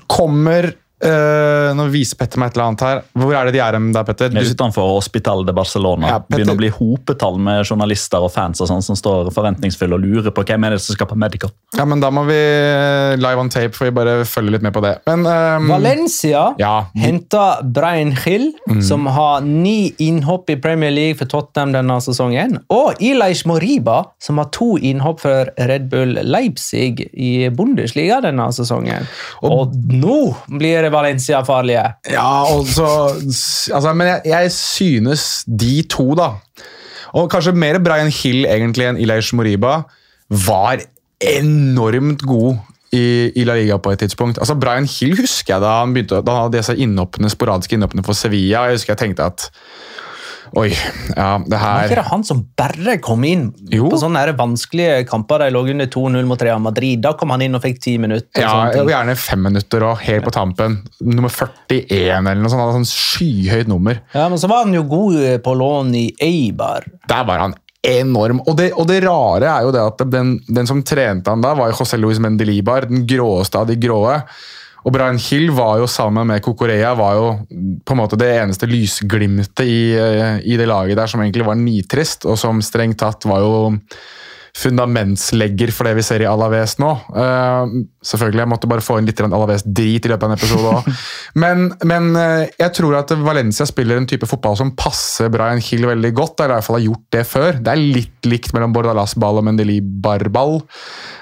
kommer 0.07 0.71
Eh, 0.99 1.69
nå 1.79 1.85
viser 1.93 2.19
Petter 2.19 2.41
meg 2.43 2.51
et 2.51 2.57
eller 2.57 2.67
annet 2.73 2.83
her. 2.83 3.03
Hvor 3.15 3.35
er 3.39 3.47
det 3.49 3.55
de 3.55 3.61
er 3.63 3.77
der, 3.79 4.05
Petter? 4.09 4.33
Vi 4.35 4.41
er 4.41 4.49
Du, 4.49 4.55
utenfor 4.59 4.89
Hospital 4.97 5.45
de 5.47 5.53
Barcelona. 5.55 6.09
Ja, 6.11 6.19
Begynner 6.27 6.57
å 6.57 6.59
bli 6.59 6.71
hopetall 6.75 7.39
med 7.39 7.63
journalister 7.69 8.25
og 8.27 8.33
fans 8.35 8.61
og 8.65 8.71
sånn 8.71 8.83
som 8.83 8.99
står 8.99 9.31
forventningsfulle 9.37 9.95
og 9.95 10.03
lurer 10.03 10.35
på 10.35 10.43
hvem 10.49 10.67
er 10.67 10.75
det 10.75 10.81
som 10.83 10.97
skal 10.97 11.07
på 11.11 11.19
Medical. 11.19 11.53
ja, 11.77 11.85
men 11.85 12.01
Da 12.01 12.11
må 12.11 12.25
vi 12.27 12.39
live 13.21 13.39
on 13.39 13.49
tape, 13.49 13.75
for 13.77 13.87
vi 13.87 13.95
bare 13.95 14.25
følger 14.27 14.57
litt 14.57 14.63
med 14.67 14.75
på 14.75 14.83
det. 14.83 14.97
Men 15.07 15.27
um, 15.27 15.69
Valencia 15.71 16.55
Ja. 16.59 16.87
henta 16.97 17.63
Brian 17.63 18.13
Hill, 18.25 18.53
som 18.83 19.07
har 19.07 19.41
ni 19.43 19.93
innhopp 19.99 20.51
i 20.51 20.57
Premier 20.57 20.91
League 20.91 21.19
for 21.19 21.27
Tottenham 21.31 21.73
denne 21.77 22.01
sesongen. 22.03 22.59
Og 22.75 22.99
Ilaish 23.01 23.47
Moriba, 23.47 24.01
som 24.19 24.39
har 24.39 24.51
to 24.51 24.77
innhopp 24.79 25.21
for 25.21 25.51
Red 25.59 25.89
Bull 25.91 26.19
Leipzig 26.25 27.07
i 27.15 27.49
Bundesliga 27.55 28.21
denne 28.25 28.49
sesongen. 28.53 29.07
Og, 29.43 29.75
nå 29.93 30.35
blir 30.59 30.88
Valencia 30.93 31.41
farlige. 31.47 31.85
Ja, 32.11 32.45
og 32.53 32.67
så 32.67 32.89
altså, 33.75 33.95
Men 33.95 34.07
jeg, 34.07 34.21
jeg 34.25 34.53
synes 34.53 35.45
de 35.47 35.83
to, 35.91 36.15
da 36.19 36.31
Og 37.17 37.31
kanskje 37.33 37.57
mer 37.57 37.79
Brian 37.81 38.13
Hill 38.13 38.45
egentlig 38.47 38.89
enn 38.89 39.01
Ilaish 39.01 39.35
Moriba, 39.35 39.83
var 40.29 40.83
enormt 41.25 42.23
god 42.23 42.59
i, 42.93 43.33
i 43.37 43.45
La 43.45 43.57
Liga 43.57 43.79
på 43.81 43.93
et 43.93 44.03
tidspunkt. 44.05 44.39
Altså 44.39 44.55
Brian 44.55 44.89
Hill 44.89 45.17
husker 45.17 45.55
jeg 45.55 45.65
da 45.65 45.79
han 45.81 45.95
begynte 45.95 46.21
da 46.25 46.35
han 46.35 46.47
hadde 46.47 46.61
disse 46.61 46.77
innhoppene, 46.77 47.31
sporadiske 47.33 47.77
innhoppene 47.77 48.05
for 48.05 48.17
Sevilla. 48.17 48.67
Jeg 48.69 48.79
husker 48.79 48.95
jeg 48.95 49.03
tenkte 49.03 49.29
at 49.29 49.49
Oi, 50.57 50.71
ja, 51.17 51.29
det 51.45 51.53
Var 51.53 51.61
her 51.63 51.89
ikke 51.91 51.99
det 52.01 52.07
han 52.09 52.25
som 52.25 52.41
bare 52.57 52.97
kom 53.05 53.25
inn 53.29 53.49
Jo. 53.73 53.91
på 53.93 53.99
sånne 54.01 54.23
vanskelige 54.39 55.05
kamper? 55.11 55.45
De 55.45 55.51
lå 55.53 55.63
under 55.75 55.87
2-0 55.93 56.25
mot 56.31 56.43
Real 56.43 56.63
Madrid. 56.65 57.03
Da 57.05 57.13
kom 57.19 57.31
han 57.35 57.43
inn 57.45 57.55
og 57.59 57.63
fikk 57.65 57.81
ti 57.85 57.99
minutter. 58.01 58.43
Ja, 58.43 58.71
og 58.81 58.89
gjerne 58.89 59.17
fem 59.21 59.43
minutter 59.49 59.85
og 59.91 59.99
helt 60.07 60.25
på 60.25 60.33
tampen. 60.35 60.81
Nummer 61.05 61.29
41 61.29 61.93
eller 62.25 62.41
noe 62.41 62.49
sånt. 62.53 62.61
Han 62.63 62.69
hadde 62.73 62.81
sånn 62.81 62.93
skyhøyt 62.93 63.69
nummer. 63.71 64.01
Ja, 64.15 64.29
Men 64.29 64.39
så 64.41 64.49
var 64.51 64.65
han 64.65 64.75
jo 64.77 64.85
god 64.89 65.43
på 65.45 65.55
lån 65.59 65.95
i 65.99 66.07
Eibar. 66.25 66.87
Der 67.09 67.25
var 67.29 67.45
han 67.47 67.57
enorm. 67.89 68.41
Og 68.49 68.57
det, 68.59 68.73
og 68.75 68.87
det 68.91 69.03
rare 69.05 69.49
er 69.49 69.67
jo 69.67 69.73
det 69.75 69.83
at 69.85 70.03
den, 70.11 70.37
den 70.49 70.67
som 70.69 70.83
trente 70.83 71.31
han 71.31 71.43
da, 71.45 71.55
var 71.59 71.71
jo 71.71 71.79
José 71.79 71.99
Luis 72.01 72.19
Mendelibar, 72.23 72.89
den 72.91 73.07
gråeste 73.09 73.61
av 73.61 73.69
de 73.71 73.77
gråe. 73.81 74.19
Og 74.87 74.95
Brian 74.95 75.19
Hill 75.19 75.51
var 75.57 75.81
jo 75.83 75.89
sammen 75.91 76.29
med 76.31 76.43
Kokorea 76.45 76.95
var 76.99 77.17
jo 77.19 77.27
på 77.85 77.95
en 77.95 78.01
måte 78.03 78.19
det 78.21 78.31
eneste 78.37 78.69
lysglimtet 78.71 79.65
i, 79.67 79.81
eh, 79.99 80.39
i 80.47 80.61
det 80.61 80.69
laget 80.71 80.99
der 80.99 81.11
som 81.11 81.23
egentlig 81.25 81.47
var 81.49 81.59
nitrist, 81.59 82.29
og 82.29 82.39
som 82.39 82.63
strengt 82.65 83.01
tatt 83.03 83.27
var 83.29 83.43
jo 83.45 83.53
fundamentslegger 84.59 85.71
for 85.75 85.89
det 85.89 85.95
vi 85.99 86.05
ser 86.07 86.23
i 86.25 86.29
Alaves 86.29 86.77
nå. 86.83 86.91
Uh, 87.13 87.85
selvfølgelig, 88.05 88.43
Jeg 88.43 88.51
måtte 88.51 88.71
bare 88.71 88.85
få 88.85 88.99
inn 88.99 89.09
litt 89.09 89.21
Alaves-drit 89.23 90.07
i 90.07 90.11
løpet 90.11 90.25
av 90.25 90.33
en 90.33 90.39
episode 90.39 90.73
òg. 90.73 90.89
Men, 91.43 91.69
men 91.87 92.09
uh, 92.17 92.49
jeg 92.59 92.73
tror 92.75 92.97
at 92.99 93.13
Valencia 93.23 93.67
spiller 93.69 94.01
en 94.01 94.09
type 94.09 94.27
fotball 94.27 94.57
som 94.59 94.73
passer 94.79 95.31
Brian 95.31 95.63
Hill 95.63 95.87
veldig 95.87 96.11
godt. 96.17 96.41
Eller 96.41 96.57
i 96.57 96.59
hvert 96.59 96.67
fall 96.67 96.79
har 96.81 96.87
gjort 96.89 97.05
det 97.15 97.25
før. 97.29 97.61
Det 97.63 97.75
er 97.75 97.85
litt 97.99 98.31
likt 98.31 98.55
mellom 98.57 98.75
Bordalas-ball 98.75 99.39
og 99.39 99.47
Mendeli-ball. 99.47 100.59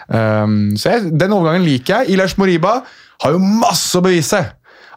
Um, 0.06 0.56
så 0.78 0.94
jeg, 0.94 1.10
Den 1.20 1.34
overgangen 1.36 1.66
liker 1.66 1.98
jeg. 1.98 2.14
Ilash 2.16 2.40
Moriba 2.40 2.78
har 3.24 3.34
jo 3.36 3.40
masse 3.42 3.96
å 3.98 4.04
bevise! 4.04 4.42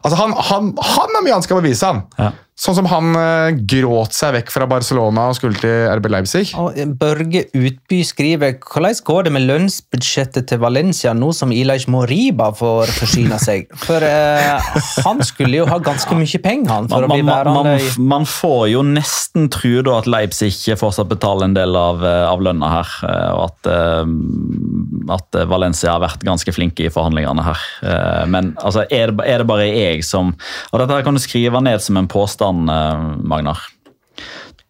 Altså, 0.00 0.16
han, 0.16 0.32
han, 0.32 0.70
han 0.80 1.16
har 1.16 1.24
mye 1.24 1.34
han 1.36 1.44
skal 1.44 1.60
bevise, 1.60 1.86
han. 1.86 2.04
Ja. 2.16 2.30
Sånn 2.60 2.76
som 2.76 2.88
han 2.90 3.14
eh, 3.16 3.54
gråt 3.70 4.12
seg 4.12 4.34
vekk 4.36 4.50
fra 4.52 4.66
Barcelona 4.68 5.30
og 5.30 5.36
skulle 5.38 5.56
til 5.56 5.86
RB 5.96 6.08
Leipzig. 6.12 6.42
Og 6.60 6.76
Børge 7.00 7.46
Utby 7.56 8.02
skriver 8.04 8.58
hvordan 8.60 8.98
går 9.06 9.26
det 9.26 9.32
med 9.32 9.46
lønnsbudsjettet 9.48 10.50
til 10.50 10.60
Valencia 10.60 11.14
nå 11.16 11.30
som 11.36 11.54
Ilaj 11.56 11.86
Moriba 11.88 12.50
får 12.56 12.92
forsyne 12.98 13.38
seg? 13.40 13.70
For 13.80 14.04
eh, 14.04 14.68
han 15.06 15.22
skulle 15.24 15.62
jo 15.62 15.68
ha 15.70 15.78
ganske 15.80 16.18
mye 16.18 16.40
penger 16.44 16.68
han, 16.74 16.90
for 16.92 17.06
Man, 17.08 17.08
å 17.08 17.16
bli 17.16 17.24
man, 17.30 17.50
man, 17.56 17.88
man 18.12 18.28
får 18.28 18.66
jo 18.74 18.84
nesten 18.84 19.48
tro 19.54 19.80
da 19.86 19.96
at 20.02 20.10
Leipzig 20.10 20.52
fortsatt 20.80 21.08
betaler 21.10 21.48
en 21.48 21.56
del 21.56 21.72
av, 21.80 22.04
eh, 22.04 22.26
av 22.28 22.44
lønna 22.44 22.70
her. 22.76 22.92
eh, 23.08 23.30
Og 23.40 23.46
at, 23.48 23.70
eh, 23.72 25.14
at 25.16 25.40
Valencia 25.48 25.94
har 25.96 26.04
vært 26.04 26.28
ganske 26.28 26.52
flinke 26.54 26.84
i 26.86 26.92
forhandlingene 26.92 27.42
her. 27.48 27.64
Eh, 27.88 28.26
Men 28.28 28.52
altså, 28.60 28.84
er, 28.90 29.16
det, 29.16 29.24
er 29.26 29.38
det 29.42 29.48
bare 29.48 29.66
jeg 29.70 30.04
som 30.04 30.34
Og 30.72 30.78
dette 30.82 30.92
her 30.92 31.02
kan 31.06 31.16
du 31.16 31.22
skrive 31.22 31.64
ned 31.64 31.80
som 31.80 31.96
en 31.96 32.08
påstand, 32.10 32.49
eh, 32.50 33.04
Magnar. 33.30 33.62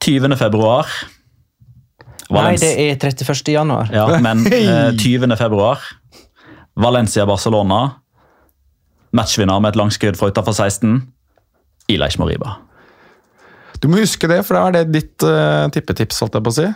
20. 0.01 0.37
februar. 0.41 0.89
Nei, 2.31 2.55
det 2.63 2.71
er 2.79 2.95
31. 2.95 3.49
januar. 3.53 3.91
Ja, 3.93 4.07
men 4.23 4.45
eh, 4.53 4.93
20. 4.97 5.37
februar. 5.41 5.83
Valencia-Barcelona. 6.81 7.81
Matchvinner 9.17 9.59
med 9.61 9.75
et 9.75 9.81
langskudd 9.81 10.19
fra 10.19 10.31
utenfor 10.31 10.55
16. 10.55 11.01
Ilaish 11.91 12.21
Moriba. 12.21 12.61
Du 13.81 13.89
må 13.89 13.99
huske 14.03 14.29
det, 14.31 14.43
for 14.47 14.57
da 14.57 14.69
er 14.69 14.77
det 14.79 14.95
ditt 14.95 15.25
uh, 15.27 15.67
tippetips. 15.73 16.21
holdt 16.23 16.37
jeg 16.37 16.47
på 16.47 16.53
å 16.53 16.57
si. 16.61 16.69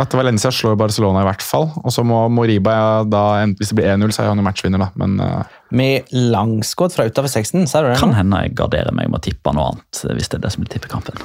At 0.00 0.14
Valencia 0.16 0.50
slår 0.50 0.78
Barcelona 0.80 1.22
i 1.22 1.28
hvert 1.28 1.44
fall. 1.44 1.68
Og 1.84 1.92
så 1.94 2.02
må 2.06 2.24
Moriba, 2.32 2.74
ja, 2.74 2.88
da, 3.06 3.24
hvis 3.54 3.70
det 3.70 3.78
blir 3.78 3.92
1-0, 3.92 4.14
så 4.16 4.24
er 4.24 4.32
han 4.32 4.40
jo 4.40 4.46
matchvinner, 4.46 4.82
da. 4.82 4.88
Men 4.98 5.20
eh, 5.22 5.58
Med 5.74 6.10
langskudd 6.14 6.94
fra 6.94 7.08
utenfor 7.08 7.30
16, 7.32 7.66
ser 7.70 7.82
du 7.86 7.90
det? 7.92 7.98
Kan 8.02 8.14
hende 8.16 8.44
jeg 8.44 8.54
garderer 8.58 8.94
meg 8.94 9.10
med 9.10 9.18
å 9.18 9.24
tippe 9.26 9.52
noe 9.56 9.72
annet. 9.72 10.04
hvis 10.14 10.30
det 10.30 10.38
er 10.38 10.44
det 10.46 10.52
som 10.54 10.62
blir 10.64 10.70
tippekampen. 10.74 11.18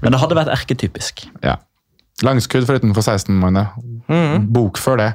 Men 0.00 0.14
det 0.14 0.22
hadde 0.22 0.38
vært 0.38 0.54
erketypisk. 0.56 1.26
ja. 1.44 1.58
Langskudd 2.22 2.66
fra 2.68 2.76
utenfor 2.78 3.02
16, 3.02 3.34
Magne. 3.34 3.64
Bokfør 4.54 5.00
det. 5.00 5.08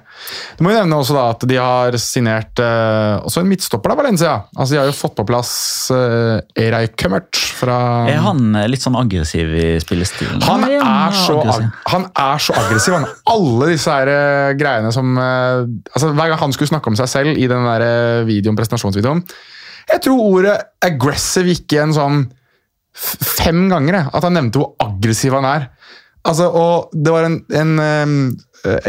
Du 0.58 0.64
må 0.66 0.74
jo 0.74 0.80
nevne 0.82 0.98
også 1.00 1.16
da 1.16 1.22
at 1.32 1.46
de 1.48 1.56
har 1.56 1.96
signert 2.02 2.60
eh, 2.60 3.22
også 3.24 3.44
en 3.44 3.48
midtstopper, 3.48 3.94
da, 3.94 3.96
Valencia. 4.02 4.34
Altså, 4.58 4.74
De 4.74 4.80
har 4.82 4.90
jo 4.90 4.96
fått 4.98 5.16
på 5.16 5.24
plass 5.30 5.54
eh, 5.96 6.42
Erei 6.66 6.90
Kømmert 7.00 7.40
fra 7.58 7.78
Er 8.10 8.22
han 8.24 8.56
eh, 8.56 8.68
litt 8.70 8.84
sånn 8.84 8.98
aggressiv 9.00 9.52
i 9.58 9.68
spillestilen? 9.84 10.42
Han 10.48 10.66
er, 10.68 11.14
så, 11.16 11.38
aggressiv? 11.42 11.68
han 11.92 12.08
er 12.24 12.44
så 12.46 12.56
aggressiv. 12.62 12.96
Han. 12.98 13.08
Alle 13.34 13.70
disse 13.74 13.94
her 13.94 14.12
eh, 14.14 14.56
greiene 14.60 14.94
som 14.96 15.18
eh, 15.22 15.66
altså 15.92 16.14
Hver 16.14 16.34
gang 16.34 16.42
han 16.46 16.56
skulle 16.56 16.72
snakke 16.72 16.92
om 16.94 16.98
seg 17.00 17.12
selv 17.12 17.42
i 17.42 17.50
den 17.50 17.68
der 17.68 18.26
videoen, 18.28 18.58
presentasjonsvideoen 18.60 19.24
Jeg 19.94 20.04
tror 20.06 20.26
ordet 20.30 20.58
'aggressive' 20.84 21.52
gikk 21.54 21.78
igjen 21.78 21.96
sånn 21.96 22.28
fem 22.98 23.68
ganger. 23.70 24.08
At 24.10 24.26
han 24.26 24.34
nevnte 24.34 24.58
hvor 24.62 24.74
aggressiv 24.82 25.36
han 25.38 25.46
er. 25.46 25.68
Altså, 26.28 26.48
og 26.50 26.90
Det 26.92 27.14
var 27.14 27.28
en, 27.28 27.38
en 27.56 27.78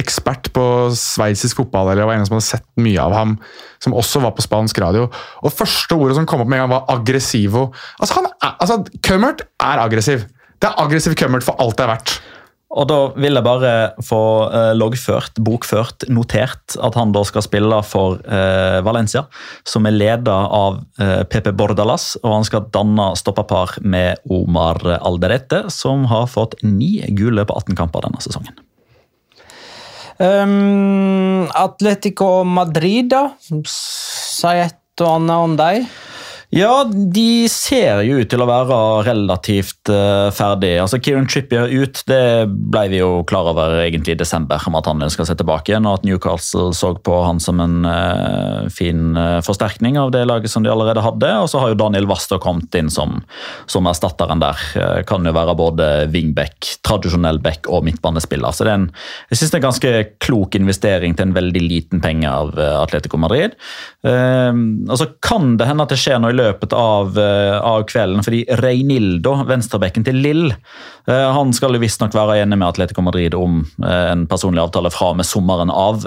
ekspert 0.00 0.48
på 0.54 0.62
sveitsisk 0.96 1.60
fotball 1.60 1.92
eller 1.92 2.02
det 2.02 2.08
var 2.08 2.18
en 2.18 2.26
som 2.26 2.36
hadde 2.38 2.46
sett 2.48 2.66
mye 2.80 3.02
av 3.02 3.14
ham, 3.14 3.36
som 3.82 3.94
også 3.96 4.22
var 4.24 4.34
på 4.36 4.44
spansk 4.44 4.80
radio. 4.82 5.06
Og 5.42 5.54
Første 5.54 5.94
ordet 5.98 6.16
som 6.18 6.26
kom 6.26 6.42
opp 6.42 6.50
med 6.50 6.60
en 6.60 6.66
gang, 6.66 6.74
var 6.76 6.88
'aggressivo'. 6.96 7.68
Altså, 8.00 8.24
er, 8.42 8.56
altså, 8.60 8.84
Kømmert 9.02 9.44
er 9.60 9.84
aggressiv. 9.84 10.26
Det 10.58 10.70
er 10.70 10.80
aggressiv 10.82 11.14
Kømmert 11.14 11.46
for 11.46 11.56
alt 11.60 11.78
det 11.78 11.86
er 11.86 11.94
verdt. 11.94 12.20
Og 12.68 12.84
da 12.90 12.96
vil 13.16 13.32
jeg 13.32 13.44
bare 13.46 13.72
få 14.04 14.20
eh, 14.52 14.74
loggført, 14.76 15.40
bokført, 15.40 16.04
notert 16.12 16.76
at 16.84 16.98
han 17.00 17.14
da 17.16 17.22
skal 17.24 17.44
spille 17.46 17.80
for 17.86 18.20
eh, 18.28 18.78
Valencia, 18.84 19.24
som 19.64 19.88
er 19.88 19.96
leda 19.96 20.36
av 20.52 20.82
eh, 21.00 21.24
Pepe 21.32 21.54
Bordalas, 21.56 22.18
og 22.20 22.34
han 22.36 22.48
skal 22.48 22.68
danne 22.74 23.14
stoppapar 23.16 23.78
med 23.80 24.20
Omar 24.28 24.84
Alderete, 25.00 25.64
som 25.72 26.04
har 26.12 26.28
fått 26.28 26.58
ni 26.62 26.98
gule 27.16 27.48
på 27.48 27.56
18 27.56 27.78
kamper 27.78 28.04
denne 28.04 28.20
sesongen. 28.20 28.67
Um, 30.18 31.46
Atletico 31.54 32.42
Madrid, 32.42 33.12
da? 33.12 33.22
Si 33.70 34.54
et 34.58 34.74
og 34.98 35.12
annet 35.14 35.44
om 35.46 35.52
deg. 35.58 35.84
Ja, 36.48 36.80
de 36.88 37.44
ser 37.52 37.98
jo 38.06 38.22
ut 38.22 38.30
til 38.32 38.40
å 38.40 38.46
være 38.48 38.76
relativt 39.04 39.90
uh, 39.92 40.32
ferdig. 40.32 40.78
Altså, 40.80 40.96
Kieran 41.04 41.26
Trippier 41.28 41.68
ut, 41.68 42.00
det 42.08 42.48
ble 42.48 42.86
vi 42.88 43.02
jo 43.02 43.20
klar 43.28 43.50
over 43.50 43.74
egentlig 43.82 44.14
i 44.14 44.20
desember, 44.22 44.62
om 44.64 44.78
at 44.78 44.88
han 44.88 45.04
skal 45.12 45.28
se 45.28 45.36
tilbake 45.36 45.74
igjen, 45.74 45.84
og 45.84 45.98
at 45.98 46.06
Newcastle 46.08 46.70
så 46.72 46.94
på 47.04 47.18
han 47.26 47.42
som 47.44 47.60
en 47.60 47.84
uh, 47.84 48.64
fin 48.72 49.12
uh, 49.18 49.42
forsterkning 49.44 49.98
av 50.00 50.14
det 50.14 50.22
laget 50.24 50.48
som 50.48 50.64
de 50.64 50.72
allerede 50.72 51.04
hadde. 51.04 51.34
Og 51.42 51.50
så 51.52 51.60
har 51.60 51.74
jo 51.74 51.78
Daniel 51.82 52.08
Waster 52.08 52.40
kommet 52.40 52.72
inn 52.80 52.88
som, 52.88 53.18
som 53.68 53.90
erstatteren 53.90 54.40
der. 54.40 54.64
Kan 55.08 55.28
jo 55.28 55.36
være 55.36 55.56
både 55.58 55.90
wingback, 56.14 56.78
tradisjonell 56.86 57.42
back 57.44 57.68
og 57.68 57.84
midtbanespiller. 57.90 58.56
Så 58.56 58.64
det 58.64 58.72
er 58.72 58.80
en, 58.80 58.88
jeg 59.28 59.42
synes 59.42 59.52
det 59.52 59.58
er 59.58 59.62
en 59.62 59.68
ganske 59.68 59.94
klok 60.24 60.56
investering 60.56 61.18
til 61.18 61.28
en 61.28 61.36
veldig 61.36 61.66
liten 61.66 62.00
penge 62.00 62.32
av 62.32 62.56
Atletico 62.56 63.20
Madrid. 63.20 63.52
og 64.02 64.96
så 64.96 65.10
kan 65.24 65.56
det 65.60 65.68
hende 65.68 65.84
at 65.84 65.92
det 65.92 66.00
skjer 66.00 66.22
noe 66.22 66.37
løpet 66.38 66.74
av, 66.76 67.18
uh, 67.18 67.58
av 67.66 67.84
kvelden, 67.90 68.22
fordi 68.24 68.44
Reinildo, 68.62 69.34
venstrebekken 69.48 70.06
til 70.06 70.20
Lill, 70.22 70.44
uh, 71.10 71.28
han 71.34 71.52
skal 71.56 71.76
jo 71.76 71.82
visstnok 71.82 72.14
være 72.16 72.38
enig 72.42 72.58
med 72.58 72.68
Atletico 72.68 73.04
Madrid 73.04 73.36
om 73.38 73.60
uh, 73.84 74.04
en 74.12 74.26
personlig 74.30 74.62
avtale 74.62 74.92
fra 74.94 75.12
med 75.18 75.28
sommeren 75.28 75.72
av, 75.72 76.06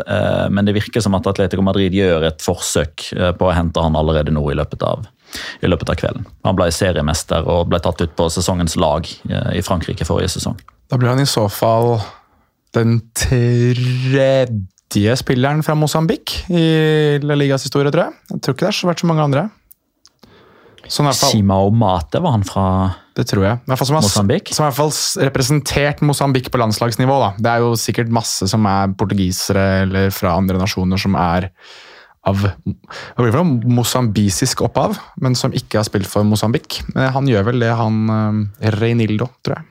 men 0.52 0.68
det 0.68 0.76
virker 0.76 1.04
som 1.04 1.16
at 1.18 1.28
Atletico 1.28 1.64
Madrid 1.66 1.94
gjør 1.96 2.26
et 2.28 2.44
forsøk 2.44 3.04
på 3.38 3.48
å 3.48 3.54
hente 3.54 3.82
han 3.84 3.96
allerede 3.98 4.34
nå 4.34 4.44
i 4.52 4.56
løpet 4.58 4.84
av 4.88 5.06
i 5.64 5.70
løpet 5.70 5.94
av 5.94 5.96
kvelden. 5.96 6.26
Han 6.44 6.58
ble 6.58 6.68
seriemester 6.76 7.46
og 7.48 7.70
ble 7.72 7.80
tatt 7.84 8.02
ut 8.04 8.16
på 8.20 8.28
sesongens 8.34 8.76
lag 8.80 9.08
i 9.08 9.62
Frankrike 9.64 10.08
forrige 10.08 10.34
sesong. 10.34 10.58
Da 10.92 11.00
blir 11.00 11.14
han 11.14 11.24
i 11.24 11.30
så 11.30 11.46
fall 11.52 12.02
den 12.76 13.00
tredje 13.16 15.16
spilleren 15.20 15.64
fra 15.64 15.76
Mosambik 15.76 16.34
i 16.52 16.66
La 17.24 17.38
Ligas 17.40 17.64
historie, 17.68 17.92
tror 17.92 18.10
jeg. 18.10 18.20
Jeg 18.34 18.44
tror 18.44 18.56
ikke 18.56 18.68
det 18.68 18.76
har 18.76 18.92
vært 18.92 19.04
så 19.04 19.12
mange 19.12 19.28
andre. 19.28 19.48
Sånn 20.92 21.08
Simao 21.16 21.70
Mate, 21.72 22.20
var 22.20 22.36
han 22.36 22.44
fra 22.48 22.66
det 23.16 23.26
tror 23.28 23.44
jeg. 23.44 23.60
Fall 23.68 23.88
som 23.88 23.98
har, 23.98 24.06
Mosambik? 24.06 24.52
Som 24.56 24.66
i 24.66 24.70
hvert 24.70 24.78
fall 24.78 25.26
representert 25.28 26.04
Mosambik 26.04 26.48
på 26.52 26.60
landslagsnivå. 26.62 27.18
Da. 27.20 27.32
Det 27.40 27.54
er 27.54 27.64
jo 27.64 27.74
sikkert 27.80 28.12
masse 28.14 28.48
som 28.52 28.68
er 28.70 28.94
portugisere 29.00 29.66
eller 29.86 30.14
fra 30.16 30.38
andre 30.40 30.62
nasjoner 30.62 31.02
som 31.02 31.18
er 31.20 31.50
av 32.28 32.38
det 32.38 33.18
blir 33.18 33.34
noe? 33.34 33.74
mosambisisk 33.74 34.62
opphav, 34.68 34.94
men 35.24 35.34
som 35.38 35.54
ikke 35.58 35.80
har 35.80 35.88
spilt 35.88 36.10
for 36.10 36.28
Mosambik. 36.28 36.84
Men 36.94 37.10
han 37.16 37.30
gjør 37.30 37.48
vel 37.50 37.64
det, 37.64 37.72
han 37.80 38.02
eh, 38.14 38.74
Reinildo, 38.78 39.32
tror 39.42 39.58
jeg. 39.58 39.68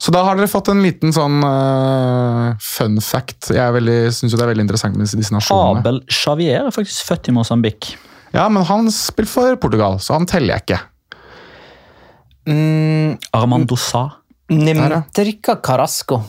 Så 0.00 0.12
da 0.14 0.22
har 0.24 0.36
dere 0.36 0.48
fått 0.48 0.70
en 0.72 0.80
liten 0.80 1.12
sånn 1.12 1.42
uh, 1.44 2.54
fun 2.64 2.96
fact. 3.04 3.50
Jeg 3.52 4.12
syns 4.16 4.32
det 4.32 4.40
er 4.40 4.48
veldig 4.48 4.64
interessant 4.64 4.96
med 4.96 5.04
disse 5.04 5.34
nasjonene. 5.34 5.82
Abel 5.82 6.00
Xavier 6.08 6.70
er 6.70 6.72
faktisk 6.72 7.10
født 7.10 7.28
i 7.28 7.34
Mosambik. 7.36 7.90
Ja, 8.34 8.48
men 8.48 8.62
han 8.66 8.90
spiller 8.94 9.30
for 9.30 9.60
Portugal, 9.62 9.98
så 10.02 10.14
han 10.18 10.28
teller 10.30 10.56
jeg 10.56 10.66
ikke. 10.66 10.80
Mm, 12.50 13.16
Armando 13.36 13.76
Sa. 13.78 14.08
nevnte 14.50 15.24
ikke 15.28 15.58
Carasco. 15.62 16.22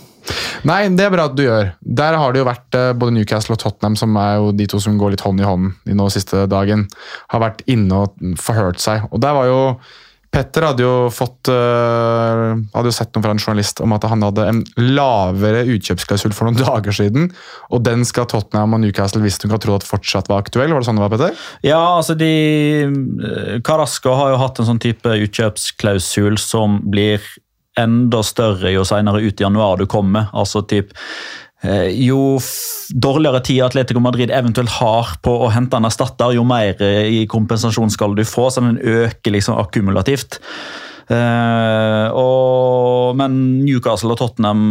Nei, 0.67 0.83
det 0.93 1.07
er 1.07 1.13
bra 1.13 1.25
at 1.29 1.37
du 1.37 1.41
gjør. 1.43 1.71
Der 1.81 2.17
har 2.19 2.33
det 2.33 2.41
jo 2.43 2.45
vært 2.45 2.77
eh, 2.77 2.91
både 2.93 3.15
Newcastle 3.15 3.55
og 3.57 3.61
Tottenham, 3.63 3.95
som 3.97 4.13
er 4.21 4.35
jo 4.37 4.51
de 4.53 4.67
to 4.69 4.77
som 4.83 4.99
går 4.99 5.15
litt 5.15 5.23
hånd 5.25 5.41
i 5.41 5.47
hånd 5.47 5.71
i 5.89 5.97
nå 5.97 6.05
siste 6.13 6.43
dagen, 6.51 6.85
har 7.33 7.41
vært 7.41 7.63
inne 7.71 8.03
og 8.03 8.21
forhørt 8.41 8.81
seg. 8.81 9.07
Og 9.09 9.23
der 9.23 9.33
var 9.37 9.49
jo 9.49 9.61
Petter 10.31 10.63
hadde 10.63 10.85
jo 10.85 11.09
fått 11.11 11.49
eh, 11.51 12.53
hadde 12.71 12.87
jo 12.87 12.95
sett 12.95 13.11
noe 13.11 13.25
fra 13.25 13.33
en 13.35 13.41
journalist 13.41 13.81
om 13.83 13.91
at 13.91 14.05
han 14.07 14.23
hadde 14.23 14.45
en 14.47 14.61
lavere 14.79 15.65
utkjøpsklausul 15.73 16.31
for 16.35 16.47
noen 16.47 16.61
dager 16.63 16.95
siden, 16.95 17.29
og 17.67 17.83
den 17.83 18.07
skal 18.07 18.29
Tottenham 18.31 18.77
og 18.77 18.83
Newcastle 18.85 19.23
visstnok 19.25 19.57
ha 19.57 19.61
trodd 19.61 19.81
at 19.83 19.89
fortsatt 19.89 20.31
var 20.31 20.45
aktuell. 20.45 20.71
Var 20.71 20.83
det 20.83 20.87
sånn 20.87 21.01
det 21.01 21.05
var, 21.05 21.13
Petter? 21.13 21.45
Ja, 21.67 21.81
altså 21.97 22.15
de 22.19 22.31
eh, 22.87 23.55
Carasco 23.67 24.15
har 24.15 24.33
jo 24.33 24.41
hatt 24.41 24.63
en 24.63 24.71
sånn 24.71 24.83
type 24.83 25.19
utkjøpsklausul 25.27 26.39
som 26.39 26.79
blir 26.87 27.19
enda 27.79 28.19
større 28.23 28.71
jo 28.73 28.83
senere 28.87 29.21
ut 29.23 29.39
i 29.39 29.45
januar 29.45 29.79
du 29.79 29.87
kommer. 29.89 30.31
Altså 30.31 30.63
typ 30.63 30.95
Jo 31.61 32.39
dårligere 32.89 33.41
tid 33.45 33.61
Atletico 33.63 34.01
Madrid 34.01 34.31
eventuelt 34.33 34.71
har 34.79 35.15
på 35.23 35.33
å 35.45 35.49
hente 35.53 35.77
en 35.77 35.85
erstatter, 35.85 36.33
jo 36.35 36.45
mer 36.47 36.79
eh, 36.81 37.21
i 37.21 37.25
kompensasjon 37.29 37.91
skal 37.93 38.15
du 38.17 38.23
få, 38.27 38.49
så 38.49 38.63
den 38.65 38.79
øker 38.81 39.35
liksom 39.35 39.59
akkumulativt. 39.61 40.39
Uh, 41.11 42.07
og, 42.15 43.17
men 43.19 43.33
Newcastle 43.65 44.13
og 44.13 44.21
Tottenham 44.21 44.61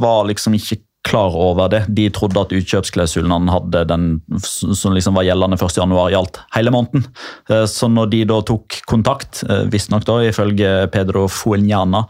var 0.00 0.24
liksom 0.30 0.56
ikke 0.56 0.80
klar 1.02 1.34
over 1.34 1.68
det. 1.68 1.80
De 1.90 2.04
trodde 2.14 2.38
at 2.40 2.52
utkjøpsklausulen 2.54 3.32
han 3.34 3.50
hadde, 3.50 3.80
den 3.90 4.04
som 4.38 4.94
liksom 4.94 5.16
var 5.18 5.26
gjeldende 5.26 5.58
1.1, 5.58 5.94
gjaldt 6.14 6.40
hele 6.54 6.72
måneden. 6.74 7.06
Eh, 7.50 7.64
Så 7.66 7.88
når 7.90 8.10
de 8.12 8.20
da 8.30 8.40
tok 8.46 8.78
kontakt, 8.86 9.42
eh, 9.48 9.64
visstnok 9.72 10.06
da 10.06 10.20
ifølge 10.28 10.70
Pedro 10.94 11.26
Fuenjana, 11.28 12.04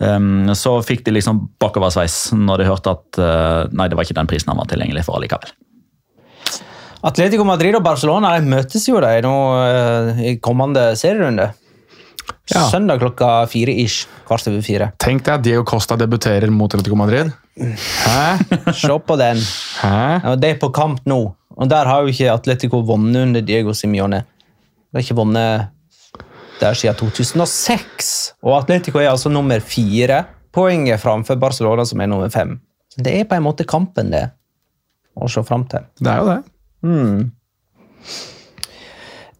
eh, 0.00 0.54
så 0.58 0.74
fikk 0.82 1.04
de 1.06 1.14
liksom 1.18 1.44
bakoversveis 1.62 2.32
når 2.34 2.58
de 2.58 2.70
hørte 2.70 2.96
at 2.96 3.18
eh, 3.22 3.68
nei, 3.72 3.88
det 3.88 3.96
var 3.96 4.04
ikke 4.08 4.18
den 4.18 4.30
prisen 4.30 4.50
han 4.50 4.58
var 4.58 4.66
tilgjengelig 4.70 5.04
for 5.06 5.20
allikevel. 5.20 5.54
Atletico 7.02 7.42
Madrid 7.44 7.74
og 7.74 7.82
Barcelona 7.82 8.36
de 8.38 8.46
møtes 8.46 8.84
jo 8.86 9.00
de 9.02 9.16
nå 9.24 9.34
i 10.22 10.36
kommende 10.38 10.92
serierunde. 10.98 11.48
Ja. 12.52 12.68
Søndag 12.70 13.00
klokka 13.02 13.46
fire 13.50 13.74
ish. 13.74 14.06
Kvart 14.28 14.46
over 14.50 14.62
fire. 14.62 14.92
Tenk 15.02 15.24
deg 15.26 15.34
at 15.34 15.42
Diego 15.46 15.64
Costa 15.66 15.96
debuterer 15.98 16.50
mot 16.50 16.70
Atletico 16.70 16.98
Madrid. 16.98 17.32
Hæ? 17.56 18.72
Se 18.72 18.98
på 19.06 19.16
den. 19.20 19.40
Hæ? 19.82 20.36
Det 20.40 20.50
er 20.50 20.58
på 20.60 20.70
kamp 20.72 21.04
nå, 21.06 21.20
og 21.50 21.70
der 21.70 21.88
har 21.88 22.00
jo 22.00 22.12
ikke 22.12 22.32
Atletico 22.32 22.80
vunnet 22.80 23.22
under 23.26 23.40
Diego 23.40 23.72
Simione. 23.72 24.22
De 24.90 24.98
har 24.98 25.04
ikke 25.04 25.16
vunnet 25.16 25.68
der 26.60 26.74
siden 26.74 26.96
2006. 26.96 28.34
Og 28.42 28.56
Atletico 28.58 28.98
er 28.98 29.10
altså 29.10 29.28
nummer 29.28 29.60
fire. 29.60 30.24
Poenget 30.52 31.00
framfor 31.00 31.34
Barcelona, 31.40 31.84
som 31.84 32.00
er 32.00 32.06
nummer 32.06 32.28
fem. 32.28 32.60
Så 32.90 33.02
Det 33.02 33.20
er 33.20 33.24
på 33.24 33.34
en 33.34 33.42
måte 33.42 33.64
kampen, 33.64 34.12
det. 34.12 34.30
Å 35.16 35.28
se 35.28 35.42
fram 35.44 35.64
til. 35.68 35.84
Det 36.00 36.12
er 36.12 36.20
jo 36.20 36.28
det. 36.28 36.40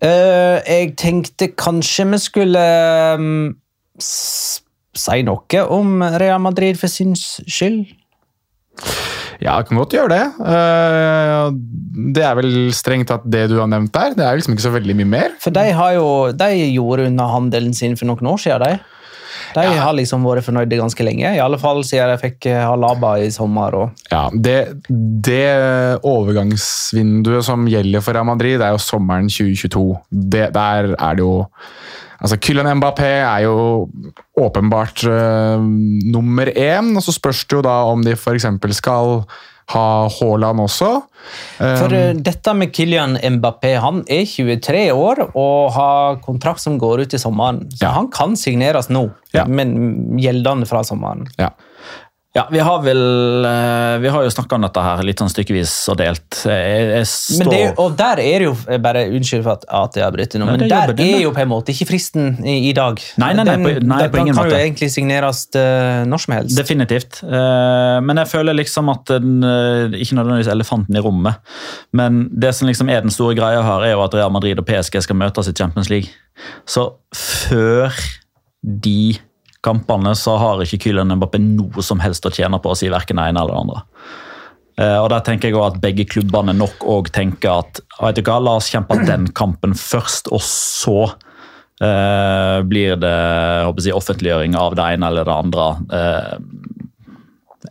Eh, 0.03 0.59
jeg 0.67 0.95
tenkte 0.99 1.53
kanskje 1.55 2.09
vi 2.11 2.19
skulle 2.19 2.63
um, 3.19 3.53
si 3.99 5.23
noe 5.23 5.65
om 5.71 6.03
Real 6.19 6.41
Madrid 6.43 6.81
for 6.81 6.91
sin 6.91 7.15
skyld. 7.17 7.87
Ja, 9.43 9.57
jeg 9.59 9.67
kan 9.69 9.79
godt 9.81 9.95
gjøre 9.97 10.13
det. 10.13 10.23
Eh, 10.47 11.49
Det 12.15 12.23
er 12.25 12.37
vel 12.39 12.53
strengt 12.75 13.09
tatt 13.11 13.25
det 13.27 13.49
du 13.51 13.57
har 13.59 13.67
nevnt 13.71 13.93
der. 13.95 14.15
Det 14.15 14.25
er 14.25 14.39
liksom 14.39 14.55
ikke 14.55 14.65
så 14.69 14.73
veldig 14.77 14.95
mye 15.01 15.11
mer. 15.19 15.33
For 15.43 15.51
de, 15.55 15.65
har 15.75 15.97
jo, 15.97 16.07
de 16.33 16.49
gjorde 16.77 17.09
unna 17.11 17.27
handelen 17.33 17.75
sin 17.75 17.97
for 17.99 18.07
noen 18.09 18.31
år 18.33 18.39
siden. 18.43 18.79
De, 19.53 19.61
de 19.67 19.75
har 19.77 19.93
liksom 19.97 20.23
vært 20.25 20.47
fornøyde 20.47 20.79
ganske 20.79 21.05
lenge, 21.05 21.35
i 21.37 21.41
alle 21.43 21.59
fall 21.61 21.83
siden 21.85 22.13
de 22.15 22.21
fikk 22.23 22.47
eh, 22.53 22.63
Alaba 22.69 23.17
i 23.21 23.29
sommer. 23.35 23.75
Og, 23.83 24.05
Ja, 24.13 24.29
det, 24.33 24.57
det 24.89 25.43
overgangsvinduet 26.09 27.45
som 27.45 27.67
gjelder 27.69 28.05
for 28.05 28.17
Real 28.17 28.29
Madrid, 28.29 28.59
det 28.61 28.69
er 28.71 28.77
jo 28.77 28.83
sommeren 28.83 29.29
2022. 29.33 29.85
Det, 30.11 30.47
der 30.55 30.93
er 30.95 31.19
det 31.19 31.25
jo 31.27 31.35
Altså, 32.23 32.37
Kylian 32.39 32.79
Mbappé 32.79 33.09
er 33.19 33.41
jo 33.49 33.89
åpenbart 34.39 35.03
uh, 35.11 35.59
nummer 36.13 36.47
én, 36.55 36.93
og 36.97 37.03
så 37.03 37.15
spørs 37.17 37.45
det 37.51 37.57
jo 37.59 37.63
da 37.67 37.81
om 37.91 38.05
de 38.07 38.15
f.eks. 38.15 38.47
skal 38.79 39.25
ha 39.73 39.83
Haaland 40.21 40.61
også. 40.63 40.91
Um, 41.59 41.77
for 41.81 41.95
uh, 41.95 42.13
dette 42.15 42.55
med 42.59 42.71
Kylian 42.75 43.17
Mbappé, 43.39 43.75
han 43.83 44.03
er 44.07 44.23
23 44.29 44.85
år 44.95 45.25
og 45.33 45.73
har 45.75 46.21
kontrakt 46.25 46.63
som 46.63 46.79
går 46.79 47.05
ut 47.07 47.15
i 47.19 47.23
sommeren. 47.23 47.65
Så 47.75 47.87
Ja. 47.89 47.93
han 47.99 48.09
kan 48.15 48.37
signeres 48.39 48.89
nå, 48.91 49.09
Ja. 49.35 49.45
men 49.49 50.19
gjeldende 50.21 50.67
fra 50.71 50.83
sommeren. 50.87 51.27
ja. 51.39 51.51
Ja, 52.33 52.47
vi 52.49 52.63
har 52.65 52.79
vel 52.81 53.45
eh, 53.45 53.99
Vi 54.01 54.09
har 54.09 54.23
jo 54.25 54.31
snakka 54.33 54.57
om 54.57 54.63
dette 54.65 54.81
her 54.81 55.03
litt 55.05 55.21
sånn 55.21 55.29
stykkevis 55.29 55.73
og 55.93 55.99
delt. 56.01 56.39
Jeg, 56.49 56.85
jeg 56.89 57.09
står 57.11 57.43
Men 57.43 57.51
det, 57.53 57.59
og 57.83 57.97
der 57.99 58.23
er 58.23 58.41
det 58.41 58.47
jo 58.47 58.79
bare 58.81 59.03
Unnskyld 59.13 59.43
for 59.45 59.59
at, 59.59 59.67
at 59.69 59.99
jeg 60.01 60.07
avbryter 60.07 60.41
nå, 60.41 60.47
men 60.49 60.65
er 60.65 60.71
der 60.95 60.95
er 61.05 61.19
jo 61.27 61.33
på 61.37 61.43
en 61.45 61.51
måte 61.51 61.75
ikke 61.75 61.91
fristen 61.91 62.39
i, 62.41 62.55
i 62.71 62.73
dag. 62.77 63.03
Nei, 63.21 63.33
nei, 63.37 63.45
nei, 63.45 63.57
på- 63.61 63.75
nei, 63.85 63.99
den 64.01 64.15
på 64.15 64.23
ingen 64.23 64.39
kan 64.39 64.49
jo 64.49 64.57
egentlig 64.57 64.89
signeres 64.95 65.43
uh, 65.59 66.07
når 66.09 66.23
som 66.25 66.35
helst. 66.39 66.57
Definitivt. 66.57 67.21
Uh, 67.27 68.01
Men 68.01 68.23
jeg 68.23 68.31
føler 68.33 68.57
liksom 68.57 68.89
at 68.95 69.13
den, 69.13 69.35
uh, 69.45 69.93
Ikke 69.93 70.17
nødvendigvis 70.17 70.49
elefanten 70.55 70.97
i 70.97 71.03
rommet, 71.05 71.37
men 71.93 72.25
det 72.33 72.55
som 72.57 72.71
liksom 72.71 72.89
er 72.93 73.05
den 73.05 73.13
store 73.13 73.37
greia 73.37 73.61
her, 73.67 73.85
er 73.91 73.93
jo 73.93 74.07
at 74.07 74.17
Real 74.17 74.33
Madrid 74.33 74.57
og 74.63 74.65
PSG 74.69 75.03
skal 75.05 75.21
møtes 75.21 75.53
i 75.53 75.55
Champions 75.59 75.93
League. 75.93 76.09
Så 76.65 76.89
før 77.13 77.93
de 78.63 79.19
kampene 79.63 80.13
så 80.19 80.35
har 80.41 80.63
ikke 80.65 80.81
Kylian 80.89 81.15
Mbappé 81.19 81.39
noe 81.43 81.85
som 81.87 82.01
helst 82.03 82.27
å 82.27 82.33
tjene 82.35 82.59
på 82.63 82.73
å 82.73 82.79
si 82.79 82.91
verken 82.93 83.21
det 83.21 83.29
ene 83.31 83.43
eller 83.45 83.55
det 83.55 83.61
andre. 83.63 83.83
Eh, 84.81 84.99
Og 85.03 85.09
der 85.13 85.21
tenker 85.27 85.49
jeg 85.51 85.59
også 85.59 85.75
at 85.77 85.83
Begge 85.85 86.07
klubbene 86.09 86.55
nok 86.57 86.83
også 86.83 87.13
tenker 87.13 87.61
at 87.63 87.83
vet 88.01 88.19
du 88.19 88.23
hva, 88.27 88.41
la 88.43 88.57
oss 88.59 88.71
kjempe 88.73 88.99
den 89.07 89.29
kampen 89.37 89.75
først, 89.79 90.33
og 90.33 90.43
så 90.47 90.97
eh, 91.83 92.59
blir 92.67 92.97
det 93.01 93.17
jeg 93.85 93.95
offentliggjøring 93.99 94.57
av 94.59 94.75
det 94.79 94.91
ene 94.97 95.11
eller 95.13 95.29
det 95.29 95.39
andre. 95.45 95.71
eh, 95.93 96.37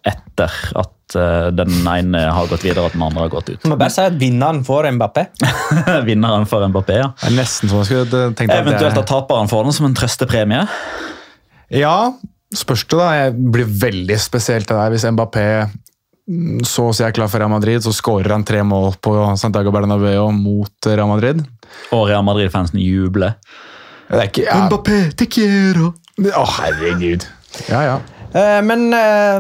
etter 0.08 0.54
at 0.80 1.16
eh, 1.20 1.48
den 1.54 1.74
ene 1.92 2.22
har 2.34 2.48
gått 2.50 2.64
videre 2.66 2.88
og 2.88 2.94
den 2.96 3.04
andre 3.06 3.26
har 3.26 3.32
gått 3.34 3.50
ut. 3.52 3.66
Må 3.70 3.76
bare 3.78 3.92
si 3.94 4.02
at 4.08 4.16
vinneren 4.18 4.64
får 4.66 4.88
Mbappé. 4.96 5.26
Vinneren 6.10 6.48
får 6.50 6.70
Mbappé, 6.72 6.96
ja. 7.02 7.10
Det 7.20 7.28
er 7.30 7.36
nesten 7.38 7.70
som 7.70 7.82
jeg 7.82 7.90
skulle 7.92 8.22
tenkt 8.40 8.54
at 8.54 8.62
Eventuelt 8.64 8.98
at 9.02 9.10
taperen 9.12 9.52
får 9.52 9.68
den 9.68 9.76
som 9.78 9.90
en 9.90 9.98
trøstepremie. 9.98 10.64
Ja, 11.72 12.12
spørs 12.56 12.84
det, 12.86 13.00
da. 13.00 13.08
Jeg 13.16 13.38
blir 13.56 13.72
veldig 13.86 14.18
spesielt 14.20 14.68
det 14.70 14.78
der 14.78 14.94
hvis 14.94 15.08
Mbappé 15.08 15.46
mm, 16.28 16.62
så 16.68 16.90
å 16.90 16.96
si 16.96 17.06
er 17.08 17.16
klar 17.16 17.32
for 17.32 17.42
Real 17.42 17.54
Madrid, 17.54 17.84
så 17.84 17.94
skårer 17.96 18.36
han 18.36 18.46
tre 18.48 18.64
mål 18.68 18.98
på 19.04 19.16
Santiago 19.40 19.74
Bernabeu 19.74 20.28
mot 20.36 20.92
Real 20.92 21.10
Madrid. 21.12 21.44
Og 21.96 22.10
Real 22.10 22.26
Madrid-fansen 22.28 22.82
jubler. 22.84 23.38
Det 24.12 24.20
er 24.20 24.28
ikke 24.28 24.48
ja. 24.50 24.58
Mbappé, 24.68 25.04
te 25.16 25.30
quiero! 25.32 25.94
Å, 26.20 26.48
herregud. 26.58 27.24
Ja, 27.72 27.86
ja. 27.88 28.00
Eh, 28.34 28.62
Men 28.64 28.94
eh, 28.94 29.40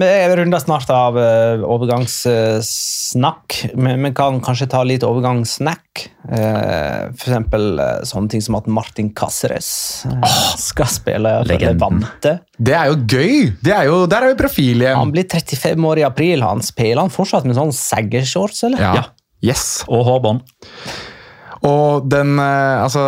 vi 0.00 0.36
runder 0.36 0.58
snart 0.60 0.90
av 0.92 1.18
eh, 1.20 1.64
overgangssnakk. 1.64 3.56
Men 3.74 4.02
vi 4.04 4.12
kan 4.16 4.40
kanskje 4.44 4.68
ta 4.72 4.82
litt 4.86 5.06
overgangssnack. 5.06 6.06
F.eks. 6.26 8.10
Sånne 8.10 8.32
ting 8.32 8.42
som 8.44 8.58
at 8.58 8.66
Martin 8.66 9.12
Cáceres 9.16 9.68
skal 10.60 10.90
spille 10.90 11.36
for. 11.46 11.66
Levante. 11.66 12.38
Det 12.58 12.74
er 12.76 12.90
jo 12.90 12.98
gøy! 13.06 13.52
Det 13.62 13.74
er 13.74 13.88
jo, 13.90 14.00
der 14.10 14.26
er 14.26 14.34
jo 14.34 14.40
profil 14.40 14.82
Han 14.90 15.12
blir 15.14 15.28
35 15.30 15.90
år 15.90 16.02
i 16.02 16.06
april. 16.08 16.44
Han 16.44 16.64
spiller 16.64 17.04
han 17.04 17.14
fortsatt 17.14 17.46
med 17.48 17.58
sånn 17.58 17.74
saggershorts, 17.76 18.64
eller? 18.68 18.82
Ja. 18.82 18.94
Ja. 19.00 19.06
Yes. 19.44 19.84
Og 19.92 20.02
hårbånd. 20.08 20.40
Og 21.64 22.08
den, 22.10 22.36
eh, 22.42 22.82
altså, 22.82 23.02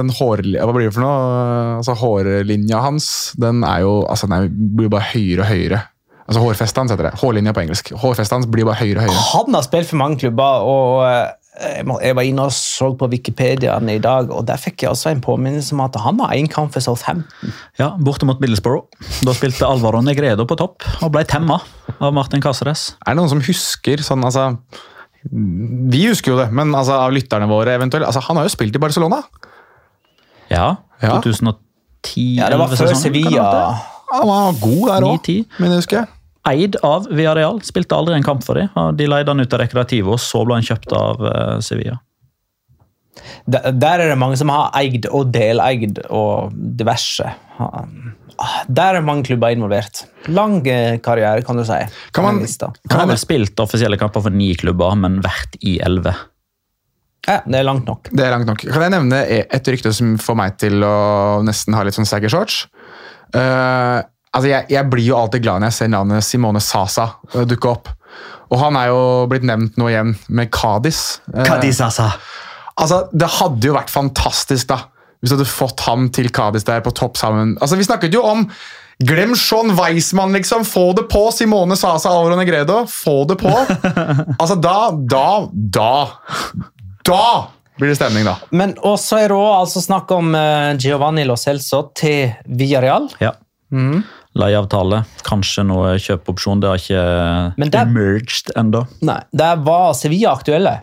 den 0.00 0.12
hår, 0.12 0.44
Hva 0.60 0.74
blir 0.74 0.88
det 0.90 0.94
for 0.96 1.04
noe? 1.04 1.78
Altså, 1.78 1.96
hårlinja 2.00 2.82
hans 2.84 3.08
den 3.40 3.64
er 3.64 3.84
jo, 3.86 4.02
altså, 4.04 4.28
den 4.28 4.36
er, 4.36 4.50
blir 4.50 4.92
bare 4.92 5.12
høyere 5.14 5.44
og 5.46 5.50
høyere. 5.52 5.82
Altså 6.24 6.40
Hårfestet 6.40 6.80
hans 6.80 6.92
heter 6.94 7.10
det. 7.10 7.16
Hårlinja 7.20 7.52
på 7.52 7.64
engelsk. 7.64 7.90
Hårfestet 8.00 8.38
hans 8.38 8.48
blir 8.48 8.64
bare 8.64 8.80
høyere 8.80 9.02
og 9.02 9.08
høyere. 9.08 9.24
Han 9.34 9.56
har 9.58 9.64
spilt 9.66 9.90
for 9.90 10.00
mange 10.00 10.22
klubber, 10.22 10.64
og 10.64 11.02
jeg, 11.04 11.84
jeg 11.84 12.16
var 12.16 12.26
inne 12.26 12.46
og 12.48 12.54
så 12.56 12.88
på 12.98 13.08
Wikipediaen 13.12 13.90
i 13.92 13.98
dag, 14.02 14.32
og 14.32 14.46
der 14.48 14.58
fikk 14.60 14.86
jeg 14.86 14.94
også 14.94 15.12
en 15.12 15.20
påminnelse 15.24 15.76
om 15.76 15.84
at 15.84 15.98
han 16.00 16.22
har 16.24 16.32
én 16.34 16.48
kamp 16.50 16.72
for 16.74 16.82
Southampton. 16.82 17.52
Ja, 17.78 17.92
Borte 18.00 18.26
mot 18.26 18.40
Middlesbrough. 18.42 18.88
Da 19.26 19.36
spilte 19.36 19.68
Alvaro 19.68 20.00
Negredo 20.04 20.48
på 20.48 20.56
topp 20.58 20.88
og 21.04 21.12
ble 21.14 21.26
temma 21.28 21.60
av 22.00 22.16
Martin 22.16 22.42
Cáceres. 22.42 22.94
Er 23.04 23.12
det 23.12 23.20
noen 23.20 23.34
som 23.36 23.44
husker 23.44 24.02
sånn, 24.02 24.24
altså 24.24 24.54
Vi 25.32 26.02
husker 26.10 26.34
jo 26.34 26.38
det, 26.38 26.50
men 26.52 26.74
altså, 26.76 26.98
av 27.06 27.12
lytterne 27.14 27.46
våre 27.48 27.74
eventuelt 27.78 28.04
altså, 28.04 28.20
Han 28.28 28.36
har 28.36 28.44
jo 28.48 28.52
spilt 28.52 28.76
i 28.76 28.82
Barcelona. 28.82 29.22
Ja, 30.50 30.76
Ja. 31.02 31.16
2010 31.20 32.36
Ja, 32.38 32.50
det 32.52 32.58
var 32.60 32.68
før 32.68 32.76
sesongen, 32.82 33.00
Sevilla. 33.00 33.44
Han 34.12 34.28
var 34.28 34.58
god 34.60 34.82
der 34.90 35.06
òg, 35.08 35.18
9-10. 35.24 35.44
men 35.58 35.70
jeg 35.72 35.80
husker 35.80 35.96
jeg. 36.02 36.08
Eid 36.46 36.76
av 36.84 37.06
Villarreal. 37.08 37.62
Spilte 37.64 37.96
aldri 37.96 38.14
en 38.18 38.22
kamp 38.26 38.44
for 38.44 38.60
dem. 38.60 38.68
De 38.98 39.06
leide 39.08 39.32
han 39.32 39.40
ut 39.40 39.54
av 39.56 39.62
Recreativo, 39.64 40.12
og 40.12 40.20
så 40.20 40.42
ble 40.44 40.58
han 40.58 40.66
kjøpt 40.66 40.92
av 40.92 41.24
eh, 41.30 41.54
Sevilla. 41.64 41.96
Der, 43.48 43.70
der 43.72 44.02
er 44.04 44.10
det 44.12 44.18
mange 44.20 44.36
som 44.36 44.50
har 44.52 44.68
eid 44.76 45.06
og 45.08 45.30
deleid 45.32 46.02
og 46.10 46.52
diverse. 46.76 47.30
Ah, 47.58 47.84
Der 48.68 48.98
er 48.98 49.04
mange 49.04 49.24
klubber 49.28 49.52
involvert. 49.54 50.04
Lang 50.28 50.60
eh, 50.66 50.98
karriere, 51.04 51.42
kan 51.46 51.56
du 51.56 51.64
si. 51.64 51.76
Kan 52.12 52.24
man- 52.24 52.40
kan. 52.44 52.72
Han 52.90 53.00
har 53.00 53.10
vel 53.12 53.20
spilt 53.20 53.60
offisielle 53.60 53.98
kamper 54.00 54.22
for 54.24 54.30
ni 54.34 54.54
klubber, 54.54 54.96
men 54.96 55.20
vært 55.22 55.58
i 55.62 55.78
elleve. 55.84 56.14
Ja, 57.26 57.40
det 57.46 57.56
er 57.56 57.64
langt 57.64 57.86
nok. 57.88 58.10
Det 58.12 58.20
er 58.24 58.32
langt 58.34 58.46
nok. 58.46 58.60
Kan 58.68 58.82
jeg 58.84 58.92
nevne 58.92 59.22
et 59.24 59.68
rykte 59.72 59.92
som 59.96 60.16
får 60.20 60.36
meg 60.36 60.58
til 60.60 60.82
å 60.84 61.40
nesten 61.46 61.76
ha 61.76 61.84
litt 61.86 61.96
sånn 61.96 62.08
saggy 62.08 62.28
shorts? 62.28 62.66
Uh, 63.34 64.02
altså 64.34 64.48
jeg, 64.50 64.66
jeg 64.70 64.90
blir 64.92 65.06
jo 65.08 65.16
alltid 65.18 65.42
glad 65.42 65.62
når 65.62 65.72
jeg 65.72 65.78
ser 65.78 65.88
navnet 65.94 66.26
Simone 66.26 66.60
Sasa 66.62 67.08
eh, 67.32 67.46
dukke 67.48 67.70
opp. 67.70 67.88
Og 68.52 68.60
han 68.60 68.76
er 68.76 68.90
jo 68.92 69.00
blitt 69.30 69.46
nevnt 69.48 69.78
nå 69.80 69.88
igjen 69.88 70.12
med 70.28 70.52
Kadis. 70.54 71.20
Uh, 71.32 71.40
Kadis 71.48 71.80
Sasa! 71.80 72.10
Altså, 72.76 73.04
Det 73.14 73.28
hadde 73.38 73.68
jo 73.70 73.74
vært 73.76 73.92
fantastisk 73.92 74.68
da, 74.72 74.80
hvis 75.24 75.32
du 75.32 75.38
hadde 75.38 75.48
fått 75.48 75.80
ham 75.88 76.10
til 76.12 76.28
Cádiz 76.28 76.66
der 76.68 76.82
på 76.84 76.92
topp 76.92 77.16
sammen. 77.16 77.54
Altså, 77.64 77.78
Vi 77.80 77.86
snakket 77.88 78.12
jo 78.12 78.20
om 78.28 78.44
Glem 79.02 79.32
Sean 79.34 79.72
Weissmann, 79.74 80.36
liksom. 80.36 80.62
Få 80.68 80.92
det 80.94 81.08
på! 81.10 81.24
Simone 81.34 81.74
Sasa 81.80 82.12
Alvaro 82.12 82.36
Negredo. 82.38 82.84
Få 82.86 83.24
det 83.26 83.38
på! 83.40 83.50
Altså, 84.38 84.54
da, 84.60 84.90
da, 84.92 85.48
da 85.50 85.90
Da 87.08 87.22
blir 87.80 87.90
det 87.90 87.96
stemning, 87.98 88.28
da. 88.28 88.36
Men 88.54 88.76
også 88.86 89.18
er 89.24 89.32
det 89.32 89.38
også 89.38 89.56
altså 89.64 89.80
snakk 89.88 90.12
om 90.14 90.28
uh, 90.36 90.76
Giovanni 90.78 91.24
Lo 91.26 91.34
Celso 91.40 91.88
til 91.98 92.30
Villarreal. 92.46 93.08
Ja. 93.24 93.32
Leieavtale, 94.38 95.02
kanskje 95.26 95.64
noe 95.66 95.96
kjøpeopsjon. 96.02 96.62
Det 96.62 96.70
har 96.70 96.80
ikke 96.82 97.04
Men 97.58 97.70
det- 97.74 97.80
emerged 97.82 98.52
ennå. 98.58 98.84
Der 99.32 99.56
var 99.66 99.92
Sevilla 99.94 100.32
aktuelle. 100.36 100.80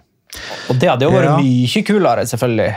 Og 0.72 0.76
det 0.80 0.90
hadde 0.90 1.04
jo 1.08 1.12
vært 1.12 1.30
Ja. 1.32 1.38
mye 1.38 1.84
kulere, 1.88 2.26
selvfølgelig. 2.28 2.76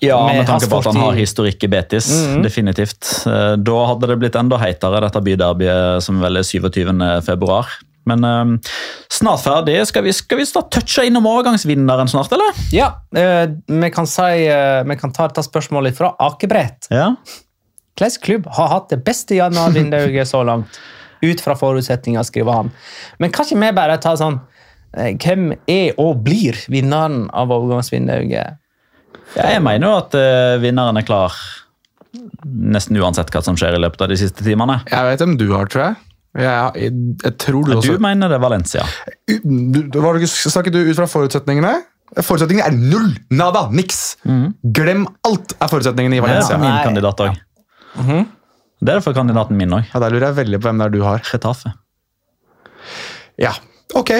Ja, 0.00 0.26
Med 0.26 0.36
med 0.40 0.46
tanke 0.48 0.68
på 0.70 0.78
at 0.80 0.86
han 0.88 0.96
har 0.96 1.12
historikk 1.18 1.64
i 1.64 1.68
Betis. 1.68 2.08
Mhm. 2.10 2.42
Definitivt. 2.46 3.04
Eh, 3.26 3.56
Da 3.56 3.78
hadde 3.86 4.06
det 4.08 4.18
blitt 4.22 4.36
enda 4.40 4.56
heitere, 4.60 5.00
dette 5.04 5.20
byderbyet 5.20 6.02
som 6.02 6.20
vel 6.22 6.36
er 6.40 6.42
27. 6.46 7.20
februar. 7.26 7.66
Men 8.08 8.24
eh, 8.24 8.72
snart 9.12 9.42
ferdig. 9.44 9.76
Skal 9.86 10.02
vi, 10.06 10.12
skal 10.16 10.38
vi 10.40 10.46
snart 10.48 10.70
touche 10.72 11.04
innom 11.06 11.26
overgangsvinneren 11.28 12.08
snart, 12.08 12.32
eller? 12.32 12.56
Ja, 12.72 12.88
eh, 13.16 13.44
vi 13.68 13.90
kan 13.92 14.06
si 14.08 14.46
eh, 14.48 14.82
Vi 14.88 14.96
kan 14.96 15.12
ta 15.12 15.28
dette 15.28 15.44
spørsmålet 15.44 15.96
fra 15.98 16.14
Akebrett. 16.18 16.88
Ja. 16.90 17.14
Hvilken 18.00 18.22
klubb 18.24 18.46
har 18.56 18.68
hatt 18.72 18.88
det 18.88 19.02
beste 19.04 19.36
januarvinduet 19.36 20.28
så 20.28 20.40
langt? 20.46 20.78
Ut 21.20 21.40
fra 21.44 21.52
forutsetninger, 21.54 22.22
skriver 22.24 22.52
han. 22.62 22.70
Men 23.20 23.30
kan 23.30 23.44
ikke 23.44 23.60
vi 23.60 23.72
bare 23.76 23.98
ta 24.00 24.14
sånn 24.16 24.40
Hvem 24.96 25.52
er 25.70 25.92
og 26.00 26.24
blir 26.24 26.56
vinneren 26.72 27.28
av 27.36 27.52
overgangsvinduet? 27.54 28.56
Ja 29.36 29.50
jeg 29.54 29.62
mener 29.62 29.86
jo 29.86 29.96
at 30.00 30.14
uh, 30.18 30.60
vinneren 30.62 30.98
er 31.00 31.06
klar 31.06 31.36
nesten 32.44 32.98
uansett 32.98 33.30
hva 33.30 33.42
som 33.44 33.58
skjer 33.58 33.76
i 33.76 33.82
løpet 33.82 34.02
av 34.02 34.10
de 34.10 34.16
siste 34.18 34.44
timene. 34.46 34.80
Jeg 34.90 35.06
vet 35.06 35.22
hvem 35.22 35.36
du 35.38 35.46
har, 35.52 35.68
tror 35.70 35.84
jeg. 35.84 35.98
Ja, 36.40 36.70
jeg, 36.78 36.94
jeg 37.24 37.36
tror 37.42 37.66
du 37.66 37.72
Du 37.72 37.78
også 37.80 37.98
mener 38.02 38.30
det 38.30 38.36
er 38.38 38.42
Valencia. 38.42 38.84
du, 39.26 39.80
du, 39.90 39.98
var 40.02 40.18
Snakket 40.30 40.74
du 40.76 40.80
ut 40.86 40.98
fra 40.98 41.08
forutsetningene? 41.10 41.72
Forutsetningene 42.22 42.68
er 42.70 42.74
null! 42.74 43.08
Nada! 43.34 43.64
Niks! 43.74 44.16
Glem 44.76 45.06
alt 45.26 45.56
er 45.58 45.70
forutsetningene 45.70 46.18
i 46.18 46.22
Det 46.22 46.36
er 46.38 46.62
min 46.62 46.78
kandidat 46.84 47.18
min 47.22 47.30
Ja. 47.30 47.38
kandidat 47.38 47.48
-hmm. 47.96 48.26
Det 48.80 48.88
er 48.88 48.96
derfor 48.96 49.12
kandidaten 49.12 49.56
min 49.56 49.70
òg. 49.70 49.84
Ja, 49.92 50.00
Der 50.00 50.10
lurer 50.10 50.26
jeg 50.26 50.36
veldig 50.36 50.60
på 50.60 50.68
hvem 50.68 50.78
det 50.78 50.86
er 50.86 50.90
du 50.90 51.02
har. 51.02 51.18
Retafe. 51.34 51.72
Ja, 53.38 53.52
ok. 53.94 54.10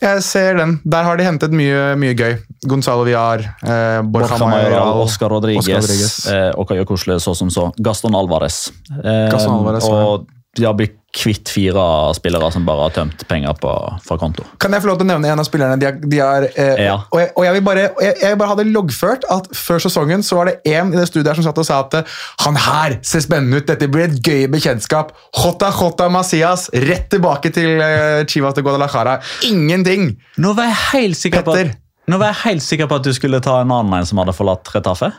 Jeg 0.00 0.22
ser 0.22 0.56
den. 0.56 0.80
Der 0.84 1.02
har 1.02 1.16
de 1.16 1.24
hentet 1.24 1.50
mye, 1.50 1.96
mye 1.96 2.14
gøy. 2.14 2.36
Gonzalo 2.66 3.04
Villar, 3.06 3.44
eh, 3.62 4.00
Borja 4.02 4.38
Mayoral, 4.38 5.02
Oscar 5.04 5.30
Rodriguez, 5.30 5.66
Oscar 5.68 5.80
Rodriguez. 5.80 6.26
eh, 6.26 6.50
og 6.56 6.86
Kosle, 6.88 7.20
så 7.20 7.34
som 7.36 7.50
så. 7.50 7.70
Gaston 7.78 8.14
Alvarez. 8.14 8.68
Eh, 9.04 9.28
Gaston 9.30 9.60
Alvarez, 9.60 9.84
og 9.84 10.26
de 10.56 10.64
har 10.64 10.74
blitt 10.74 10.94
kvitt 11.14 11.48
fire 11.48 12.12
spillere 12.14 12.50
som 12.52 12.66
bare 12.66 12.82
har 12.84 12.90
tømt 12.92 13.22
penger 13.28 13.54
på, 13.62 13.70
fra 14.04 14.16
konto. 14.20 14.44
Kan 14.60 14.72
jeg 14.74 14.82
få 14.82 14.90
lov 14.90 14.98
til 14.98 15.06
å 15.06 15.08
nevne 15.08 15.30
en 15.32 15.40
av 15.40 15.46
spillerne? 15.46 15.78
De 15.80 16.08
de 16.08 16.18
er, 16.20 16.46
eh, 16.56 16.84
Ja. 16.84 16.96
og, 17.10 17.18
jeg, 17.20 17.30
og 17.36 17.44
jeg 17.44 17.52
vil 17.54 17.62
bare, 17.62 17.84
jeg, 18.02 18.14
jeg 18.20 18.38
bare 18.38 18.48
ha 18.48 18.54
det 18.58 18.66
loggført 18.66 19.24
at 19.30 19.48
før 19.56 19.78
sesongen 19.80 20.22
så 20.22 20.36
var 20.36 20.50
det 20.50 20.60
en 20.66 20.92
i 20.92 20.96
det 20.96 21.06
studiet 21.08 21.28
her 21.32 21.34
som 21.40 21.44
satt 21.48 21.58
og 21.58 21.64
sa 21.66 21.80
at 21.80 21.94
eh, 21.94 22.02
han 22.44 22.56
her 22.56 22.98
ser 23.02 23.20
spennende 23.24 23.56
ut, 23.62 23.66
dette 23.66 23.88
blir 23.88 24.04
et 24.10 24.20
gøy 24.20 24.48
bekjentskap. 24.52 25.12
Jota 25.38 25.70
Jota 25.72 26.08
Macias, 26.12 26.68
rett 26.74 27.08
tilbake 27.10 27.52
til 27.54 27.80
eh, 27.80 28.24
Chivas 28.28 28.54
de 28.54 28.62
Guadalajara. 28.62 29.20
Ingenting! 29.48 30.16
Nå 30.38 30.54
var 30.54 30.64
jeg 30.72 30.80
helt 30.92 31.16
sikker 31.16 31.42
på 31.42 31.54
Petter. 31.56 31.74
Nå 32.08 32.18
var 32.20 32.32
jeg 32.32 32.40
helt 32.44 32.64
sikker 32.64 32.88
på 32.90 32.98
at 32.98 33.06
du 33.06 33.12
skulle 33.16 33.40
ta 33.44 33.58
en 33.62 33.72
annen 33.74 33.98
en 33.98 34.08
som 34.08 34.20
hadde 34.22 34.34
forlatt 34.36 34.70
Retafe. 34.74 35.10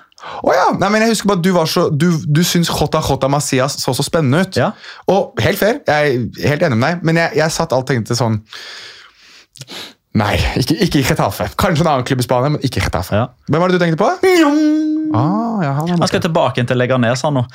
Oh, 0.44 0.52
ja, 0.52 0.72
Nei, 0.76 0.90
men 0.92 1.06
jeg 1.06 1.14
husker 1.14 1.30
bare 1.32 1.40
Du 1.40 1.54
var 1.56 1.70
så, 1.72 1.86
du, 1.96 2.10
du 2.28 2.42
syns 2.44 2.68
Jota 2.68 3.00
Jota 3.06 3.30
Macias 3.32 3.78
så 3.80 3.94
så 3.96 4.04
spennende 4.04 4.44
ut. 4.44 4.60
Ja. 4.60 4.72
Og 5.12 5.40
helt 5.44 5.62
fair, 5.62 5.80
jeg 5.88 6.20
er 6.44 6.52
helt 6.52 6.66
enig 6.68 6.80
med 6.80 6.88
deg, 6.90 7.08
men 7.08 7.22
jeg, 7.22 7.38
jeg 7.40 7.56
satt 7.56 7.76
alt 7.76 7.88
og 7.88 7.94
tenkte 7.94 8.18
sånn 8.20 8.42
Nei, 10.20 10.34
ikke, 10.58 10.76
ikke 10.88 11.04
Retafe. 11.12 11.46
Kanskje 11.60 11.86
en 11.86 11.92
annen 11.92 12.08
klubb 12.08 12.24
i 12.24 12.26
Spania, 12.26 12.50
men 12.56 12.64
ikke 12.66 12.82
Retafe. 12.82 13.20
Ja. 13.20 13.28
Hvem 13.46 13.62
var 13.62 13.70
det 13.70 13.78
du 13.78 13.84
tenkte 13.84 14.00
på? 14.02 14.08
Ah, 15.14 15.62
ja, 15.62 15.76
han 15.78 15.94
Han 15.94 16.10
skal 16.10 16.24
tilbake 16.26 16.66
til 16.66 16.82
Leganes 16.82 17.22
han 17.28 17.38
nå. 17.38 17.46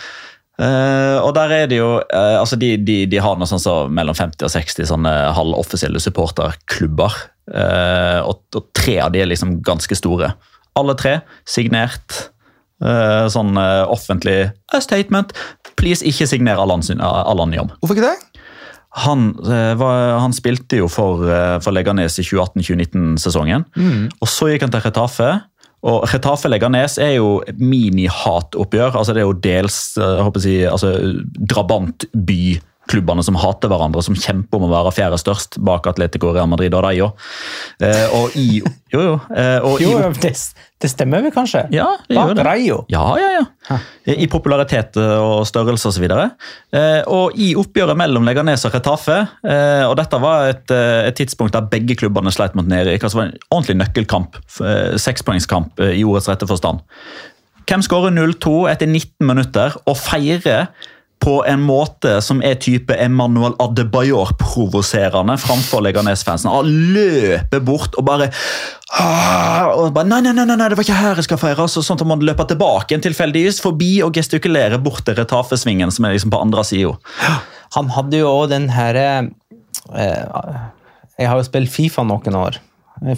Uh, 0.54 1.18
og 1.18 1.32
der 1.34 1.50
er 1.50 1.66
det 1.66 1.80
jo 1.80 1.96
uh, 1.98 2.36
altså 2.38 2.54
de, 2.54 2.76
de, 2.78 3.00
de 3.10 3.18
har 3.18 3.34
noe 3.34 3.48
sånn 3.50 3.58
så 3.58 3.72
mellom 3.90 4.14
50 4.14 4.46
og 4.46 4.52
60 4.54 4.86
sånne 4.86 5.14
halvoffisielle 5.34 5.98
supporterklubber. 5.98 7.16
Eh, 7.52 8.20
og, 8.24 8.40
og 8.56 8.68
tre 8.76 8.98
av 9.04 9.12
de 9.14 9.22
er 9.22 9.28
liksom 9.30 9.58
ganske 9.64 9.98
store. 9.98 10.32
Alle 10.78 10.96
tre 10.98 11.18
signert. 11.48 12.30
eh, 12.84 13.26
sånn 13.32 13.56
eh, 13.60 13.84
offentlig 13.90 14.38
statement. 14.72 15.34
Please, 15.78 16.04
ikke 16.06 16.28
signer 16.30 16.60
Allan 16.60 16.84
Nyom. 17.52 17.74
Hvorfor 17.80 17.98
ikke 17.98 18.10
det? 18.12 18.42
Han, 19.04 19.32
var, 19.74 20.20
han 20.22 20.30
spilte 20.30 20.78
jo 20.78 20.86
for, 20.86 21.24
for 21.64 21.74
Leganes 21.74 22.14
i 22.22 22.22
2018-2019-sesongen. 22.22 23.64
Og 24.22 24.30
så 24.30 24.52
gikk 24.52 24.62
han 24.68 24.70
til 24.70 24.84
Retafe. 24.84 25.32
Og 25.84 26.06
Retafe 26.12 26.48
Leganes 26.48 26.94
er 27.02 27.16
jo 27.16 27.40
mini-hatoppgjør. 27.58 28.94
altså 28.94 29.16
Det 29.16 29.24
er 29.24 29.26
jo 29.26 29.34
dels 29.34 29.78
jeg 29.98 30.22
håper 30.28 30.40
å 30.40 30.44
si, 30.44 30.54
altså, 30.70 30.92
drabantbyklubbene 32.84 33.22
som 33.24 33.36
hater 33.36 33.68
hverandre, 33.68 34.02
som 34.02 34.14
kjemper 34.14 34.58
om 34.58 34.66
å 34.68 34.72
være 34.72 34.92
fjerde 34.94 35.18
størst 35.18 35.58
bak 35.64 35.86
Atletico 35.86 36.32
Real 36.32 36.48
Madrid 36.48 36.74
og 36.74 36.84
de, 36.84 37.10
Eh, 37.84 38.06
og 38.14 38.30
i, 38.36 38.62
jo, 38.92 39.00
jo, 39.00 39.14
eh, 39.34 39.58
og 39.64 39.80
i 39.80 39.84
Jo, 39.84 39.98
det, 40.22 40.32
det 40.80 40.90
stemmer 40.90 41.22
vel 41.22 41.32
kanskje? 41.34 41.66
ja, 41.72 41.96
det 42.08 42.14
gjør 42.16 42.34
det. 42.34 42.44
Rayo. 42.46 42.84
Ja, 42.88 43.16
ja, 43.18 43.42
ja. 43.68 43.78
I 44.06 44.26
popularitet 44.28 44.96
eh, 44.96 45.18
og 45.18 45.46
størrelse 45.46 45.88
osv. 45.88 46.04
Eh, 46.04 47.02
og 47.10 47.34
i 47.34 47.54
oppgjøret 47.58 47.98
mellom 47.98 48.24
Leganes 48.24 48.64
og 48.68 48.74
Retafe, 48.74 49.26
eh, 49.42 49.84
og 49.88 49.96
dette 49.98 50.20
var 50.22 50.48
et, 50.52 50.70
et 50.70 51.16
tidspunkt 51.18 51.54
der 51.56 51.66
begge 51.70 51.96
klubbene 51.98 52.32
sleit 52.32 52.54
mot 52.54 52.68
nedrykk, 52.68 53.02
altså 53.02 53.20
var 53.20 53.30
en 53.30 53.38
ordentlig 53.50 53.78
nøkkelkamp, 53.82 54.40
sekspoengskamp 55.02 55.80
i 55.90 56.04
ordets 56.06 56.30
rette 56.30 56.48
forstand. 56.48 56.84
Hvem 57.64 57.82
skårer 57.84 58.12
0-2 58.12 58.56
etter 58.70 58.86
19 58.90 59.24
minutter 59.26 59.74
og 59.88 59.96
feirer 59.96 60.68
på 61.22 61.38
en 61.48 61.62
måte 61.64 62.18
som 62.20 62.42
er 62.44 62.54
type 62.60 62.92
Emmanuel 63.00 63.54
Adebayor-provoserende 63.62 65.36
framfor 65.40 65.80
Leganes-fansen. 65.86 66.50
Han 66.52 66.68
løper 66.94 67.62
bort 67.64 67.94
og 67.96 68.04
bare, 68.08 68.26
ah, 68.98 69.70
og 69.72 69.94
bare 69.96 70.08
nei, 70.10 70.20
nei, 70.26 70.34
nei, 70.36 70.44
nei, 70.50 70.68
det 70.68 70.76
var 70.76 70.84
ikke 70.84 70.98
her 70.98 71.20
jeg 71.22 71.28
skal 71.28 71.40
feire. 71.40 71.66
Så 71.70 71.80
sånn 71.86 72.00
at 72.00 72.06
man 72.10 72.20
løper 72.24 72.48
tilbake 72.50 72.96
en 72.98 73.04
tilfeldigvis 73.04 73.62
forbi 73.64 74.02
og 74.04 74.12
gestikulerer 74.18 74.82
bort 74.84 75.04
til 75.06 75.16
Retafe-svingen, 75.16 75.92
som 75.94 76.04
er 76.08 76.16
liksom 76.16 76.34
på 76.34 76.42
andre 76.44 76.64
sida. 76.66 76.92
Han 77.78 77.88
hadde 77.96 78.20
jo 78.20 78.28
òg 78.30 78.50
den 78.52 78.68
herre 78.70 79.06
eh, 79.96 80.22
Jeg 81.18 81.30
har 81.30 81.38
jo 81.40 81.46
spilt 81.46 81.72
Fifa 81.72 82.04
noen 82.06 82.36
år. 82.38 82.60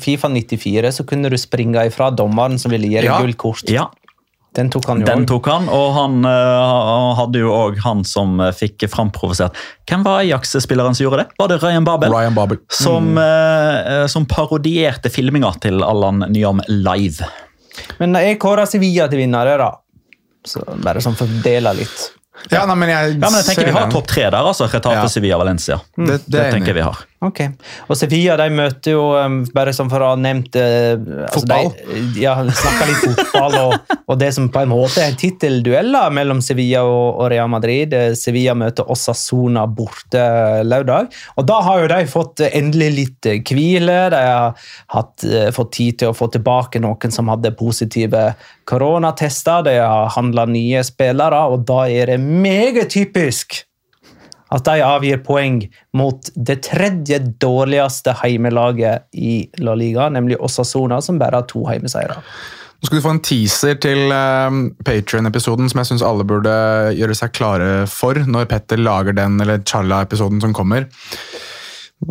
Fifa 0.01 0.29
94 0.33 0.95
så 1.01 1.05
kunne 1.09 1.29
du 1.33 1.37
springe 1.41 1.83
ifra 1.91 2.09
dommeren 2.15 2.57
som 2.61 2.71
ville 2.73 2.89
gi 2.89 2.97
deg 3.03 3.11
Ja. 3.11 3.19
gult 3.21 3.37
kort. 3.41 3.67
Ja. 3.71 3.89
Den 4.57 4.71
tok 4.73 4.87
han 4.89 5.03
jo 5.03 5.07
Den 5.09 5.27
tok 5.29 5.49
han, 5.53 5.69
og 5.69 5.91
han 5.97 6.25
uh, 6.25 7.13
hadde 7.19 7.43
jo 7.43 7.53
òg 7.53 7.81
han 7.85 8.05
som 8.09 8.41
eh, 8.41 8.53
fikk 8.57 8.87
framprovosert 8.89 9.57
Hvem 9.89 10.05
var 10.07 10.23
Ajax-spilleren 10.23 10.97
som 10.97 11.05
gjorde 11.05 11.25
det? 11.25 11.37
Var 11.39 11.53
det 11.53 11.59
Ryan 11.63 11.85
Babel? 11.85 12.15
Ryan 12.15 12.35
Babel. 12.37 12.61
Som, 12.73 13.13
eh, 13.21 14.07
som 14.11 14.25
parodierte 14.27 15.13
filminga 15.13 15.53
til 15.63 15.85
Allan 15.85 16.25
Nyam 16.33 16.65
live. 16.73 17.29
Men 18.01 18.17
jeg 18.19 18.41
kårer 18.43 18.67
Sevilla 18.67 19.07
til 19.13 19.21
vinnere, 19.23 19.59
da. 19.61 19.71
Så 20.47 20.65
bare 20.83 21.03
sånn 21.05 21.15
for 21.19 21.29
å 21.29 21.43
dele 21.45 21.75
litt. 21.77 22.09
Ja, 22.53 22.65
nei, 22.69 22.77
men 22.79 22.91
jeg, 22.91 23.15
Ja, 23.17 23.31
men 23.31 23.39
jeg 23.41 23.47
tenker 23.49 23.71
Vi 23.71 23.77
har 23.77 23.91
topp 23.91 24.09
tre 24.11 24.27
der. 24.29 24.41
altså, 24.41 24.67
Retate 24.69 24.97
Ja. 24.99 25.07
Sevilla, 25.09 25.39
Valencia. 25.41 25.81
Det, 25.97 26.07
det, 26.07 26.21
Det 26.27 26.43
jeg 26.45 26.53
tenker 26.59 26.73
jeg 26.75 26.81
vi 26.81 26.87
har. 26.89 27.05
Ok. 27.25 27.41
Og 27.89 27.97
Sevilla 27.97 28.37
de 28.41 28.51
møter 28.53 28.93
jo, 28.93 29.07
um, 29.17 29.39
bare 29.57 29.73
som 29.77 29.89
for 29.93 30.05
å 30.05 30.13
ha 30.13 30.19
nevnt 30.21 30.57
Fotball? 30.57 31.23
altså 31.27 31.41
Fotball. 31.41 31.71
De, 32.13 32.21
ja, 32.21 32.35
snakka 32.45 32.89
litt 32.91 33.05
fotball, 33.07 33.57
og, 33.63 33.95
og 34.07 34.19
det 34.21 34.31
som 34.37 34.49
på 34.53 34.63
en 34.63 34.71
måte 34.71 35.03
er 35.03 35.11
en 35.11 35.19
tittelduell 35.19 35.97
mellom 36.15 36.43
Sevilla 36.45 36.83
og, 36.87 37.21
og 37.23 37.31
Real 37.33 37.51
Madrid. 37.53 37.95
Eh, 37.97 38.15
Sevilla 38.19 38.55
møter 38.59 38.89
Osasuna 38.93 39.67
borte 39.67 40.23
lørdag. 40.67 41.13
Og 41.37 41.49
da 41.49 41.61
har 41.67 41.83
jo 41.83 41.91
de 41.93 42.01
fått 42.11 42.45
eh, 42.45 42.53
endelig 42.59 42.91
litt 42.97 43.31
eh, 43.31 43.41
hvile. 43.47 43.99
De 44.13 44.23
har 44.23 44.69
hatt, 44.95 45.27
eh, 45.27 45.51
fått 45.57 45.73
tid 45.79 46.01
til 46.03 46.13
å 46.13 46.17
få 46.17 46.31
tilbake 46.35 46.83
noen 46.83 47.15
som 47.15 47.31
hadde 47.33 47.55
positive 47.59 48.29
koronatester. 48.69 49.67
De 49.67 49.79
har 49.81 50.13
handla 50.17 50.47
nye 50.51 50.85
spillere, 50.87 51.47
og 51.53 51.67
da 51.69 51.85
er 51.91 52.13
det 52.15 52.21
meget 52.23 52.93
typisk 52.95 53.63
at 54.55 54.67
de 54.69 54.83
avgir 54.85 55.23
poeng 55.27 55.63
mot 55.97 56.29
det 56.37 56.61
tredje 56.69 57.19
dårligste 57.43 58.15
heimelaget 58.23 59.09
i 59.19 59.41
La 59.63 59.75
Liga, 59.79 60.09
nemlig 60.13 60.39
Osasona, 60.39 61.01
som 61.03 61.19
bare 61.19 61.41
har 61.41 61.49
to 61.51 61.65
heimeseiere. 61.67 62.21
Nå 62.77 62.89
skal 62.89 63.01
du 63.01 63.05
få 63.07 63.15
en 63.17 63.23
teaser 63.25 63.79
til 63.81 64.13
um, 64.13 64.67
Patrion-episoden 64.85 65.71
som 65.73 65.81
jeg 65.81 65.89
syns 65.91 66.05
alle 66.05 66.27
burde 66.29 66.53
gjøre 66.95 67.17
seg 67.17 67.33
klare 67.35 67.71
for 67.91 68.21
når 68.29 68.51
Petter 68.51 68.79
lager 68.79 69.17
den 69.17 69.41
eller 69.43 69.65
Challa-episoden 69.65 70.43
som 70.45 70.55
kommer. 70.55 70.87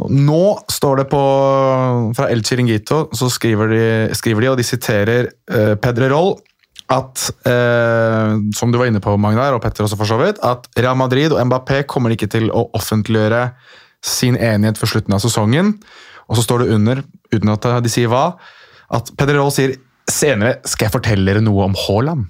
Nå 0.10 0.42
står 0.74 1.04
det 1.04 1.06
på 1.12 1.22
fra 2.18 2.28
El 2.34 2.42
Chiringuito, 2.44 3.04
så 3.14 3.30
skriver 3.30 3.70
de, 3.70 3.86
skriver 4.18 4.42
de 4.42 4.52
og 4.52 4.58
de 4.60 4.66
siterer 4.66 5.30
uh, 5.54 5.76
Pedrerol 5.78 6.34
at, 6.92 7.30
eh, 7.50 8.36
som 8.54 8.72
du 8.72 8.78
var 8.78 8.90
inne 8.90 9.02
på, 9.02 9.16
Magnar, 9.18 9.56
og 9.56 9.64
Petter 9.64 9.86
også 9.86 9.98
for 9.98 10.10
så 10.10 10.20
vidt, 10.22 10.42
at 10.46 10.68
Real 10.78 10.98
Madrid 11.00 11.34
og 11.34 11.42
Mbappé 11.50 11.84
kommer 11.90 12.14
ikke 12.14 12.30
til 12.30 12.52
å 12.54 12.68
offentliggjøre 12.78 13.48
sin 14.06 14.38
enighet 14.38 14.78
for 14.78 14.92
slutten 14.92 15.16
av 15.18 15.24
sesongen. 15.24 15.74
Og 16.30 16.38
så 16.38 16.46
står 16.46 16.64
det 16.64 16.76
under, 16.78 17.02
uten 17.34 17.54
at 17.54 17.66
de 17.82 17.92
sier 17.92 18.12
hva, 18.12 18.36
at 18.94 19.10
Pedrerol 19.18 19.54
sier 19.54 19.78
senere 20.10 20.60
skal 20.70 20.88
jeg 20.88 20.96
fortelle 21.00 21.26
dere 21.26 21.42
noe 21.42 21.66
om 21.66 21.78
Haaland. 21.88 22.28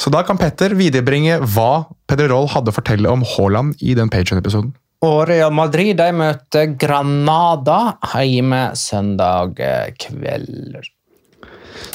Så 0.00 0.12
da 0.12 0.22
kan 0.24 0.38
Petter 0.40 0.76
viderebringe 0.76 1.40
hva 1.54 1.88
Pedrerol 2.08 2.48
hadde 2.52 2.72
å 2.72 2.76
fortelle 2.76 3.12
om 3.12 3.24
Haaland 3.36 3.80
i 3.84 3.96
den 3.96 4.12
Patreon-episoden. 4.12 4.74
Og 5.04 5.18
Real 5.30 5.52
Madrid 5.54 5.96
de 6.00 6.08
møter 6.16 6.72
Granada 6.80 7.98
hjemme 8.18 8.62
søndag 8.78 9.60
eh, 9.62 9.92
kveld. 9.94 10.80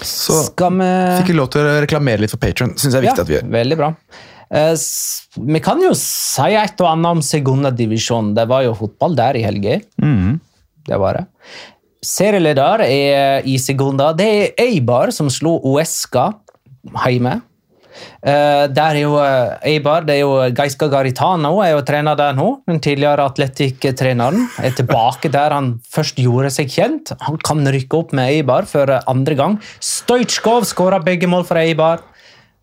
Så 0.03 0.39
vi 0.53 0.91
fikk 1.19 1.31
vi 1.31 1.37
lov 1.37 1.49
til 1.53 1.65
å 1.65 1.79
reklamere 1.83 2.23
litt 2.23 2.33
for 2.33 2.41
Patreon. 2.41 2.75
Synes 2.77 2.93
jeg 2.93 3.01
er 3.01 3.07
viktig 3.09 3.25
at 3.25 3.29
vi 3.31 3.37
gjør. 3.37 3.49
Veldig 3.55 3.77
bra. 3.79 3.91
Eh, 4.53 4.73
vi 5.53 5.61
kan 5.65 5.81
jo 5.81 5.93
si 5.97 6.49
et 6.59 6.81
og 6.83 6.89
annet 6.91 7.17
om 7.17 7.23
segundadivisjonen. 7.25 8.33
Det 8.37 8.47
var 8.51 8.65
jo 8.67 8.75
fotball 8.77 9.15
der 9.19 9.39
i 9.39 9.45
helga. 9.45 9.79
Det 10.89 10.99
var 10.99 11.19
det. 11.19 11.25
Serieleder 12.03 12.83
er 12.83 13.47
i 13.47 13.55
segunda. 13.61 14.11
Det 14.17 14.27
er 14.27 14.65
Eibar 14.65 15.13
som 15.15 15.29
slo 15.31 15.55
Uesca 15.71 16.33
hjemme. 17.07 17.39
Eh, 18.23 18.65
der 18.73 18.97
er 18.97 19.01
jo 19.01 19.13
uh, 19.17 19.55
Eibar, 19.67 20.05
det 20.07 20.17
er 20.17 20.21
jo 20.23 20.33
Gaiska 20.55 20.87
Garitano 20.91 21.57
er 21.63 21.73
jo 21.75 21.83
trener 21.85 22.17
der 22.19 22.35
nå. 22.37 22.49
Den 22.69 22.81
tidligere 22.83 23.27
atletikktreneren 23.29 24.47
er 24.63 24.75
tilbake 24.77 25.31
der 25.33 25.55
han 25.55 25.73
først 25.93 26.21
gjorde 26.23 26.53
seg 26.55 26.71
kjent. 26.73 27.13
Han 27.27 27.39
kan 27.43 27.63
rykke 27.67 27.99
opp 27.99 28.15
med 28.17 28.31
Eibar 28.33 28.69
for 28.69 28.89
andre 28.99 29.37
gang. 29.39 29.59
Stojkov 29.83 30.67
skåra 30.69 31.01
begge 31.03 31.29
mål 31.31 31.47
for 31.49 31.61
Eibar. 31.61 32.05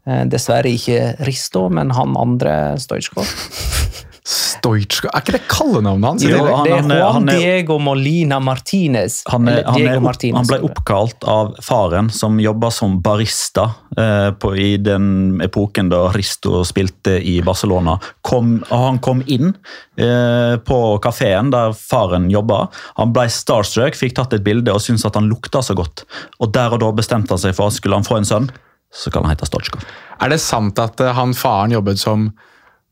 Uh, 0.09 0.25
dessverre 0.31 0.73
ikke 0.73 1.15
Risto, 1.29 1.69
men 1.73 1.93
han 1.97 2.17
andre 2.19 2.57
Stojkov. 2.81 3.29
Stojčko 4.31 5.09
Er 5.11 5.23
ikke 5.25 5.33
det 5.35 5.41
kallenavnet 5.51 6.07
hans? 6.07 6.23
Jo, 6.23 6.39
han- 6.55 6.67
Det 6.69 6.73
er 6.77 6.99
Juan 7.01 7.15
han 7.17 7.27
Diego 7.27 7.79
Molina 7.83 8.39
Martinez. 8.39 9.23
Han, 9.27 9.49
er, 9.49 9.65
han, 9.67 9.75
Diego 9.75 10.01
Martinez, 10.05 10.37
han 10.37 10.47
ble 10.47 10.59
oppkalt 10.69 11.25
av 11.27 11.55
faren, 11.65 12.11
som 12.15 12.39
jobba 12.39 12.71
som 12.71 13.01
barista 13.03 13.65
eh, 13.97 14.31
på, 14.39 14.53
i 14.57 14.77
den 14.79 15.41
epoken 15.43 15.89
da 15.91 16.05
Risto 16.15 16.63
spilte 16.69 17.17
i 17.27 17.41
Barcelona. 17.43 17.97
Kom, 18.23 18.61
han 18.71 19.01
kom 19.03 19.25
inn 19.27 19.51
eh, 19.99 20.55
på 20.63 20.79
kafeen 21.03 21.51
der 21.51 21.73
faren 21.75 22.29
jobba. 22.31 22.69
Han 23.01 23.13
ble 23.17 23.27
starstruck, 23.33 23.99
fikk 23.99 24.15
tatt 24.21 24.37
et 24.39 24.45
bilde 24.47 24.71
og 24.73 24.81
syntes 24.85 25.07
at 25.09 25.19
han 25.19 25.27
lukta 25.33 25.63
så 25.65 25.75
godt. 25.75 26.05
Og 26.41 26.53
Der 26.55 26.71
og 26.77 26.81
da 26.85 26.93
bestemte 26.93 27.35
han 27.35 27.43
seg 27.43 27.57
for 27.59 27.67
at 27.73 27.73
skulle 27.81 27.99
han 27.99 28.07
få 28.07 28.21
en 28.21 28.29
sønn, 28.29 28.51
så 28.95 29.11
kan 29.11 29.25
han 29.27 29.35
hete 29.35 29.47
Stotsjkov. 29.51 29.83
Er 30.21 30.29
det 30.31 30.39
sant 30.45 30.79
at 30.79 31.01
eh, 31.03 31.13
han 31.19 31.35
faren 31.35 31.75
jobbet 31.75 31.99
som 31.99 32.29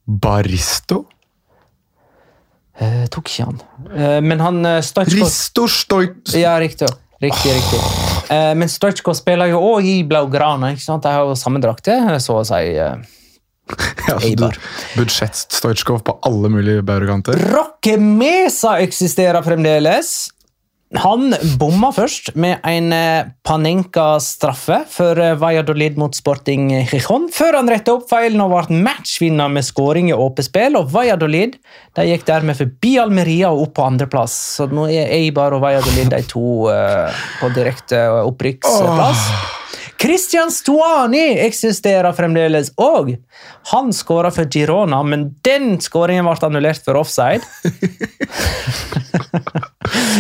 baristo? 0.08 1.04
Eh, 2.78 3.04
tok 3.10 3.26
ikke 3.32 3.46
han. 3.48 3.60
Uh, 3.90 4.18
men 4.22 4.38
han 4.44 4.60
uh, 4.66 4.78
Stojkov 4.84 5.18
Risto 5.18 5.64
Stojč... 5.66 6.34
Ja, 6.38 6.54
riktig. 6.62 6.86
Riktig, 7.18 7.50
riktig. 7.56 7.80
Uh, 8.30 8.52
men 8.54 8.70
Stoichkov 8.70 9.16
spiller 9.18 9.50
jo 9.50 9.58
òg 9.72 9.86
i 9.90 9.96
Blaugrana. 10.06 10.70
ikke 10.76 10.84
sant? 10.84 11.02
De 11.02 11.10
har 11.10 11.24
jo 11.26 11.34
samme 11.38 11.58
drakter, 11.64 12.12
så 12.22 12.36
å 12.38 12.44
si. 12.46 12.60
eh. 12.78 12.98
Ja, 14.08 14.14
så 14.14 14.20
du- 14.22 14.28
Eibar. 14.30 14.54
Budsjett 14.96 15.34
Stojčkov 15.52 16.04
på 16.06 16.14
alle 16.24 16.48
mulige 16.54 16.84
baurekanter. 16.86 17.36
Roque 17.52 17.96
Mesa 18.00 18.76
eksisterer 18.84 19.42
fremdeles. 19.44 20.12
Han 20.96 21.34
bomma 21.60 21.90
først 21.92 22.30
med 22.40 22.62
en 22.64 22.92
eh, 22.96 23.28
Panenka-straffe 23.44 24.78
for 24.88 25.20
eh, 25.20 25.34
Valladolid 25.36 25.98
mot 26.00 26.16
Sporting 26.16 26.70
Gijon, 26.88 27.26
før 27.34 27.58
han 27.58 27.68
retta 27.68 27.98
opp 27.98 28.06
feilen 28.08 28.40
og 28.40 28.54
ble 28.54 28.80
matchvinner 28.86 29.52
med 29.52 29.66
skåring 29.68 30.08
i 30.08 30.16
åpent 30.16 30.48
spill. 30.48 30.80
Og 30.80 30.88
Valladolid 30.94 31.58
de 31.98 32.08
gikk 32.08 32.24
dermed 32.30 32.56
forbi 32.56 32.96
Almeria 33.02 33.52
og 33.52 33.66
opp 33.66 33.76
på 33.76 33.84
andreplass. 33.84 34.38
Så 34.56 34.70
nå 34.72 34.88
er 34.88 35.12
Eibar 35.18 35.56
og 35.56 35.64
Valladolid 35.66 36.08
de 36.14 36.24
to 36.30 36.70
uh, 36.72 37.12
på 37.42 37.52
direkte 37.52 38.06
opprykksplass. 38.24 39.28
Christian 39.98 40.52
Stuani 40.54 41.40
eksisterer 41.42 42.14
fremdeles 42.14 42.70
òg. 42.78 43.16
Han 43.72 43.90
skåra 43.92 44.30
for 44.30 44.46
Girona, 44.46 45.00
men 45.02 45.32
den 45.42 45.80
skåringen 45.82 46.28
ble 46.28 46.38
annullert 46.46 46.84
for 46.86 47.00
offside. 47.00 47.42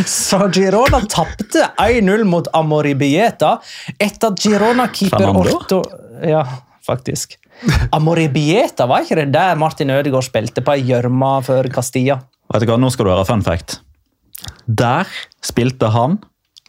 Så 0.06 0.38
Girona 0.54 1.00
tapte 1.10 1.68
1-0 1.78 2.24
mot 2.26 2.48
Amoribieta 2.56 3.58
etter 3.98 4.32
at 4.32 4.40
Girona-keeper? 4.42 5.28
Orto 5.36 5.82
Ja, 6.26 6.42
faktisk. 6.86 7.36
Amoribieta, 7.94 8.86
var 8.86 9.04
ikke 9.04 9.20
det 9.20 9.28
der 9.34 9.58
Martin 9.58 9.90
Ødegaard 9.94 10.26
spilte 10.26 10.62
på 10.64 10.74
ei 10.74 10.82
gjørme 10.88 11.30
for 11.46 11.68
Castilla? 11.74 12.18
Vet 12.50 12.64
du 12.64 12.70
hva, 12.70 12.78
Nå 12.80 12.90
skal 12.94 13.06
du 13.06 13.12
høre 13.12 13.26
fun 13.28 13.44
fact. 13.46 13.78
Der 14.66 15.06
spilte 15.44 15.92
han 15.94 16.18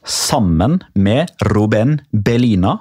sammen 0.06 0.80
med 0.94 1.34
Ruben 1.50 2.00
Belina. 2.12 2.78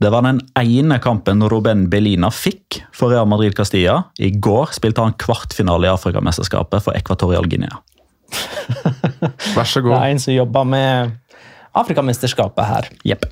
Det 0.00 0.08
var 0.10 0.24
den 0.24 0.40
ene 0.56 0.96
kampen 0.98 1.42
Ruben 1.52 1.84
Belina 1.92 2.30
fikk 2.32 2.78
for 2.96 3.12
Real 3.12 3.26
Madrid 3.28 3.52
Castilla. 3.56 3.98
I 4.16 4.30
går 4.32 4.72
spilte 4.72 5.04
han 5.04 5.12
kvartfinale 5.20 5.90
i 5.90 5.92
Afrikamesterskapet 5.92 6.86
for 6.86 6.96
Equatorial 6.96 7.44
Guinea. 7.50 7.82
Vær 9.56 9.68
så 9.68 9.82
god. 9.84 9.92
Det 9.92 9.98
er 9.98 10.14
en 10.14 10.22
som 10.22 10.32
jobber 10.32 10.64
med 10.72 11.10
Afrikamesterskapet 11.76 12.64
her. 12.64 12.88
Yep. 13.06 13.26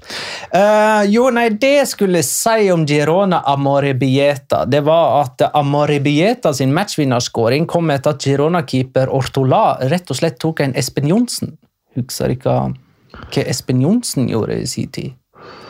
Uh, 0.53 1.09
jo, 1.09 1.25
nei, 1.35 1.47
det 1.57 1.71
jeg 1.73 1.89
skulle 1.91 2.21
si 2.27 2.69
om 2.75 2.85
Girona 2.87 3.41
Amoribieta, 3.49 4.67
det 4.69 4.83
var 4.87 5.23
at 5.23 5.47
Amoribieta 5.49 6.53
sin 6.55 6.75
matchvinnerskåring 6.77 7.65
kom 7.71 7.89
etter 7.95 8.13
at 8.13 8.29
Girona-keeper 8.29 9.09
Ortola 9.17 9.63
rett 9.89 10.13
og 10.13 10.21
slett 10.21 10.37
tok 10.45 10.61
en 10.67 10.77
Espen 10.77 11.09
Johnsen. 11.09 11.57
Husker 11.97 12.37
ikke 12.37 12.59
hva 12.61 13.49
Espen 13.49 13.81
Johnsen 13.83 14.29
gjorde 14.29 14.61
i 14.61 14.69
sin 14.69 14.93
tid? 14.93 15.17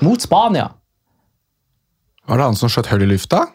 Mot 0.02 0.20
Spania. 0.26 0.72
Var 2.28 2.36
det 2.42 2.44
han 2.50 2.58
som 2.60 2.68
skjøt 2.72 2.90
hull 2.92 3.02
i 3.06 3.10
lufta? 3.14 3.46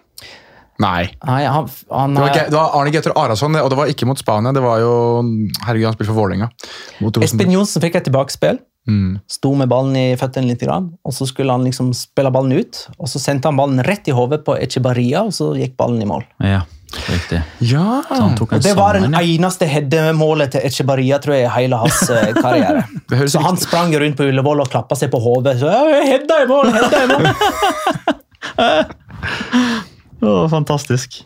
Nei. 0.81 1.03
Nei, 1.27 1.43
han, 1.45 1.67
han 1.93 2.15
Det 2.17 2.21
var, 2.23 2.29
Ge- 2.33 2.45
det 2.49 2.57
var 2.57 2.71
Arne 2.79 2.91
Getter 2.95 3.13
Arason, 3.15 3.55
og 3.61 3.69
det 3.69 3.77
var 3.77 3.91
ikke 3.91 4.07
mot 4.09 4.17
Spania. 4.19 4.51
Det 4.55 4.63
var 4.63 4.79
jo 4.81 4.93
Herregud, 5.67 5.85
han 5.91 5.93
spilte 5.97 6.09
for 6.11 6.17
Vålerenga. 6.23 6.47
Espen. 7.23 7.51
Johnsen 7.53 7.83
fikk 7.85 7.99
et 8.01 8.07
tilbakespill. 8.09 8.57
Mm. 8.89 9.19
Sto 9.31 9.53
med 9.55 9.69
ballen 9.71 9.95
i 9.95 10.07
føttene 10.19 10.49
litt, 10.49 10.59
grann, 10.65 10.89
og 11.07 11.13
så 11.15 11.23
skulle 11.29 11.53
han 11.55 11.63
liksom 11.63 11.93
spille 11.95 12.31
ballen 12.35 12.57
ut. 12.57 12.81
Og 12.97 13.07
så 13.07 13.21
sendte 13.21 13.47
han 13.47 13.55
ballen 13.61 13.79
rett 13.85 14.09
i 14.11 14.15
hodet 14.17 14.41
på 14.43 14.57
Echebarria, 14.59 15.21
og 15.23 15.31
så 15.37 15.53
gikk 15.55 15.77
ballen 15.79 16.01
i 16.03 16.09
mål. 16.09 16.25
Ja, 16.43 16.65
riktig. 17.05 17.39
Ja! 17.69 18.01
Og 18.17 18.43
Det 18.65 18.73
var 18.75 18.97
den 18.99 19.13
det 19.15 19.21
eneste 19.37 19.69
heademålet 19.71 20.57
til 20.57 20.65
Echebarria 20.67 21.21
tror 21.23 21.37
jeg, 21.37 21.45
i 21.47 21.53
hele 21.61 21.79
hans 21.85 22.01
eh, 22.11 22.33
karriere. 22.43 22.83
Så 23.31 23.39
han 23.45 23.61
sprang 23.61 23.93
rundt 24.03 24.19
på 24.19 24.27
Ullevål 24.27 24.65
og 24.65 24.73
klappa 24.73 24.97
seg 24.99 25.13
på 25.13 25.21
hodet. 25.21 25.55
Så, 25.61 25.69
«Ja, 25.71 26.01
Hedda 26.09 26.41
i 26.43 26.49
mål! 26.51 26.73
Hedda 26.75 27.05
i 27.05 27.13
mål! 27.13 27.31
Å, 30.23 30.33
fantastisk. 30.51 31.21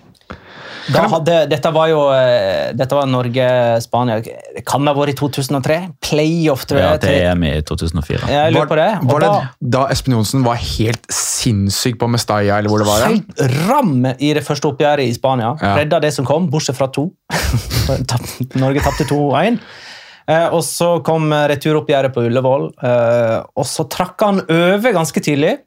Da 0.88 1.02
hadde, 1.12 1.34
dette 1.52 1.70
var 1.76 1.90
jo 1.92 1.98
eh, 2.16 2.70
dette 2.78 2.96
var 2.96 3.10
Norge-Spania. 3.12 4.22
Det 4.24 4.62
kan 4.68 4.88
ha 4.88 4.94
vært 4.96 5.12
i 5.12 5.16
2003. 5.20 5.78
Playoff, 6.08 6.64
tror 6.70 6.80
Ja, 6.80 6.92
jeg. 6.96 7.02
til 7.04 7.18
EM 7.28 7.44
i 7.44 7.52
2004. 7.68 8.30
Jeg 8.32 8.54
lurer 8.56 8.70
på 8.72 8.78
det. 8.80 8.88
Og 9.04 9.12
Var 9.12 9.26
det 9.26 9.32
da, 9.34 9.42
da 9.76 9.82
Espen 9.92 10.16
Johnsen 10.16 10.46
var 10.48 10.62
helt 10.64 11.04
sinnssyk 11.12 12.00
på 12.00 12.08
Mestalla, 12.14 12.62
eller 12.62 12.72
hvor 12.72 12.80
det 12.84 12.88
var? 12.88 13.04
Ja? 13.04 13.12
helt 13.12 13.68
ram 13.68 14.08
i 14.16 14.32
det 14.38 14.46
første 14.48 14.72
oppgjøret 14.72 15.12
i 15.12 15.18
Spania. 15.18 15.52
Ja. 15.60 15.76
Redda 15.82 16.00
det 16.08 16.14
som 16.16 16.28
kom, 16.30 16.48
bortsett 16.54 16.80
fra 16.80 16.88
to. 16.96 17.10
Norge 18.64 18.88
tapte 18.88 19.10
2-1. 19.12 19.60
Eh, 20.28 20.48
og 20.56 20.64
så 20.68 20.94
kom 21.08 21.30
returoppgjøret 21.52 22.16
på 22.16 22.24
Ullevål, 22.28 22.70
eh, 22.84 23.38
og 23.60 23.68
så 23.68 23.86
trakk 23.92 24.24
han 24.24 24.42
over 24.48 24.96
ganske 24.96 25.24
tidlig. 25.24 25.58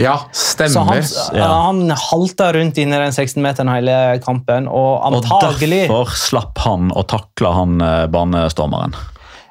Ja, 0.00 0.14
Så 0.32 0.54
stemmer. 0.68 0.84
han, 0.88 1.02
Ja. 1.36 1.46
han 1.46 1.90
halta 1.90 2.52
rundt 2.56 2.78
inni 2.80 2.96
den 2.96 3.12
16-meteren 3.12 3.68
hele 3.74 4.18
kampen, 4.24 4.66
og 4.68 5.02
antagelig, 5.04 5.82
Og 5.90 6.06
derfor 6.06 6.14
slapp 6.16 6.58
han 6.64 6.90
å 6.96 7.04
takle 7.06 7.52
han 7.54 7.80
eh, 7.80 8.06
banestormeren. 8.06 8.94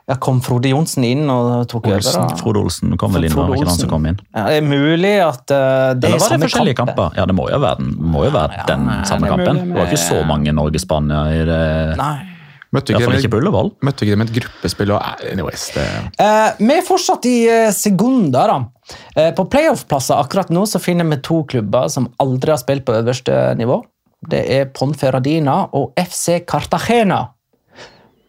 ja, 0.09 0.15
kom 0.15 0.41
Frode 0.41 0.65
Johnsen 0.71 1.03
inn 1.05 1.29
og 1.29 1.67
tok 1.69 1.85
over. 1.85 2.01
Da. 2.01 2.35
Frode 2.41 2.57
Olsen 2.63 2.97
kom 2.97 3.13
vel 3.13 3.25
inn, 3.25 3.31
Frode 3.31 3.49
var 3.49 3.57
ikke 3.61 3.67
han 3.69 3.77
som 3.77 3.89
kom 3.89 4.05
inn? 4.09 4.17
Ja, 4.35 4.45
det 4.49 4.57
er 4.57 4.65
mulig 4.65 5.13
at 5.21 5.45
uh, 5.53 5.93
det 5.93 6.09
Eller 6.09 6.15
er 6.15 6.19
var 6.19 6.29
det 6.29 6.41
forskjellige 6.49 6.75
kamper? 6.81 7.11
Ja, 7.15 7.25
det 7.29 7.35
må 7.37 7.45
jo 7.51 7.59
være, 7.61 7.77
den- 7.77 7.95
må 7.99 8.25
jo 8.25 8.31
være 8.33 8.57
Ja, 8.57 8.63
den 8.65 8.87
samme 9.05 9.27
kampen. 9.29 9.61
Det 9.69 9.77
var 9.77 9.85
ikke 9.85 10.01
så 10.09 10.25
mange 10.25 10.49
Norge-Spania 10.51 11.21
i 11.29 11.45
det. 11.45 11.97
Nei. 11.97 12.25
Møtte 12.69 12.93
ikke, 12.93 13.09
med, 13.09 13.71
møtte 13.81 14.05
ikke 14.05 14.13
de 14.13 14.17
med 14.21 14.29
et 14.29 14.35
gruppespill 14.35 14.91
og 14.93 15.01
eh, 15.01 15.31
anyways, 15.33 15.69
det, 15.73 15.85
Eh, 16.21 16.49
vi 16.59 16.75
er 16.75 16.85
fortsatt 16.85 17.25
i 17.25 17.37
eh, 17.49 17.71
sekunder, 17.73 18.51
da. 18.51 18.97
Eh, 19.15 19.31
på 19.33 19.47
playoff-plasser 19.49 20.21
akkurat 20.21 20.51
nå 20.53 20.67
så 20.69 20.81
finner 20.81 21.07
vi 21.09 21.17
to 21.25 21.41
klubber 21.49 21.89
som 21.89 22.11
aldri 22.21 22.53
har 22.53 22.61
spilt 22.61 22.85
på 22.85 22.93
øverste 22.99 23.55
nivå. 23.57 23.81
Det 24.29 24.43
er 24.53 24.69
Ponferradina 24.75 25.63
og 25.73 25.97
FC 25.97 26.43
Cartagena. 26.45 27.23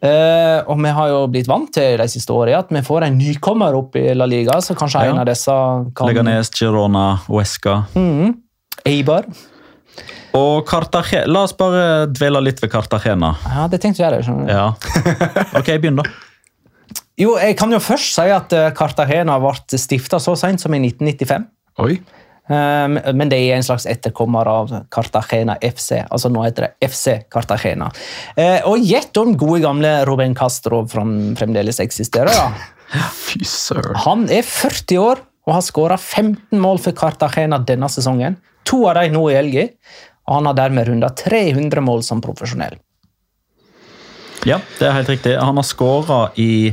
Eh, 0.01 0.59
og 0.64 0.78
vi 0.80 0.93
har 0.97 1.11
jo 1.12 1.20
blitt 1.28 1.49
vant 1.51 1.68
til 1.76 2.01
de 2.01 2.09
siste 2.09 2.32
årene 2.32 2.62
at 2.62 2.70
vi 2.72 2.80
får 2.86 3.05
en 3.05 3.18
nykommer 3.20 3.76
opp 3.76 3.99
i 4.01 4.07
La 4.16 4.24
Liga, 4.24 4.57
så 4.64 4.72
kanskje 4.72 5.05
Ja. 5.05 5.11
en 5.12 5.18
av 5.20 5.26
disse 5.28 5.53
kan 5.95 6.09
Leganes, 6.09 6.49
Girona, 6.57 7.20
Uesca. 7.28 7.84
Mm 7.95 8.09
-hmm. 8.16 8.34
Eibar. 8.86 9.24
Og 10.36 10.62
Cartagena 10.68 11.26
La 11.32 11.42
oss 11.46 11.54
bare 11.58 12.06
dvele 12.12 12.40
litt 12.44 12.60
ved 12.62 12.70
Cartagena. 12.72 13.32
Ja, 13.46 13.66
det 13.72 13.80
tenkte 13.82 14.04
jeg. 14.04 14.22
det. 14.22 14.52
Ja. 14.52 14.68
Ok, 15.58 15.72
begynn, 15.82 15.98
da. 15.98 16.04
Jo, 17.20 17.34
jeg 17.36 17.56
kan 17.58 17.72
jo 17.74 17.80
først 17.82 18.14
si 18.16 18.28
at 18.32 18.52
eh, 18.56 18.70
Cartagena 18.76 19.36
ble 19.42 19.78
stifta 19.78 20.20
så 20.22 20.36
sent 20.38 20.62
som 20.62 20.72
i 20.74 20.80
1995. 20.80 21.46
Oi. 21.84 21.98
Eh, 22.50 22.86
Men 23.12 23.28
det 23.30 23.38
er 23.42 23.56
en 23.58 23.66
slags 23.66 23.84
etterkommer 23.90 24.48
av 24.48 24.72
Cartagena 24.90 25.58
FC. 25.62 26.00
altså 26.10 26.30
Nå 26.32 26.44
heter 26.46 26.68
det 26.68 26.88
FC 26.90 27.18
Cartagena. 27.30 27.90
Eh, 28.36 28.60
Og 28.70 28.78
gjett 28.86 29.16
om 29.20 29.34
gode 29.38 29.60
gamle 29.66 29.92
Ruben 30.08 30.34
Castro 30.38 30.84
frem- 30.88 31.34
fremdeles 31.38 31.80
eksisterer. 31.82 32.30
da. 32.32 32.52
Fy 33.26 33.44
søren. 33.46 33.98
Han 34.06 34.24
er 34.30 34.42
40 34.46 34.98
år 35.02 35.20
og 35.46 35.54
har 35.58 35.62
skåra 35.66 35.98
15 35.98 36.58
mål 36.60 36.78
for 36.82 36.92
Cartagena 36.96 37.58
denne 37.66 37.88
sesongen. 37.90 38.36
To 38.68 38.84
av 38.90 38.94
dem 39.00 39.14
nå 39.14 39.22
i 39.30 39.34
helga. 39.38 39.68
Og 40.30 40.38
han 40.38 40.46
har 40.46 40.54
dermed 40.54 40.86
runda 40.86 41.10
300 41.18 41.82
mål 41.82 42.04
som 42.06 42.22
profesjonell. 42.22 42.78
Ja, 44.46 44.60
det 44.78 44.86
er 44.86 44.94
helt 44.96 45.10
riktig. 45.10 45.34
Han 45.36 45.58
har 45.58 45.66
skåra 45.66 46.30
i 46.40 46.72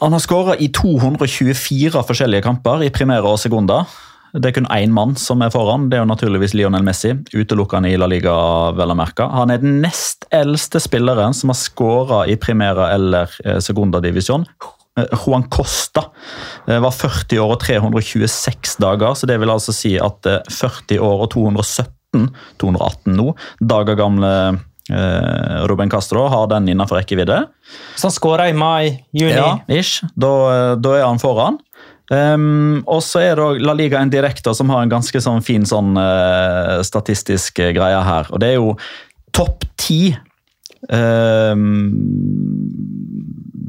Han 0.00 0.12
har 0.14 0.20
skåra 0.22 0.54
i 0.62 0.68
224 0.70 2.02
forskjellige 2.06 2.44
kamper 2.44 2.84
i 2.86 2.90
primære 2.94 3.26
og 3.26 3.40
sekunder. 3.42 3.88
Det 4.30 4.50
er 4.50 4.54
kun 4.60 4.68
én 4.70 4.92
mann 4.94 5.16
som 5.18 5.42
er 5.42 5.50
foran. 5.50 5.88
Det 5.90 5.96
er 5.96 6.04
jo 6.04 6.10
naturligvis 6.10 6.54
Lionel 6.54 6.84
Messi. 6.86 7.16
Utelukkende 7.34 7.90
i 7.90 7.96
La 7.96 8.06
Liga, 8.06 8.34
vel. 8.78 8.92
Han 9.18 9.50
er 9.50 9.58
den 9.58 9.80
nest 9.82 10.28
eldste 10.30 10.78
spilleren 10.78 11.34
som 11.34 11.50
har 11.50 11.58
skåra 11.58 12.20
i 12.28 12.36
primære 12.36 12.92
eller 12.94 13.34
sekundadivisjon. 13.64 14.46
Eh, 14.46 14.77
Juan 15.12 15.46
Costa 15.52 16.08
eh, 16.66 16.78
var 16.82 16.94
40 16.94 17.42
år 17.42 17.54
og 17.56 17.60
326 17.64 18.78
dager, 18.82 19.14
så 19.18 19.28
det 19.30 19.38
vil 19.42 19.52
altså 19.52 19.74
si 19.76 19.96
at 20.00 20.28
eh, 20.28 20.40
40 20.50 21.04
år 21.04 21.26
og 21.26 21.30
217, 21.36 22.26
218 22.62 23.14
nå, 23.18 23.28
dager 23.74 23.98
gamle 23.98 24.32
eh, 24.90 25.54
Ruben 25.70 25.92
Castro 25.92 26.26
har 26.32 26.50
den 26.52 26.70
innenfor 26.72 27.00
rekkevidde. 27.00 27.44
Så 27.96 28.08
han 28.08 28.16
skåra 28.16 28.48
i 28.50 28.56
mai, 28.56 28.98
juni. 29.12 29.36
Ja, 29.36 29.58
ish. 29.68 30.04
Da, 30.16 30.76
da 30.80 30.98
er 30.98 31.08
han 31.08 31.22
foran. 31.22 31.62
Um, 32.08 32.80
og 32.88 33.02
så 33.04 33.20
er 33.20 33.36
det 33.36 33.64
La 33.66 33.74
Liga 33.76 34.00
en 34.00 34.12
direktor 34.12 34.54
som 34.56 34.70
har 34.72 34.80
en 34.80 34.92
ganske 34.92 35.20
sånn 35.20 35.42
fin 35.44 35.66
sånn 35.68 35.92
uh, 36.00 36.80
statistisk 36.86 37.60
eh, 37.60 37.74
greie 37.76 37.98
her. 38.04 38.30
Og 38.32 38.40
det 38.40 38.54
er 38.54 38.56
jo 38.56 38.72
topp 39.36 39.66
ti 39.76 40.14
um, 40.88 41.84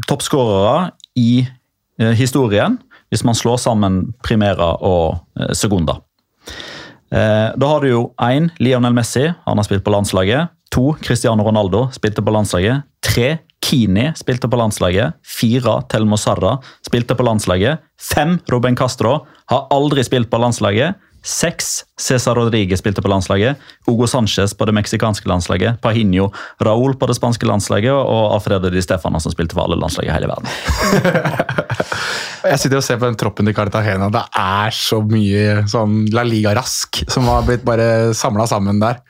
toppskårere 0.08 0.94
i 1.20 1.32
eh, 2.00 2.14
historien 2.16 2.80
hvis 3.10 3.26
man 3.26 3.38
slår 3.38 3.58
sammen 3.62 4.02
Primera 4.26 4.76
og 4.86 5.20
eh, 5.40 5.52
Segunda. 5.58 6.00
Eh, 7.10 7.50
da 7.58 7.72
har 7.74 7.84
du 7.84 7.90
jo 7.90 8.04
én 8.22 8.52
Lionel 8.62 8.96
Messi, 8.96 9.28
han 9.28 9.60
har 9.60 9.68
spilt 9.68 9.86
på 9.86 9.94
landslaget. 9.94 10.54
To 10.74 10.94
Cristiano 11.02 11.44
Ronaldo 11.46 11.88
spilte 11.96 12.22
på 12.22 12.34
landslaget. 12.34 12.86
Tre 13.02 13.40
Kini 13.66 14.12
spilte 14.16 14.48
på 14.50 14.60
landslaget. 14.60 15.18
Fire 15.26 15.80
Telmo 15.90 16.18
Sarra 16.18 16.60
spilte 16.86 17.18
på 17.18 17.26
landslaget. 17.26 17.82
Fem 18.00 18.38
Ruben 18.52 18.78
Castro 18.78 19.24
har 19.50 19.68
aldri 19.74 20.06
spilt 20.06 20.30
på 20.30 20.40
landslaget. 20.42 20.96
Seks 21.26 21.84
César 22.00 22.38
Rodrige 22.40 22.78
spilte 22.80 23.04
på 23.04 23.12
landslaget. 23.12 23.60
Hugo 23.88 24.08
Sánchez 24.08 24.56
på 24.58 24.66
det 24.66 24.76
meksikanske 24.78 25.28
landslaget. 25.30 25.82
Pahinho 25.84 26.30
Raúl 26.64 26.96
på 27.00 27.10
det 27.10 27.18
spanske 27.18 27.48
landslaget. 27.50 27.92
Og 27.92 28.36
Alfredo 28.36 28.72
Di 28.72 28.82
Stefano 28.84 29.20
som 29.20 29.34
spilte 29.34 29.58
for 29.58 29.68
alle 29.68 29.80
landslag 29.80 30.08
i 30.08 30.14
hele 30.14 30.30
verden. 30.32 30.48
Jeg 32.50 32.62
sitter 32.62 32.80
og 32.80 32.86
ser 32.86 33.02
på 33.02 33.10
den 33.10 33.20
troppen 33.20 33.50
til 33.50 33.56
Cartagena. 33.58 34.08
Det 34.14 34.24
er 34.40 34.76
så 34.76 35.02
mye 35.04 35.66
sånn 35.70 36.06
La 36.16 36.24
Liga-rask 36.24 37.04
som 37.12 37.28
har 37.28 37.44
blitt 37.48 37.68
bare 37.68 38.16
samla 38.16 38.48
sammen 38.50 38.80
der. 38.80 39.02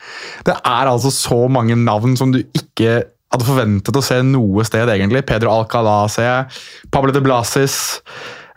Det 0.47 0.57
er 0.57 0.89
altså 0.89 1.14
så 1.14 1.43
mange 1.51 1.78
navn 1.78 2.18
som 2.18 2.34
du 2.34 2.41
ikke 2.41 3.03
hadde 3.30 3.45
forventet 3.45 3.97
å 3.97 4.01
se 4.01 4.18
noe 4.26 4.66
sted, 4.66 4.89
egentlig. 4.89 5.22
Pedro 5.30 5.53
Alcalá 5.53 6.01
ser 6.10 6.26
jeg. 6.26 6.62
Pablo 6.93 7.14
de 7.14 7.22
Blasis. 7.22 7.99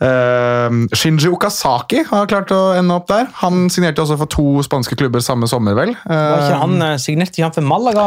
Uh, 0.03 0.89
Shinji 0.97 1.31
Okasaki 1.31 2.03
har 2.09 2.27
klart 2.31 2.51
å 2.55 2.73
ende 2.75 2.97
opp 2.97 3.07
der. 3.11 3.29
Han 3.43 3.69
signerte 3.71 4.03
også 4.03 4.17
for 4.19 4.31
to 4.33 4.47
spanske 4.67 4.99
klubber 4.99 5.23
samme 5.23 5.47
sommer, 5.51 5.77
vel. 5.79 5.95
Var 6.03 6.43
ikke 6.43 6.59
han 6.63 6.75
eh, 6.83 6.97
signerte 7.03 7.39
ikke 7.39 7.47
han 7.47 7.55
for 7.55 7.69
Malaga? 7.69 8.07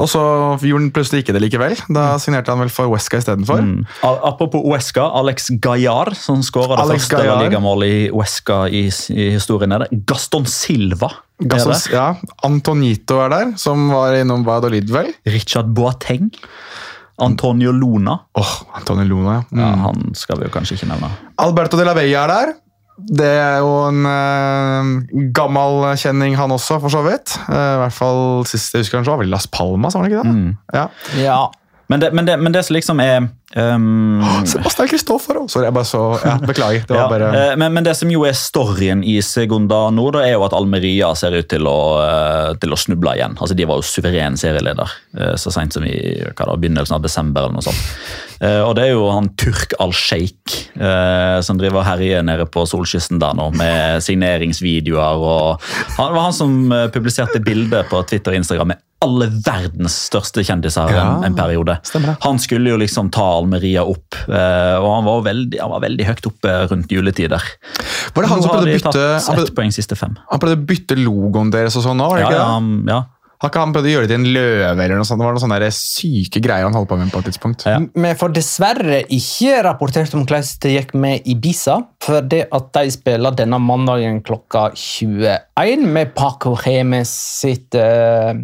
og 0.00 0.08
så 0.10 0.22
gjorde 0.60 0.84
han 0.84 0.90
plutselig 0.94 1.24
ikke 1.24 1.36
det 1.36 1.44
likevel. 1.46 1.76
Da 1.88 2.12
signerte 2.22 2.52
han 2.52 2.60
vel 2.64 2.72
for 2.74 2.92
Wesca 2.92 3.20
istedenfor. 3.22 3.64
Mm. 3.64 3.86
Apropos 4.04 4.64
Uesca, 4.68 5.08
Alex 5.20 5.50
Gallar, 5.62 6.12
som 6.18 6.44
skåra 6.44 6.76
det 6.76 6.86
Alex 6.86 7.08
første 7.08 7.40
ligamålet 7.46 7.96
i 7.96 8.04
Uesca 8.12 8.62
i, 8.68 8.86
i 8.90 9.32
historien. 9.38 9.72
er 9.72 9.86
det. 9.86 10.04
Gaston 10.10 10.46
Silva. 10.50 11.12
Gassos, 11.40 11.86
ja, 11.88 12.12
Antonito 12.44 13.16
er 13.24 13.32
der, 13.32 13.52
som 13.60 13.88
var 13.94 14.12
innom 14.18 14.44
Valladolid, 14.44 14.90
vel. 14.92 15.14
Richard 15.24 15.72
Boateng. 15.76 16.28
Antonio 17.20 17.72
Luna. 17.72 18.18
Åh, 18.38 18.52
Antonio 18.76 19.04
Luna, 19.04 19.32
ja. 19.34 19.42
Ja, 19.60 19.68
Mm. 19.74 19.80
han 19.84 20.14
skal 20.14 20.38
vi 20.38 20.44
jo 20.48 20.50
kanskje 20.54 20.76
ikke 20.78 20.88
nevne. 20.90 21.10
Alberto 21.38 21.76
de 21.78 21.84
la 21.84 21.94
Veia 21.94 22.24
er 22.24 22.28
der. 22.34 22.52
Det 23.00 23.26
er 23.26 23.58
jo 23.64 23.70
en 23.88 24.04
eh, 24.04 25.30
gammel 25.32 25.96
kjenning, 25.96 26.34
han 26.36 26.50
også, 26.52 26.80
for 26.82 26.92
så 26.92 27.00
vidt. 27.06 27.32
Eh, 27.48 27.54
I 27.54 27.78
hvert 27.84 27.96
fall 27.96 28.44
sist 28.50 28.74
jeg 28.74 28.82
husker 28.84 28.98
han 29.00 29.04
så 29.08 29.14
var 29.14 29.22
vel 29.24 29.30
Las 29.32 29.46
Palmas, 29.46 29.94
var 29.96 30.04
det 30.04 30.12
ikke 30.12 30.22
det? 30.24 30.34
Mm. 30.34 30.56
Ja. 30.74 30.86
Ja. 31.16 31.38
Men 31.88 32.00
det, 32.00 32.12
men, 32.14 32.26
det, 32.28 32.36
men 32.38 32.52
det 32.54 32.64
som 32.66 32.74
liksom 32.76 33.00
er 33.02 33.28
ehm, 33.56 34.22
Sebastian 34.50 34.88
Kristoffer 34.90 35.40
Sorry, 35.50 35.66
jeg 35.66 35.74
bare 35.74 35.88
så 35.88 36.02
ja, 36.22 36.36
Beklager. 36.44 36.84
Det 36.88 36.96
ja, 37.00 37.06
bare 37.10 37.30
eh, 37.34 37.52
men, 37.60 37.74
men 37.74 37.86
det 37.86 37.96
som 37.98 38.10
jo 38.12 38.24
er 38.28 38.36
storyen 38.36 39.04
i 39.06 39.18
Segunda 39.24 39.82
nå, 39.94 40.06
da, 40.14 40.24
er 40.26 40.36
jo 40.36 40.46
at 40.46 40.56
Almeria 40.56 41.12
ser 41.18 41.36
ut 41.38 41.48
til 41.50 41.68
å, 41.68 41.78
eh, 42.04 42.50
til 42.62 42.74
å 42.74 42.80
snuble 42.80 43.14
igjen. 43.18 43.36
Altså, 43.38 43.56
De 43.58 43.68
var 43.68 43.80
jo 43.80 43.86
suveren 43.86 44.38
serieleder 44.40 44.96
eh, 45.18 45.36
så 45.40 45.52
sent 45.54 45.76
som 45.76 45.86
i 45.86 45.96
da, 46.20 46.50
begynnelsen 46.50 46.98
av 46.98 47.06
desember. 47.06 47.46
eller 47.46 47.58
noe 47.58 47.66
sånt. 47.70 47.86
Og 48.40 48.70
det 48.72 48.86
er 48.86 48.94
jo 48.94 49.02
han 49.12 49.26
Turk 49.36 49.74
al-Sheikh 49.84 50.54
som 51.44 51.58
driver 51.60 51.82
og 51.82 51.84
herjer 51.84 52.22
nede 52.24 52.46
på 52.48 52.62
solkysten 52.64 53.20
der 53.20 53.34
nå 53.36 53.50
med 53.52 54.00
signeringsvideoer. 54.06 55.20
og 55.20 55.66
Han 55.98 56.14
var 56.14 56.22
han 56.30 56.36
som 56.38 56.54
publiserte 56.94 57.42
bilder 57.44 57.84
på 57.90 58.00
Twitter 58.08 58.32
og 58.32 58.40
Instagram 58.40 58.72
med 58.72 58.80
alle 59.00 59.28
verdens 59.44 59.96
største 60.08 60.44
kjendiser 60.44 60.92
Ja, 60.92 61.04
en, 61.18 61.30
en 61.30 61.36
periode. 61.36 61.78
Han 62.24 62.40
skulle 62.40 62.72
jo 62.74 62.80
liksom 62.80 63.08
ta 63.12 63.39
Almeria 63.40 63.82
opp, 63.88 64.14
eh, 64.28 64.76
og 64.78 64.88
han 64.94 65.06
var, 65.08 65.22
veldig, 65.28 65.60
han 65.60 65.72
var 65.74 65.84
veldig 65.88 66.06
høyt 66.12 66.28
oppe 66.30 66.56
rundt 66.70 66.92
juletider. 66.94 67.42
Var 68.14 68.22
det 68.26 68.30
han 68.30 68.38
Nå 68.38 68.46
som 68.46 68.52
prøvde 68.54 68.68
å 68.68 68.76
bytte, 68.78 69.06
han 69.26 69.40
prøvde, 69.40 69.56
poeng 69.58 69.72
siste 69.74 69.96
fem. 69.98 70.18
han 70.30 70.42
prøvde 70.42 70.60
å 70.60 70.66
bytte 70.74 71.00
logoen 71.00 71.50
deres 71.54 71.76
og 71.80 71.88
sånn 71.88 71.98
nå? 72.00 72.10
var 72.12 72.20
det 72.20 72.22
Ja, 72.22 72.28
ikke 72.30 72.38
ja, 72.38 72.44
det? 72.44 72.52
han- 72.54 72.84
ja. 72.94 73.00
Har 73.40 73.48
ikke 73.48 73.60
han 73.64 73.70
prøvd 73.72 73.86
å 73.88 73.92
gjøre 73.94 74.04
det 74.04 74.08
til 74.12 74.18
en 74.20 74.32
løve 74.34 74.82
eller 74.84 74.96
noe 75.00 75.06
sånt? 75.08 75.16
Det 75.18 75.24
var 75.24 75.32
noen 75.32 75.40
sånne 75.40 75.68
syke 75.72 76.42
greier 76.44 76.66
han 76.68 76.74
holdt 76.76 76.90
på 76.90 76.98
med 77.00 77.08
på 77.10 77.22
et 77.22 77.28
tidspunkt. 77.30 77.62
Ja. 77.64 77.78
Vi 77.80 78.10
får 78.20 78.34
dessverre 78.36 78.98
ikke 79.16 79.62
rapportert 79.64 80.12
om 80.12 80.26
hvordan 80.26 80.44
det 80.60 80.72
gikk 80.74 80.92
med 81.00 81.22
Ibiza, 81.24 81.78
for 82.04 82.20
det 82.20 82.42
at 82.52 82.68
de 82.76 82.90
spiller 82.92 83.32
denne 83.32 83.56
mandagen 83.58 84.20
klokka 84.20 84.66
21 84.76 85.86
med 85.88 86.12
Paco 86.14 86.52
Remes 86.66 87.08
sitt 87.08 87.74
eh, 87.80 88.34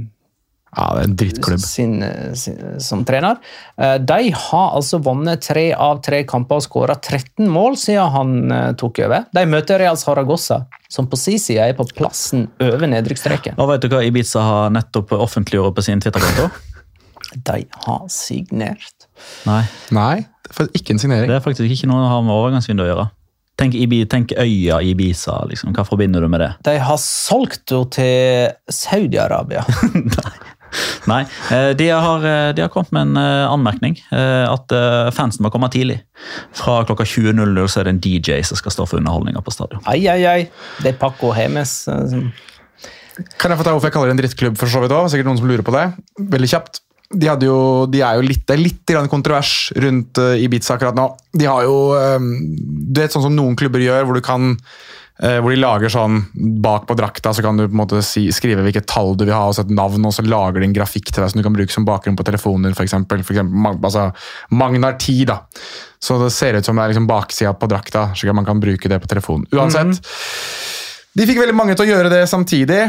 Ja, 0.77 0.87
det 0.93 1.01
er 1.01 1.09
en 1.09 1.17
drittklubb. 1.17 1.61
sin, 1.65 1.95
sin, 2.37 2.59
som 2.85 3.05
trener. 3.09 3.39
Eh, 3.81 3.95
De 4.05 4.31
har 4.37 4.75
altså 4.77 4.99
vunnet 5.01 5.41
tre 5.41 5.71
av 5.73 6.03
tre 6.05 6.19
kamper 6.29 6.61
og 6.61 6.67
skåra 6.67 6.99
13 7.01 7.49
mål 7.49 7.79
siden 7.81 8.13
han 8.13 8.35
eh, 8.53 8.73
tok 8.77 9.01
over. 9.07 9.25
De 9.33 9.47
møter 9.49 9.81
Real 9.81 9.97
Saragossa, 9.97 10.67
som 10.93 11.09
på 11.09 11.17
sin 11.17 11.41
side 11.41 11.65
er 11.71 11.73
på 11.79 11.89
plassen 11.97 12.49
over 12.61 12.87
nedrykksstreken. 12.93 13.57
Og 13.57 13.73
vet 13.73 13.87
du 13.87 13.89
hva 13.95 14.05
Ibiza 14.05 14.45
har 14.45 14.71
nettopp 14.77 15.17
offentliggjort 15.17 15.75
på 15.81 15.87
sin 15.89 16.01
Twitter-konto? 16.05 16.51
De 17.49 17.63
har 17.89 18.05
signert. 18.13 19.09
Nei, 19.49 19.63
Nei, 19.97 20.27
ikke 20.77 20.93
en 20.95 21.01
signering. 21.03 21.27
det 21.29 21.41
er 21.41 21.45
faktisk 21.45 21.73
ikke 21.73 21.89
noe 21.91 22.05
å 22.05 22.11
ha 22.13 22.21
med 22.25 22.33
overgangsvindu 22.37 22.85
å 22.85 22.87
gjøre. 22.93 23.07
Tenk, 23.57 23.73
Ibi, 23.81 24.03
tenk 24.05 24.35
øya 24.37 24.83
Ibiza, 24.85 25.39
liksom. 25.49 25.73
Hva 25.73 25.81
forbinder 25.89 26.21
du 26.21 26.29
med 26.29 26.43
det? 26.45 26.51
De 26.69 26.75
har 26.85 26.99
solgt 27.01 27.73
henne 27.73 27.89
til 27.97 28.51
Saudi-Arabia. 28.69 29.63
Nei, 31.07 31.21
eh, 31.55 31.71
de 31.79 31.89
har, 31.93 32.25
eh, 32.27 32.53
de 32.57 32.63
har 32.65 32.71
kommet 32.73 32.93
med 32.93 33.03
en 33.09 33.17
eh, 33.23 33.47
anmerkning. 33.53 33.97
eh, 34.13 34.45
At 34.51 34.73
fansen 35.15 35.45
må 35.47 35.51
komme 35.53 35.69
tidlig. 35.73 36.01
Fra 36.57 36.81
klokka 36.89 37.05
20.00 37.07 37.69
så 37.69 37.81
er 37.81 37.85
det 37.89 37.95
en 37.97 38.01
DJ 38.05 38.41
som 38.47 38.57
skal 38.59 38.73
stå 38.75 38.87
for 38.89 38.99
underholdninga 39.01 39.43
på 39.47 39.53
stadion. 39.55 39.83
Ai, 39.87 40.01
ai, 40.09 40.25
ai. 40.27 40.41
Det 40.83 40.95
er 40.95 40.99
Paco 41.01 41.33
Hemes. 41.33 41.85
som- 41.87 42.33
Kan 43.39 43.51
jeg 43.51 43.59
få 43.59 43.65
ta 43.65 43.71
hvorfor 43.73 43.89
jeg 43.89 43.93
kaller 43.93 44.11
det 44.13 44.17
en 44.19 44.25
drittklubb? 44.25 44.59
for 44.59 44.67
så 44.67 44.81
vidt 44.83 44.91
også? 44.93 45.15
Sikkert 45.17 45.25
noen 45.31 45.39
som 45.39 45.49
lurer 45.49 45.63
på 45.65 45.73
det. 45.73 45.95
Veldig 46.21 46.49
kjapt. 46.51 46.81
De, 47.17 47.27
hadde 47.29 47.47
jo, 47.47 47.87
de 47.87 48.01
er 48.03 48.17
jo 48.19 48.23
litt, 48.27 48.43
det 48.47 48.57
er 48.59 48.63
litt 48.65 49.09
kontrovers 49.09 49.71
rundt 49.79 50.19
Ibiza 50.19 50.75
akkurat 50.75 50.95
nå. 50.99 51.17
De 51.39 51.45
har 51.47 51.63
jo 51.63 51.95
Du 52.93 53.01
vet 53.01 53.13
sånn 53.13 53.23
som 53.23 53.35
noen 53.37 53.55
klubber 53.57 53.79
gjør, 53.79 54.05
hvor 54.05 54.15
du 54.15 54.21
kan 54.21 54.57
hvor 55.17 55.49
de 55.49 55.57
lager 55.57 55.89
sånn 55.89 56.19
Bak 56.61 56.83
på 56.91 56.93
drakta 56.99 57.31
så 57.33 57.41
kan 57.41 57.57
du 57.57 57.63
på 57.65 57.73
en 57.73 57.81
måte 57.81 58.03
si, 58.05 58.27
skrive 58.37 58.61
hvilket 58.67 58.85
tall 58.91 59.15
du 59.17 59.25
vil 59.25 59.33
ha, 59.33 59.47
og 59.49 59.55
så 59.57 59.65
et 59.65 59.73
navn, 59.73 60.05
og 60.05 60.13
så 60.13 60.25
lager 60.27 60.61
de 60.61 60.69
en 60.69 60.77
grafikk 60.77 61.09
til 61.09 61.25
deg 61.25 61.33
som 61.33 61.41
du 61.41 61.47
kan 61.47 61.57
bruke 61.57 61.73
som 61.73 61.87
bakgrunn 61.89 62.19
på 62.19 62.27
telefonen 62.29 62.69
din. 62.69 62.77
Eksempel 62.85 63.25
altså, 63.25 64.11
Magnar 64.53 64.99
10, 65.01 65.25
da. 65.31 65.39
Så 65.97 66.19
det 66.21 66.33
ser 66.37 66.59
ut 66.59 66.69
som 66.69 66.77
det 66.77 66.85
er 66.85 66.93
liksom 66.93 67.09
baksida 67.09 67.55
på 67.57 67.69
drakta, 67.71 68.11
slik 68.13 68.35
at 68.35 68.37
man 68.37 68.49
kan 68.49 68.61
bruke 68.61 68.93
det 68.93 69.01
på 69.01 69.09
telefonen. 69.11 69.49
Uansett. 69.57 70.03
De 71.17 71.25
fikk 71.25 71.41
veldig 71.41 71.57
mange 71.57 71.77
til 71.77 71.87
å 71.87 71.95
gjøre 71.95 72.13
det 72.13 72.25
samtidig, 72.29 72.83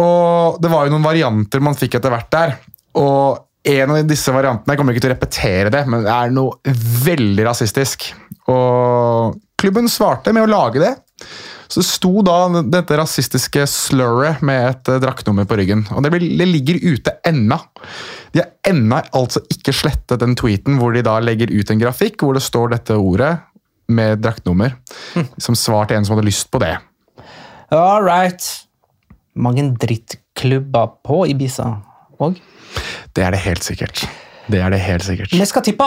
og 0.00 0.56
det 0.64 0.70
var 0.72 0.86
jo 0.86 0.94
noen 0.94 1.04
varianter 1.04 1.60
man 1.60 1.76
fikk 1.76 1.98
etter 1.98 2.14
hvert 2.14 2.30
der. 2.32 2.54
Og 2.96 3.44
en 3.64 3.92
av 3.92 4.08
disse 4.08 4.32
variantene, 4.32 4.72
jeg 4.72 4.80
kommer 4.80 4.96
ikke 4.96 5.04
til 5.04 5.12
å 5.12 5.14
repetere 5.14 5.72
det, 5.72 5.82
men 5.88 6.04
det 6.04 6.12
er 6.14 6.32
noe 6.32 6.74
veldig 7.04 7.44
rasistisk. 7.44 8.08
Og 8.52 9.36
klubben 9.60 9.88
svarte 9.90 10.34
med 10.34 10.46
å 10.46 10.50
lage 10.50 10.82
det. 10.82 10.94
Så 11.68 11.80
det 11.80 11.88
sto 11.88 12.22
da 12.26 12.62
dette 12.62 12.98
rasistiske 13.00 13.64
slurret 13.70 14.42
med 14.44 14.60
et 14.68 14.90
eh, 14.92 15.00
draktnummer 15.02 15.46
på 15.48 15.56
ryggen. 15.58 15.86
Og 15.94 16.04
det, 16.04 16.12
blir, 16.14 16.26
det 16.38 16.46
ligger 16.50 16.82
ute 16.84 17.16
ennå. 17.26 17.58
De 18.34 18.42
har 18.42 18.50
ennå 18.68 19.00
altså 19.16 19.42
ikke 19.50 19.74
slettet 19.74 20.22
den 20.22 20.36
tweeten 20.38 20.78
hvor 20.80 20.94
de 20.94 21.04
da 21.06 21.16
legger 21.24 21.52
ut 21.54 21.72
en 21.72 21.80
grafikk 21.80 22.22
hvor 22.22 22.36
det 22.36 22.44
står 22.44 22.74
dette 22.76 22.98
ordet 22.98 23.32
med 23.90 24.22
draktnummer. 24.24 24.76
Som 25.38 25.56
svar 25.58 25.88
til 25.88 25.98
en 25.98 26.06
som 26.06 26.16
hadde 26.16 26.28
lyst 26.28 26.50
på 26.52 26.60
det. 26.62 26.76
All 27.74 28.04
right. 28.04 28.44
Mange 29.34 29.66
drittklubber 29.82 30.94
på 31.06 31.24
Ibiza 31.32 31.72
òg. 32.22 32.38
Det 33.14 33.24
er 33.24 33.34
det 33.34 33.42
helt 33.44 33.66
sikkert. 33.66 34.04
Det 34.50 34.60
er 34.60 34.70
det 34.70 34.82
helt 34.84 35.04
sikkert. 35.06 35.32
Vi 35.32 35.46
skal 35.48 35.64
tippe 35.64 35.86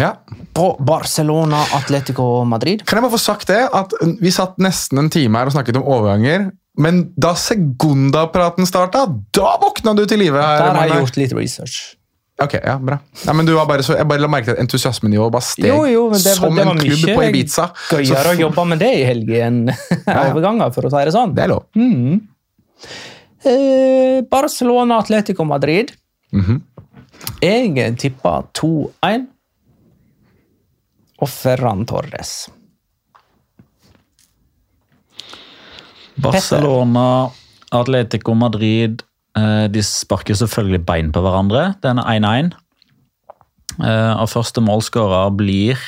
Ja. 0.00 0.14
på 0.56 0.70
Barcelona, 0.80 1.60
Atletico 1.76 2.44
Madrid. 2.48 2.82
Kan 2.86 2.98
jeg 2.98 3.04
bare 3.06 3.12
få 3.18 3.20
sagt 3.22 3.46
det? 3.52 3.60
At 3.72 3.92
Vi 4.20 4.30
satt 4.34 4.56
nesten 4.58 4.98
en 4.98 5.10
time 5.12 5.38
her 5.38 5.46
og 5.50 5.52
snakket 5.54 5.76
om 5.78 5.84
overganger. 5.86 6.50
Men 6.80 7.12
da 7.20 7.34
Segunda-praten 7.36 8.66
starta, 8.66 9.04
da 9.36 9.56
våkna 9.60 9.92
du 9.98 10.06
til 10.06 10.18
live. 10.22 10.38
her. 10.40 10.58
Der 10.62 10.74
har 10.78 10.86
jeg 10.88 11.00
gjort 11.04 11.16
litt 11.20 11.32
research. 11.36 11.96
Ok, 12.40 12.54
ja, 12.64 12.78
bra. 12.80 12.96
Ja, 13.26 13.34
men 13.36 13.44
du 13.44 13.52
var 13.52 13.66
bare 13.68 13.82
så, 13.84 13.92
jeg 13.98 14.08
bare 14.08 14.22
la 14.22 14.28
merke 14.32 14.46
til 14.48 14.54
at 14.56 14.60
entusiasmenivået 14.62 15.32
bare 15.34 15.44
steg 15.44 15.66
Jo, 15.68 15.82
jo, 15.84 16.04
det, 16.14 16.22
var- 16.24 16.36
som 16.38 16.54
det 16.56 16.64
var 16.64 16.72
en 16.72 16.78
klubb 16.80 17.02
mye 17.04 17.16
på 17.18 17.24
Ibiza. 17.28 17.66
gøyere 17.90 18.22
Så 18.24 18.30
å 18.32 18.38
jobbe 18.40 18.64
med 18.70 18.78
det 18.80 18.92
i 18.96 19.02
helgen 19.04 19.58
enn 19.68 19.74
overganger, 20.30 20.72
for 20.72 20.88
å 20.88 20.90
si 20.94 21.04
det 21.04 21.12
sånn. 21.12 21.34
Det 21.36 21.44
er 21.44 21.52
lov. 21.52 21.66
Eh, 23.44 24.20
Barcelona, 24.30 24.98
Atletico 25.02 25.44
Madrid. 25.44 25.92
Mhm. 26.32 26.62
Jeg 27.42 27.96
tipper 28.00 28.46
2-1. 28.56 29.26
Og 31.20 31.28
Ferran 31.28 31.84
Torres. 31.88 32.48
Barcelona, 36.20 37.30
Atletico 37.72 38.34
Madrid 38.36 39.02
eh, 39.38 39.66
De 39.72 39.82
sparker 39.84 40.36
selvfølgelig 40.36 40.82
bein 40.88 41.12
på 41.14 41.22
hverandre. 41.24 41.74
Den 41.84 42.00
er 42.02 42.18
1-1. 42.18 42.50
Eh, 43.80 44.14
Og 44.20 44.28
første 44.32 44.60
målskårer 44.64 45.30
blir 45.38 45.80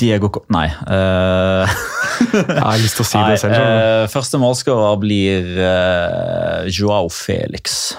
Diego 0.00 0.30
Co- 0.32 0.46
Nei. 0.50 0.66
eh, 0.70 1.74
Jeg 2.32 2.60
har 2.62 2.80
lyst 2.80 2.96
til 2.98 3.04
å 3.04 3.08
si 3.10 3.20
det 3.30 3.38
selv. 3.42 3.56
eh, 3.56 4.06
første 4.12 4.40
målskårer 4.40 4.98
blir 5.00 5.46
uh, 5.60 6.66
Joao 6.68 7.08
Felix. 7.12 7.94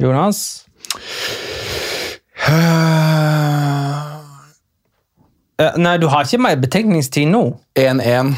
Jonas? 0.00 0.40
Eh, 5.60 5.76
Nei, 5.76 5.98
du 6.00 6.08
har 6.08 6.24
ikke 6.24 6.40
mer 6.40 6.56
betenkningstid 6.60 7.28
nå. 7.30 7.42
1-1. 7.78 8.32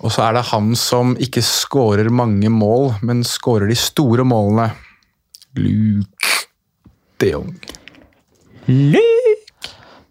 Og 0.00 0.12
så 0.12 0.26
er 0.26 0.36
det 0.36 0.46
han 0.50 0.72
som 0.78 1.14
ikke 1.20 1.42
skårer 1.44 2.08
mange 2.12 2.50
mål, 2.52 2.94
men 3.04 3.24
skårer 3.26 3.68
de 3.70 3.76
store 3.78 4.24
målene. 4.28 4.70
Luke 5.56 6.34
de 7.20 7.32
Jong. 7.34 7.54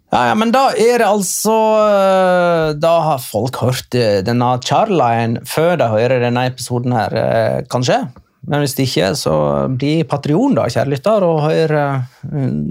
Ja, 0.10 0.22
ja, 0.32 0.34
men 0.36 0.50
da 0.52 0.72
er 0.74 1.00
det 1.00 1.06
altså 1.06 1.54
eh, 1.86 2.72
Da 2.82 2.92
har 3.06 3.22
folk 3.24 3.56
hørt 3.62 3.94
eh, 3.96 4.20
denne 4.26 4.50
Charlien 4.66 5.38
før 5.48 5.78
de 5.80 5.88
hører 5.94 6.26
denne 6.26 6.48
episoden 6.50 6.96
her, 6.98 7.14
kanskje. 7.72 8.02
Men 8.50 8.64
hvis 8.64 8.74
ikke, 8.82 9.12
så 9.18 9.34
bli 9.70 10.00
patrion, 10.10 10.56
da, 10.58 10.66
kjære 10.72 10.90
lytter, 10.96 11.26
og 11.26 11.44
hør 11.46 11.76
eh, 11.78 12.08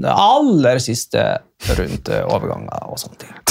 det 0.02 0.14
aller 0.14 0.80
siste 0.82 1.22
rundt 1.78 2.10
eh, 2.10 2.24
overganger 2.26 2.90
og 2.90 2.98
sånne 3.02 3.22
ting. 3.24 3.36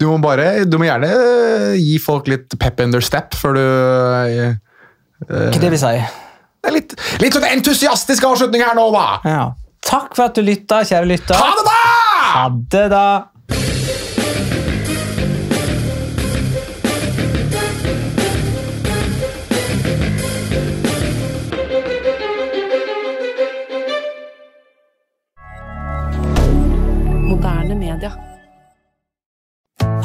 Du 0.00 0.06
må, 0.06 0.14
bare, 0.22 0.62
du 0.64 0.76
må 0.80 0.86
gjerne 0.86 1.08
eh, 1.10 1.72
gi 1.76 1.96
folk 2.00 2.28
litt 2.30 2.54
pep 2.60 2.78
in 2.80 2.94
their 2.94 3.04
step 3.04 3.34
før 3.36 3.56
du 3.58 3.60
uh, 3.60 4.54
Hva 5.26 5.58
det 5.60 5.72
vil 5.74 5.80
si? 5.82 5.90
Det 5.98 6.70
er 6.70 6.76
litt, 6.76 6.94
litt 7.20 7.36
sånn 7.36 7.48
entusiastisk 7.50 8.24
avslutning 8.30 8.62
her 8.64 8.78
nå, 8.78 8.86
da! 8.94 9.04
Ja. 9.26 9.42
Takk 9.84 10.14
for 10.14 10.30
at 10.30 10.38
du 10.38 10.44
lytta, 10.46 10.80
kjære 10.86 11.10
lytter. 11.10 11.36
Ha 11.36 11.50
det, 11.58 11.66
da! 11.66 11.76
Ha 12.30 12.46
det, 12.76 12.86
da! 12.94 13.04